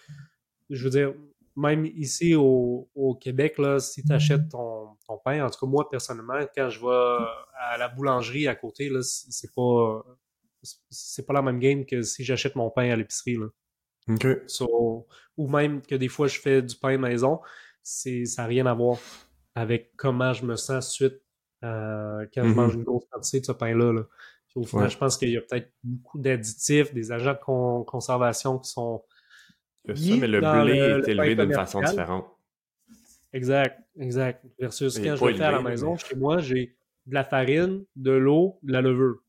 je 0.71 0.83
veux 0.85 0.91
dire, 0.91 1.15
même 1.57 1.87
ici 1.87 2.35
au, 2.35 2.89
Québec, 3.21 3.59
là, 3.59 3.79
si 3.79 4.03
tu 4.03 4.13
achètes 4.13 4.49
ton, 4.49 4.97
pain, 5.25 5.45
en 5.45 5.51
tout 5.51 5.61
cas 5.61 5.67
moi 5.67 5.89
personnellement, 5.91 6.41
quand 6.57 6.71
je 6.71 6.81
vais 6.81 7.27
à 7.59 7.77
la 7.77 7.89
boulangerie 7.89 8.49
à 8.49 8.55
côté, 8.55 8.89
là, 8.89 9.01
c'est 9.03 9.55
pas 9.55 10.03
c'est 10.91 11.27
pas 11.27 11.33
la 11.33 11.43
même 11.43 11.59
game 11.59 11.85
que 11.85 12.03
si 12.03 12.25
j'achète 12.25 12.55
mon 12.55 12.71
pain 12.71 12.91
à 12.91 12.97
l'épicerie. 12.97 13.37
Là. 13.37 13.49
ou 15.37 15.49
même 15.49 15.83
que 15.83 15.95
des 15.95 16.09
fois 16.09 16.29
je 16.29 16.39
fais 16.39 16.63
du 16.63 16.77
pain 16.77 16.97
maison, 16.99 17.41
c'est 17.83 18.25
ça 18.25 18.43
n'a 18.43 18.49
rien 18.49 18.67
à 18.67 18.75
voir 18.75 18.99
avec 19.55 19.93
comment 19.97 20.33
je 20.33 20.45
me 20.45 20.57
sens 20.57 20.91
suite 20.91 21.21
euh, 21.65 22.27
quand 22.35 22.45
je 22.45 22.49
mm-hmm. 22.49 22.55
mange 22.55 22.75
une 22.75 22.83
grosse 22.83 23.05
quantité 23.11 23.41
de 23.41 23.47
ce 23.47 23.53
pain-là. 23.53 24.03
Au 24.55 24.65
final, 24.65 24.91
je 24.91 24.99
pense 24.99 25.17
qu'il 25.17 25.31
y 25.31 25.37
a 25.39 25.41
peut-être 25.41 25.73
beaucoup 25.83 26.19
d'additifs, 26.19 26.93
des 26.93 27.11
agents 27.11 27.33
de 27.33 27.85
conservation 27.85 28.59
qui 28.59 28.71
sont 28.71 29.03
ça, 29.87 30.17
mais 30.17 30.29
le 30.29 30.41
blé 30.41 30.79
est 30.79 31.09
élevé 31.09 31.35
d'une 31.35 31.53
façon 31.53 31.81
différente. 31.81 32.27
Exact, 33.33 33.81
exact. 33.99 34.45
Versus 34.59 34.99
quand 34.99 35.17
je 35.17 35.25
le 35.25 35.35
fais 35.35 35.45
à 35.45 35.53
la 35.53 35.63
maison, 35.63 35.97
chez 35.97 36.17
moi, 36.17 36.39
j'ai 36.39 36.77
de 37.07 37.15
la 37.15 37.25
farine, 37.25 37.85
de 37.97 38.13
l'eau, 38.13 38.59
de 38.63 38.73
la 38.73 38.83
levure. 38.83 39.23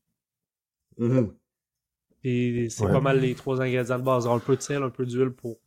Et 2.22 2.68
c'est 2.70 2.86
pas 2.86 3.00
mal 3.00 3.20
les 3.20 3.34
trois 3.34 3.60
ingrédients 3.60 3.98
de 3.98 4.04
base. 4.04 4.26
un 4.26 4.38
peu 4.38 4.56
de 4.56 4.62
sel, 4.62 4.82
un 4.82 4.90
peu 4.90 5.06
d'huile 5.06 5.30
pour 5.30 5.58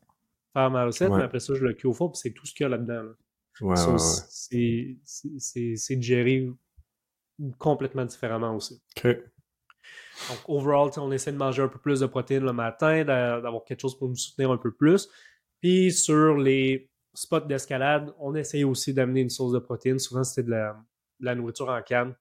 faire 0.57 0.71
ma 0.71 0.85
recette, 0.85 1.11
mais 1.11 1.23
après 1.23 1.39
ça, 1.39 1.53
je 1.53 1.63
le 1.63 1.73
cuis 1.73 1.87
au 1.87 1.93
four, 1.93 2.11
puis 2.11 2.19
c'est 2.21 2.31
tout 2.31 2.45
ce 2.45 2.53
qu'il 2.53 2.63
y 2.63 2.67
a 2.67 2.69
là-dedans. 2.69 3.13
Ouais, 3.61 3.75
c'est 5.05 5.95
digéré 5.95 6.49
complètement 7.59 8.05
différemment 8.05 8.55
aussi. 8.55 8.81
OK. 8.97 9.05
Donc, 10.29 10.39
overall, 10.47 10.89
on 10.97 11.11
essaie 11.11 11.31
de 11.31 11.37
manger 11.37 11.61
un 11.61 11.67
peu 11.67 11.79
plus 11.79 11.99
de 11.99 12.07
protéines 12.07 12.43
le 12.43 12.53
matin, 12.53 13.03
d'avoir 13.05 13.63
quelque 13.63 13.81
chose 13.81 13.97
pour 13.97 14.09
nous 14.09 14.15
soutenir 14.15 14.51
un 14.51 14.57
peu 14.57 14.71
plus. 14.71 15.07
Puis 15.61 15.91
sur 15.91 16.37
les 16.37 16.89
spots 17.13 17.41
d'escalade, 17.41 18.13
on 18.19 18.35
essaye 18.35 18.63
aussi 18.63 18.93
d'amener 18.93 19.21
une 19.21 19.29
source 19.29 19.53
de 19.53 19.59
protéines. 19.59 19.99
Souvent, 19.99 20.23
c'était 20.23 20.43
de 20.43 20.51
la, 21.19 21.35
nourriture 21.35 21.69
en 21.69 21.81
canne 21.81 22.15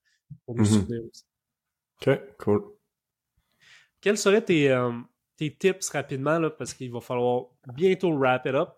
pour 0.44 0.56
nous 0.56 0.64
mm-hmm. 0.64 0.80
soutenir 0.80 1.02
aussi. 1.10 1.24
OK, 2.02 2.20
cool. 2.38 2.64
Quels 4.00 4.18
seraient 4.18 4.44
tes, 4.44 4.70
euh, 4.70 4.92
tes 5.36 5.54
tips 5.54 5.90
rapidement, 5.90 6.38
là, 6.38 6.50
parce 6.50 6.74
qu'il 6.74 6.90
va 6.92 7.00
falloir 7.00 7.46
bientôt 7.74 8.16
wrap 8.16 8.46
it 8.46 8.54
up, 8.54 8.70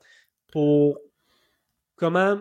pour 0.52 0.98
comment 1.96 2.38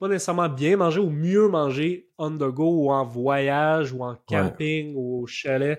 pas 0.00 0.08
nécessairement 0.08 0.48
bien 0.48 0.78
manger 0.78 0.98
ou 0.98 1.10
mieux 1.10 1.48
manger 1.48 2.08
on 2.16 2.30
the 2.30 2.50
go 2.50 2.86
ou 2.86 2.90
en 2.90 3.04
voyage 3.04 3.92
ou 3.92 4.02
en 4.02 4.16
camping 4.26 4.94
ou 4.96 5.22
au 5.22 5.26
chalet, 5.26 5.78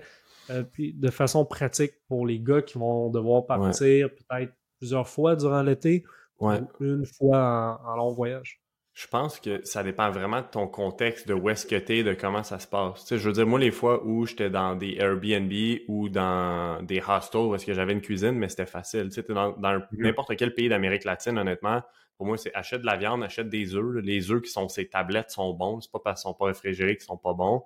euh, 0.50 0.62
puis 0.62 0.92
de 0.92 1.10
façon 1.10 1.44
pratique 1.44 1.94
pour 2.06 2.24
les 2.24 2.38
gars 2.38 2.62
qui 2.62 2.78
vont 2.78 3.10
devoir 3.10 3.46
partir 3.46 4.10
peut-être 4.14 4.52
plusieurs 4.78 5.08
fois 5.08 5.34
durant 5.34 5.62
l'été 5.62 6.04
ou 6.40 6.50
une 6.80 7.04
fois 7.04 7.80
en, 7.84 7.96
long 7.96 8.12
voyage. 8.12 8.61
Je 8.94 9.06
pense 9.06 9.40
que 9.40 9.64
ça 9.64 9.82
dépend 9.82 10.10
vraiment 10.10 10.42
de 10.42 10.46
ton 10.46 10.68
contexte, 10.68 11.26
de 11.26 11.32
où 11.32 11.48
est-ce 11.48 11.64
que 11.64 11.76
tu 11.76 11.98
es, 11.98 12.02
de 12.02 12.12
comment 12.12 12.42
ça 12.42 12.58
se 12.58 12.66
passe. 12.66 13.00
Tu 13.00 13.06
sais, 13.06 13.18
je 13.18 13.26
veux 13.26 13.32
dire, 13.32 13.46
moi, 13.46 13.58
les 13.58 13.70
fois 13.70 14.04
où 14.04 14.26
j'étais 14.26 14.50
dans 14.50 14.74
des 14.74 14.96
Airbnb 14.98 15.50
ou 15.88 16.10
dans 16.10 16.82
des 16.82 17.00
hostels 17.00 17.40
où 17.40 17.54
est-ce 17.54 17.64
que 17.64 17.72
j'avais 17.72 17.94
une 17.94 18.02
cuisine, 18.02 18.32
mais 18.32 18.50
c'était 18.50 18.66
facile. 18.66 19.08
Tu 19.08 19.22
sais, 19.22 19.22
dans, 19.22 19.52
dans 19.52 19.78
mm-hmm. 19.78 19.86
n'importe 19.92 20.36
quel 20.36 20.52
pays 20.52 20.68
d'Amérique 20.68 21.04
latine, 21.04 21.38
honnêtement, 21.38 21.80
pour 22.18 22.26
moi, 22.26 22.36
c'est 22.36 22.54
achète 22.54 22.82
de 22.82 22.86
la 22.86 22.96
viande, 22.96 23.24
achète 23.24 23.48
des 23.48 23.74
œufs. 23.74 24.02
Les 24.02 24.30
œufs 24.30 24.42
qui 24.42 24.50
sont 24.50 24.68
ces 24.68 24.88
tablettes 24.88 25.30
sont 25.30 25.54
bons. 25.54 25.80
C'est 25.80 25.90
pas 25.90 25.98
parce 25.98 26.20
qu'ils 26.20 26.28
sont 26.28 26.34
pas 26.34 26.46
réfrigérés 26.46 26.96
qu'ils 26.96 27.06
sont 27.06 27.16
pas 27.16 27.32
bons. 27.32 27.64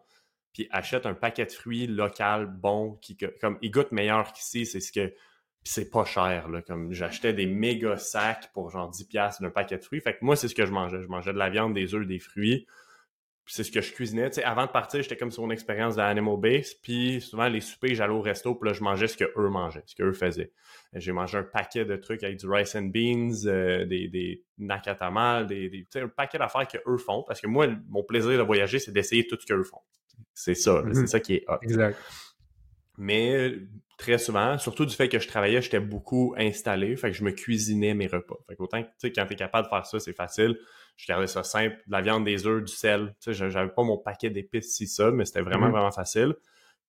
Puis 0.53 0.69
achète 0.71 1.07
un 1.07 1.15
paquet 1.15 1.45
de 1.45 1.53
fruits 1.53 1.87
local 1.87 2.47
bon 2.47 2.95
qui 3.03 3.17
comme 3.17 3.59
ils 3.61 3.71
goûtent 3.71 3.93
meilleur 3.93 4.33
qu'ici. 4.33 4.65
C'est 4.65 4.81
ce 4.81 4.93
que 4.93 5.13
c'est 5.67 5.91
pas 5.91 6.05
cher. 6.05 6.49
Là, 6.49 6.63
comme 6.63 6.93
j'achetais 6.93 7.33
des 7.33 7.47
méga 7.47 7.97
sacs 7.97 8.51
pour 8.53 8.71
genre 8.71 8.91
10$ 8.91 9.41
d'un 9.41 9.51
paquet 9.51 9.79
de 9.79 9.85
fruits. 9.85 10.01
Fait 10.01 10.15
que 10.15 10.25
moi, 10.25 10.37
c'est 10.37 10.49
ce 10.49 10.55
que 10.55 10.67
je 10.67 10.73
mangeais. 10.73 11.03
Je 11.03 11.09
mangeais 11.09 11.33
de 11.33 11.39
la 11.39 11.51
viande, 11.51 11.75
des 11.75 11.95
œufs, 11.95 12.07
des 12.07 12.19
fruits 12.19 12.67
c'est 13.47 13.63
ce 13.63 13.71
que 13.71 13.81
je 13.81 13.93
cuisinais. 13.93 14.29
Tu 14.31 14.37
sais, 14.37 14.45
avant 14.45 14.67
de 14.67 14.71
partir, 14.71 15.01
j'étais 15.03 15.17
comme 15.17 15.31
sur 15.31 15.45
une 15.45 15.53
expérience 15.53 15.97
d'Animal 15.97 16.37
Base. 16.37 16.75
Puis 16.75 17.21
souvent, 17.21 17.49
les 17.49 17.61
soupers, 17.61 17.95
j'allais 17.95 18.13
au 18.13 18.21
resto, 18.21 18.55
puis 18.57 18.69
là, 18.69 18.75
je 18.75 18.83
mangeais 18.83 19.07
ce 19.07 19.17
qu'eux 19.17 19.49
mangeaient, 19.49 19.85
ce 19.87 19.95
qu'eux 19.95 20.13
faisaient. 20.13 20.53
J'ai 20.93 21.13
mangé 21.13 21.39
un 21.39 21.45
paquet 21.45 21.85
de 21.85 21.97
trucs 21.97 22.25
avec 22.25 22.39
du 22.39 22.49
rice 22.49 22.75
and 22.75 22.91
beans, 22.93 23.47
euh, 23.47 23.87
des, 23.87 24.09
des 24.09 24.43
nakatamal, 24.59 25.47
des, 25.47 25.69
des 25.69 25.87
un 25.95 26.09
paquet 26.09 26.39
d'affaires 26.39 26.67
qu'eux 26.67 26.99
font. 26.99 27.23
Parce 27.27 27.41
que 27.41 27.47
moi, 27.47 27.69
mon 27.89 28.03
plaisir 28.03 28.37
de 28.37 28.43
voyager, 28.43 28.81
c'est 28.81 28.93
d'essayer 28.93 29.27
tout 29.27 29.39
ce 29.41 29.47
qu'eux 29.47 29.63
font. 29.63 29.81
C'est 30.35 30.55
ça, 30.55 30.83
c'est 30.93 31.03
mm-hmm. 31.03 31.07
ça 31.07 31.21
qui 31.21 31.35
est 31.35 31.45
hot. 31.49 31.59
Exact. 31.63 31.99
Mais 32.99 33.55
très 33.97 34.19
souvent, 34.19 34.59
surtout 34.59 34.85
du 34.85 34.95
fait 34.95 35.09
que 35.09 35.19
je 35.19 35.27
travaillais, 35.27 35.63
j'étais 35.63 35.81
beaucoup 35.81 36.35
installé, 36.37 36.97
fait 36.97 37.11
que 37.11 37.17
je 37.17 37.25
me 37.25 37.31
cuisinais 37.31 37.95
mes 37.95 38.07
repas. 38.07 38.37
Fait 38.49 38.57
qu'autant 38.57 38.83
que, 38.83 38.89
tu 38.89 38.95
sais, 38.99 39.13
quand 39.13 39.27
t'es 39.27 39.37
capable 39.37 39.67
de 39.67 39.71
faire 39.71 39.87
ça, 39.87 39.99
c'est 39.99 40.13
facile. 40.13 40.59
Je 40.97 41.07
gardais 41.07 41.27
ça 41.27 41.43
simple, 41.43 41.77
de 41.87 41.93
la 41.93 42.03
viande, 42.03 42.25
des 42.25 42.47
œufs, 42.47 42.63
du 42.63 42.73
sel. 42.73 43.15
Tu 43.21 43.35
sais, 43.35 43.51
j'avais 43.51 43.71
pas 43.71 43.83
mon 43.83 43.99
paquet 43.99 44.31
d'épices 44.31 44.75
si 44.75 44.87
ça, 44.87 45.11
mais 45.11 45.25
c'était 45.25 45.41
vraiment, 45.41 45.69
mm-hmm. 45.69 45.71
vraiment 45.71 45.93
facile. 45.93 46.35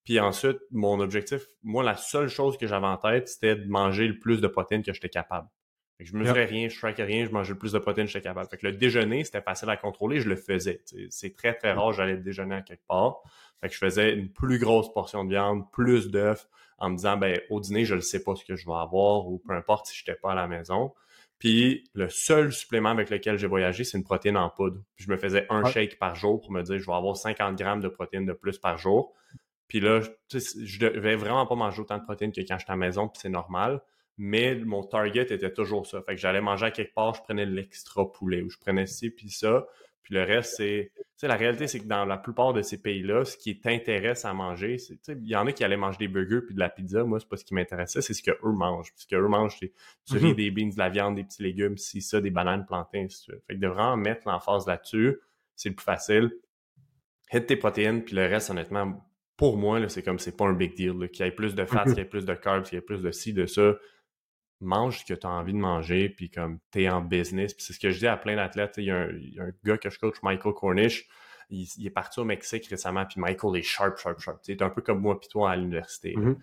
Puis 0.04 0.20
ensuite, 0.20 0.60
mon 0.72 1.00
objectif, 1.00 1.48
moi, 1.64 1.84
la 1.84 1.98
seule 1.98 2.30
chose 2.30 2.58
que 2.58 2.68
j'avais 2.68 2.88
en 2.88 2.98
tête, 2.98 3.28
c'était 3.28 3.56
de 3.56 3.68
manger 3.68 4.08
le 4.08 4.20
plus 4.20 4.40
de 4.40 4.48
protéines 4.48 4.84
que 4.84 4.94
j'étais 4.94 5.10
capable. 5.10 5.50
Fait 5.98 6.04
que 6.04 6.10
je 6.12 6.16
mesurais 6.16 6.46
rien, 6.46 6.70
je 6.70 6.78
traquais 6.78 7.04
rien, 7.04 7.26
je 7.26 7.32
mangeais 7.32 7.54
le 7.54 7.60
plus 7.60 7.72
de 7.72 7.80
protéines 7.80 8.06
que 8.06 8.14
j'étais 8.14 8.30
capable. 8.30 8.48
Fait 8.50 8.58
que 8.58 8.68
le 8.68 8.74
déjeuner, 8.74 9.24
c'était 9.24 9.42
facile 9.42 9.70
à 9.70 9.78
contrôler, 9.78 10.20
je 10.20 10.30
le 10.30 10.36
faisais. 10.36 10.82
C'est 11.10 11.36
très, 11.36 11.56
très 11.56 11.72
rare, 11.72 11.92
j'allais 11.92 12.18
déjeuner 12.18 12.56
à 12.56 12.62
quelque 12.62 12.86
part. 12.88 13.22
Fait 13.60 13.68
que 13.68 13.74
je 13.74 13.80
faisais 13.80 14.14
une 14.14 14.32
plus 14.32 14.60
grosse 14.60 14.94
portion 14.94 15.26
de 15.26 15.32
viande, 15.32 15.70
plus 15.72 16.10
d'œufs, 16.10 16.48
en 16.78 16.90
me 16.90 16.96
disant, 16.96 17.18
ben, 17.18 17.40
au 17.50 17.60
dîner, 17.60 17.86
je 17.86 17.96
ne 17.96 18.00
sais 18.00 18.24
pas 18.24 18.36
ce 18.36 18.46
que 18.46 18.56
je 18.56 18.66
vais 18.66 18.76
avoir, 18.76 19.28
ou 19.28 19.40
peu 19.40 19.54
importe 19.54 19.88
si 19.88 19.96
je 19.98 20.04
n'étais 20.04 20.20
pas 20.20 20.32
à 20.32 20.36
la 20.36 20.48
maison. 20.48 20.94
Puis 21.40 21.84
le 21.94 22.10
seul 22.10 22.52
supplément 22.52 22.90
avec 22.90 23.10
lequel 23.10 23.38
j'ai 23.38 23.48
voyagé, 23.48 23.84
c'est 23.84 23.98
une 23.98 24.04
protéine 24.04 24.38
en 24.38 24.50
poudre. 24.50 24.82
Puis 24.96 25.06
je 25.06 25.12
me 25.12 25.18
faisais 25.18 25.46
un 25.50 25.66
shake 25.66 26.00
par 26.00 26.16
jour 26.16 26.42
pour 26.42 26.52
me 26.52 26.64
dire, 26.64 26.80
je 26.80 26.86
vais 26.86 26.94
avoir 26.94 27.16
50 27.16 27.58
grammes 27.58 27.82
de 27.82 27.90
protéines 27.90 28.26
de 28.26 28.34
plus 28.34 28.58
par 28.58 28.78
jour. 28.78 29.14
Puis 29.68 29.80
là, 29.80 30.02
je 30.32 30.80
devais 30.80 31.16
vraiment 31.16 31.46
pas 31.46 31.56
manger 31.56 31.82
autant 31.82 31.98
de 31.98 32.04
protéines 32.04 32.32
que 32.32 32.42
quand 32.42 32.58
j'étais 32.58 32.72
à 32.72 32.74
la 32.74 32.78
maison, 32.78 33.08
puis 33.08 33.20
c'est 33.22 33.30
normal. 33.30 33.82
Mais 34.18 34.56
mon 34.56 34.84
target 34.84 35.32
était 35.32 35.54
toujours 35.54 35.86
ça. 35.86 36.02
Fait 36.02 36.16
que 36.16 36.22
j'allais 36.22 36.42
manger 36.42 36.68
à 36.68 36.72
quelque 36.72 36.94
part, 36.94 37.14
je 37.14 37.22
prenais 37.22 37.46
l'extra 37.46 38.12
poulet 38.12 38.42
ou 38.42 38.50
je 38.50 38.58
prenais 38.58 38.88
ci 38.88 39.12
puis 39.12 39.30
ça. 39.30 39.68
Puis 40.08 40.16
le 40.16 40.24
reste, 40.24 40.56
c'est. 40.56 40.92
Tu 40.96 41.04
sais, 41.18 41.28
la 41.28 41.36
réalité, 41.36 41.68
c'est 41.68 41.80
que 41.80 41.86
dans 41.86 42.06
la 42.06 42.16
plupart 42.16 42.54
de 42.54 42.62
ces 42.62 42.82
pays-là, 42.82 43.26
ce 43.26 43.36
qui 43.36 43.60
t'intéresse 43.60 44.24
à 44.24 44.34
manger, 44.34 44.78
c'est. 44.78 44.98
Il 45.10 45.28
y 45.28 45.36
en 45.36 45.46
a 45.46 45.52
qui 45.52 45.66
allaient 45.66 45.76
manger 45.76 45.98
des 45.98 46.08
burgers 46.08 46.40
puis 46.46 46.56
de 46.56 46.60
la 46.62 46.70
pizza. 46.70 47.04
Moi, 47.04 47.20
c'est 47.20 47.28
pas 47.28 47.36
ce 47.36 47.44
qui 47.44 47.54
m'intéressait, 47.54 48.02
c'est 48.02 48.14
ce 48.14 48.24
qu'eux 48.24 48.38
mangent. 48.44 48.94
Puis 48.94 49.04
ce 49.04 49.08
qu'eux 49.08 49.28
mangent, 49.28 49.58
c'est 49.60 49.74
du 50.10 50.18
riz, 50.18 50.32
mm-hmm. 50.32 50.36
des 50.36 50.52
beans, 50.52 50.70
de 50.70 50.78
la 50.78 50.88
viande, 50.88 51.16
des 51.16 51.26
petits 51.26 51.44
légumes, 51.44 51.78
si 51.78 52.02
ça, 52.02 52.22
des 52.22 52.30
bananes, 52.30 52.66
plantains, 52.66 53.04
ainsi 53.04 53.18
de 53.18 53.34
suite. 53.34 53.44
Fait 53.48 53.56
que 53.56 53.60
de 53.60 53.68
vraiment 53.68 53.98
mettre 53.98 54.30
l'emphase 54.30 54.66
là-dessus, 54.66 55.18
c'est 55.58 55.68
le 55.68 55.76
plus 55.76 55.84
facile. 55.84 56.32
Hit 57.34 57.48
tes 57.48 57.58
protéines, 57.58 58.06
puis 58.06 58.16
le 58.16 58.28
reste, 58.28 58.50
honnêtement, 58.50 59.06
pour 59.36 59.58
moi, 59.58 59.90
c'est 59.90 60.04
comme 60.04 60.20
c'est 60.20 60.38
pas 60.38 60.46
un 60.46 60.54
big 60.54 60.74
deal. 60.74 61.10
Qu'il 61.12 61.26
y 61.26 61.28
ait 61.28 61.32
plus 61.34 61.54
de 61.54 61.66
fat, 61.66 61.84
mm-hmm. 61.84 61.90
qu'il 61.90 61.98
y 61.98 62.02
ait 62.02 62.06
plus 62.06 62.24
de 62.24 62.34
carbs, 62.34 62.64
qu'il 62.64 62.76
y 62.76 62.78
ait 62.78 62.82
plus 62.82 63.02
de 63.02 63.12
ci, 63.12 63.34
de 63.34 63.46
ça 63.46 63.76
mange 64.60 65.00
ce 65.00 65.06
que 65.06 65.14
tu 65.14 65.28
as 65.28 65.30
envie 65.30 65.54
de 65.54 65.60
manger, 65.60 66.10
puis 66.10 66.30
comme 66.30 66.60
tu 66.72 66.84
es 66.84 66.90
en 66.90 67.02
business. 67.02 67.54
Puis 67.54 67.64
c'est 67.64 67.74
ce 67.74 67.80
que 67.80 67.92
je 67.92 68.00
dis 68.00 68.08
à 68.08 68.18
plein 68.18 68.36
d'athlètes. 68.36 68.76
Il 68.78 68.86
y, 68.86 68.92
a 68.92 69.02
un 69.04 69.52
gars 69.64 69.78
que 69.78 69.90
je 69.90 70.00
coach, 70.00 70.16
Michael 70.24 70.54
Cornish, 70.54 71.08
il, 71.50 71.86
est 71.86 71.92
parti 71.92 72.20
au 72.20 72.26
Mexique 72.26 72.68
récemment, 72.68 73.06
puis 73.06 73.22
Michael 73.22 73.58
est 73.58 73.64
sharp, 73.64 73.98
sharp, 73.98 74.20
sharp. 74.20 74.40
Il 74.48 74.52
est 74.52 74.62
un 74.62 74.70
peu 74.70 74.82
comme 74.82 75.00
moi 75.00 75.20
puis 75.20 75.30
toi 75.30 75.52
à 75.52 75.56
l'université. 75.56 76.14
Mm-hmm. 76.14 76.36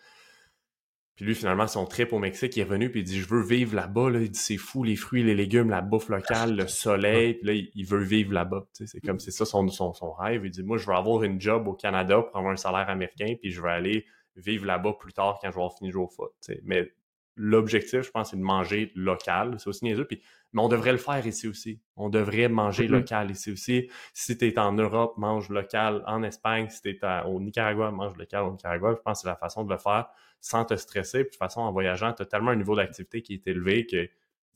Puis 1.16 1.24
lui, 1.26 1.34
finalement, 1.36 1.68
son 1.68 1.86
trip 1.86 2.12
au 2.12 2.18
Mexique, 2.18 2.56
il 2.56 2.60
est 2.60 2.64
venu, 2.64 2.90
puis 2.90 3.00
il 3.00 3.04
dit 3.04 3.20
Je 3.20 3.28
veux 3.28 3.42
vivre 3.42 3.76
là-bas. 3.76 4.10
Là. 4.10 4.20
Il 4.20 4.30
dit 4.30 4.38
C'est 4.38 4.56
fou, 4.56 4.82
les 4.82 4.96
fruits, 4.96 5.22
les 5.22 5.34
légumes, 5.34 5.70
la 5.70 5.80
bouffe 5.80 6.08
locale, 6.08 6.56
le 6.56 6.66
soleil. 6.66 7.34
Puis 7.34 7.46
là, 7.46 7.52
il 7.72 7.86
veut 7.86 8.02
vivre 8.02 8.32
là-bas. 8.32 8.66
C'est 8.72 9.00
comme 9.00 9.20
c'est 9.20 9.30
ça 9.30 9.44
son, 9.44 9.68
son, 9.68 9.92
son, 9.92 10.12
rêve. 10.12 10.44
Il 10.44 10.50
dit 10.50 10.64
Moi, 10.64 10.76
je 10.76 10.86
veux 10.86 10.94
avoir 10.94 11.22
une 11.22 11.40
job 11.40 11.68
au 11.68 11.74
Canada 11.74 12.20
pour 12.20 12.36
avoir 12.36 12.52
un 12.52 12.56
salaire 12.56 12.88
américain, 12.88 13.34
puis 13.40 13.52
je 13.52 13.62
veux 13.62 13.68
aller 13.68 14.06
vivre 14.36 14.66
là-bas 14.66 14.94
plus 14.98 15.12
tard 15.12 15.38
quand 15.40 15.48
je 15.50 15.54
vais 15.54 15.60
avoir 15.60 15.76
fini 15.76 15.92
jouer 15.92 16.02
au 16.02 16.08
foot. 16.08 16.32
Mais 16.64 16.90
l'objectif, 17.37 18.03
je 18.03 18.11
pense, 18.11 18.30
c'est 18.30 18.37
de 18.37 18.43
manger 18.43 18.93
local. 18.95 19.57
C'est 19.59 19.68
aussi 19.68 19.85
niaiseux. 19.85 20.05
Puis, 20.05 20.22
mais 20.53 20.62
on 20.62 20.68
devrait 20.68 20.93
le 20.93 20.99
faire 20.99 21.26
ici 21.26 21.49
aussi. 21.49 21.80
On 21.97 22.09
devrait 22.09 22.49
manger 22.49 22.87
mm-hmm. 22.87 22.93
local 22.93 23.30
ici 23.30 23.51
aussi. 23.51 23.91
Si 24.12 24.39
tu 24.39 24.47
es 24.47 24.59
en 24.59 24.72
Europe, 24.72 25.18
mange 25.18 25.49
local. 25.49 26.03
En 26.07 26.22
Espagne, 26.22 26.68
si 26.70 26.80
tu 26.80 26.91
es 26.91 27.01
au 27.26 27.41
Nicaragua, 27.41 27.91
mange 27.91 28.16
local 28.16 28.45
au 28.45 28.53
Nicaragua. 28.53 28.95
Je 28.97 29.03
pense 29.03 29.18
que 29.18 29.22
c'est 29.22 29.28
la 29.28 29.37
façon 29.37 29.64
de 29.64 29.72
le 29.72 29.78
faire 29.78 30.09
sans 30.41 30.64
te 30.64 30.76
stresser. 30.76 31.24
Puis, 31.24 31.24
de 31.24 31.30
toute 31.30 31.39
façon, 31.39 31.61
en 31.62 31.72
voyageant, 31.72 32.12
tu 32.12 32.22
as 32.22 32.26
tellement 32.26 32.53
un 32.53 32.57
niveau 32.57 32.76
d'activité 32.76 33.22
qui 33.22 33.35
est 33.35 33.47
élevé 33.49 33.87
que 33.87 34.09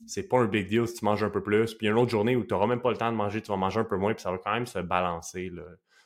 c'est 0.05 0.29
pas 0.29 0.39
un 0.39 0.45
big 0.45 0.69
deal 0.69 0.87
si 0.87 0.95
tu 0.95 1.05
manges 1.05 1.23
un 1.23 1.29
peu 1.29 1.43
plus. 1.43 1.73
Puis, 1.73 1.87
une 1.87 1.97
autre 1.97 2.11
journée 2.11 2.37
où 2.37 2.45
tu 2.45 2.53
n'auras 2.53 2.67
même 2.67 2.81
pas 2.81 2.91
le 2.91 2.97
temps 2.97 3.11
de 3.11 3.17
manger, 3.17 3.41
tu 3.41 3.51
vas 3.51 3.57
manger 3.57 3.81
un 3.81 3.85
peu 3.85 3.97
moins. 3.97 4.13
Puis, 4.13 4.23
ça 4.23 4.31
va 4.31 4.37
quand 4.37 4.53
même 4.53 4.67
se 4.67 4.79
balancer. 4.79 5.49
Là. 5.49 5.63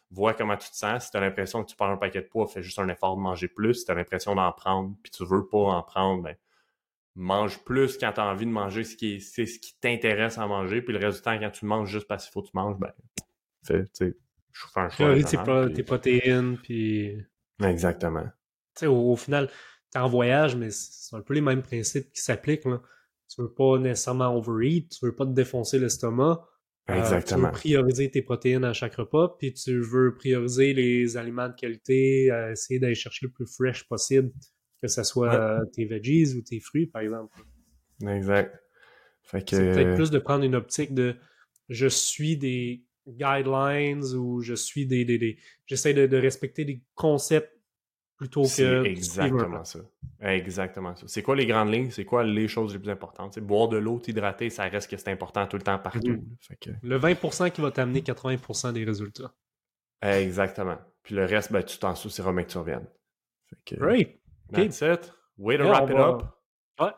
Vois 0.09 0.33
comment 0.33 0.57
tu 0.57 0.69
te 0.69 0.75
sens. 0.75 1.05
Si 1.05 1.11
tu 1.11 1.17
as 1.17 1.19
l'impression 1.19 1.63
que 1.63 1.69
tu 1.69 1.75
perds 1.75 1.89
un 1.89 1.97
paquet 1.97 2.21
de 2.21 2.27
poids, 2.27 2.47
fais 2.47 2.63
juste 2.63 2.79
un 2.79 2.89
effort 2.89 3.15
de 3.15 3.21
manger 3.21 3.47
plus. 3.47 3.75
Si 3.75 3.85
tu 3.85 3.91
as 3.91 3.95
l'impression 3.95 4.33
d'en 4.33 4.51
prendre, 4.51 4.95
puis 5.03 5.11
tu 5.11 5.23
veux 5.23 5.47
pas 5.47 5.57
en 5.57 5.83
prendre, 5.83 6.23
ben, 6.23 6.35
mange 7.15 7.63
plus 7.63 7.97
quand 7.97 8.11
tu 8.13 8.19
as 8.19 8.25
envie 8.25 8.45
de 8.45 8.51
manger 8.51 8.83
ce 8.83 8.95
qui 8.95 9.15
est, 9.15 9.19
c'est 9.19 9.45
ce 9.45 9.59
qui 9.59 9.77
t'intéresse 9.79 10.37
à 10.37 10.47
manger, 10.47 10.81
puis 10.81 10.93
le 10.93 10.99
reste 10.99 11.17
du 11.17 11.23
temps, 11.23 11.39
quand 11.39 11.51
tu 11.51 11.65
manges 11.65 11.89
juste 11.89 12.07
parce 12.07 12.25
qu'il 12.25 12.31
faut 12.33 12.41
que 12.41 12.47
tu 12.47 12.55
manges, 12.55 12.77
ben, 12.79 12.91
tu 13.65 13.85
sais, 13.93 14.15
je 14.51 14.61
fais 14.73 14.79
un 14.79 14.89
choix. 14.89 15.23
tes, 15.23 15.37
pro 15.37 15.69
tes 15.69 15.83
protéines, 15.83 16.57
puis. 16.57 17.17
Exactement. 17.63 18.23
Tu 18.75 18.81
sais, 18.81 18.87
au, 18.87 19.15
final, 19.15 19.49
tu 19.91 19.97
es 19.97 20.01
en 20.01 20.09
voyage, 20.09 20.55
mais 20.55 20.69
c'est 20.71 21.15
un 21.15 21.21
peu 21.21 21.33
les 21.33 21.41
mêmes 21.41 21.61
principes 21.61 22.11
qui 22.11 22.21
s'appliquent. 22.21 22.65
Là. 22.65 22.81
Tu 23.29 23.41
veux 23.41 23.53
pas 23.53 23.77
nécessairement 23.77 24.35
overeat, 24.35 24.89
tu 24.89 25.05
veux 25.05 25.15
pas 25.15 25.25
te 25.25 25.31
défoncer 25.31 25.79
l'estomac. 25.79 26.47
Exactement. 26.87 27.47
Euh, 27.47 27.51
tu 27.51 27.53
veux 27.53 27.59
prioriser 27.59 28.11
tes 28.11 28.21
protéines 28.21 28.65
à 28.65 28.73
chaque 28.73 28.95
repas, 28.95 29.35
puis 29.39 29.53
tu 29.53 29.79
veux 29.79 30.15
prioriser 30.15 30.73
les 30.73 31.15
aliments 31.15 31.47
de 31.47 31.53
qualité, 31.53 32.29
euh, 32.31 32.51
essayer 32.51 32.79
d'aller 32.79 32.95
chercher 32.95 33.27
le 33.27 33.31
plus 33.31 33.45
fresh 33.45 33.87
possible 33.87 34.31
que 34.83 34.89
ce 34.89 35.03
soit 35.03 35.61
tes 35.71 35.85
veggies 35.85 36.35
ou 36.35 36.41
tes 36.41 36.59
fruits, 36.59 36.87
par 36.87 37.01
exemple. 37.01 37.33
Exact. 38.05 38.61
C'est 39.23 39.45
peut-être 39.45 39.95
plus 39.95 40.11
de 40.11 40.19
prendre 40.19 40.43
une 40.43 40.55
optique 40.55 40.93
de 40.93 41.15
je 41.69 41.87
suis 41.87 42.35
des 42.35 42.83
guidelines 43.07 44.03
ou 44.13 44.41
je 44.41 44.53
suis 44.53 44.85
des. 44.85 45.05
des, 45.05 45.37
J'essaie 45.65 45.93
de, 45.93 46.17
respecter 46.17 46.65
des 46.65 46.83
concepts 46.95 47.57
plutôt 48.17 48.41
que. 48.41 48.83
exactement 48.83 49.63
ça. 49.63 49.79
Exactement 50.19 50.97
ça. 50.97 51.07
C'est 51.07 51.23
quoi 51.23 51.37
les 51.37 51.45
grandes 51.45 51.73
lignes? 51.73 51.89
C'est 51.89 52.03
quoi 52.03 52.25
les 52.25 52.49
choses 52.49 52.73
les 52.73 52.79
plus 52.79 52.91
importantes? 52.91 53.39
boire 53.39 53.69
de 53.69 53.77
l'eau, 53.77 53.99
t'hydrater, 53.99 54.49
ça 54.49 54.63
reste 54.63 54.91
que 54.91 54.97
c'est 54.97 55.11
important 55.11 55.47
tout 55.47 55.55
le 55.55 55.63
temps 55.63 55.79
partout. 55.79 56.21
Mm-hmm. 56.51 56.75
Le 56.81 56.99
20% 56.99 57.51
qui 57.51 57.61
va 57.61 57.71
t'amener 57.71 58.01
80% 58.01 58.73
des 58.73 58.83
résultats. 58.83 59.33
Exactement. 60.01 60.77
Puis 61.03 61.15
le 61.15 61.23
reste, 61.23 61.53
ben, 61.53 61.63
tu 61.63 61.77
t'en 61.77 61.95
soucieras, 61.95 62.33
mais 62.33 62.43
que 62.43 62.51
tu 62.51 62.57
reviennes. 62.57 62.87
Great. 64.51 64.71
That's 64.71 64.81
it. 64.81 65.11
Way 65.37 65.57
to 65.57 65.63
wrap 65.63 65.89
it 65.89 65.97
up. 65.97 66.23
Ouais. 66.79 66.91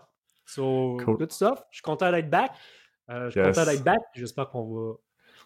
So, 0.45 0.97
good 0.97 1.31
stuff. 1.31 1.63
Je 1.71 1.77
suis 1.77 1.83
content 1.83 2.11
d'être 2.11 2.29
back. 2.29 2.51
Euh, 3.09 3.29
je 3.29 3.39
suis 3.39 3.41
content 3.41 3.65
d'être 3.65 3.83
back. 3.83 4.01
J'espère 4.13 4.49
qu'on 4.49 4.73
va 4.73 4.93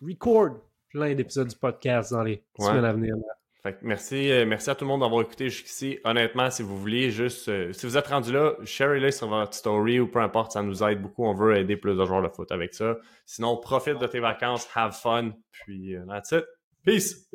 record 0.02 0.62
plein 0.89 1.14
d'épisodes 1.14 1.47
du 1.47 1.56
podcast 1.56 2.12
dans 2.12 2.24
les 2.24 2.43
semaines 2.58 2.86
à 2.86 2.93
venir. 2.93 3.16
Fait 3.62 3.74
que 3.74 3.80
merci, 3.82 4.32
euh, 4.32 4.45
merci 4.45 4.70
à 4.70 4.76
tout 4.76 4.86
le 4.86 4.88
monde 4.88 5.02
d'avoir 5.02 5.22
écouté 5.22 5.50
jusqu'ici. 5.50 6.00
Honnêtement, 6.06 6.50
si 6.50 6.64
vous 6.64 6.80
voulez, 6.80 7.12
juste, 7.12 7.50
euh, 7.50 7.74
si 7.74 7.86
vous 7.86 7.97
êtes 7.97 8.08
rendu 8.08 8.32
là, 8.32 8.54
share-le 8.64 9.12
sur 9.12 9.28
votre 9.28 9.54
story 9.54 10.00
ou 10.00 10.08
peu 10.08 10.20
importe, 10.20 10.54
ça 10.54 10.64
nous 10.64 10.82
aide 10.82 11.02
beaucoup. 11.02 11.26
On 11.26 11.34
veut 11.34 11.58
aider 11.58 11.76
plus 11.76 11.93
de 11.93 12.06
joueurs 12.06 12.22
de 12.22 12.30
foot 12.30 12.50
avec 12.54 12.74
ça. 12.74 12.97
Sinon, 13.26 13.58
profite 13.58 14.00
de 14.00 14.08
tes 14.08 14.22
vacances, 14.22 14.66
have 14.74 14.93
fun, 14.93 15.32
puis 15.52 15.93
that's 16.08 16.32
it. 16.32 16.45
Peace! 16.86 17.30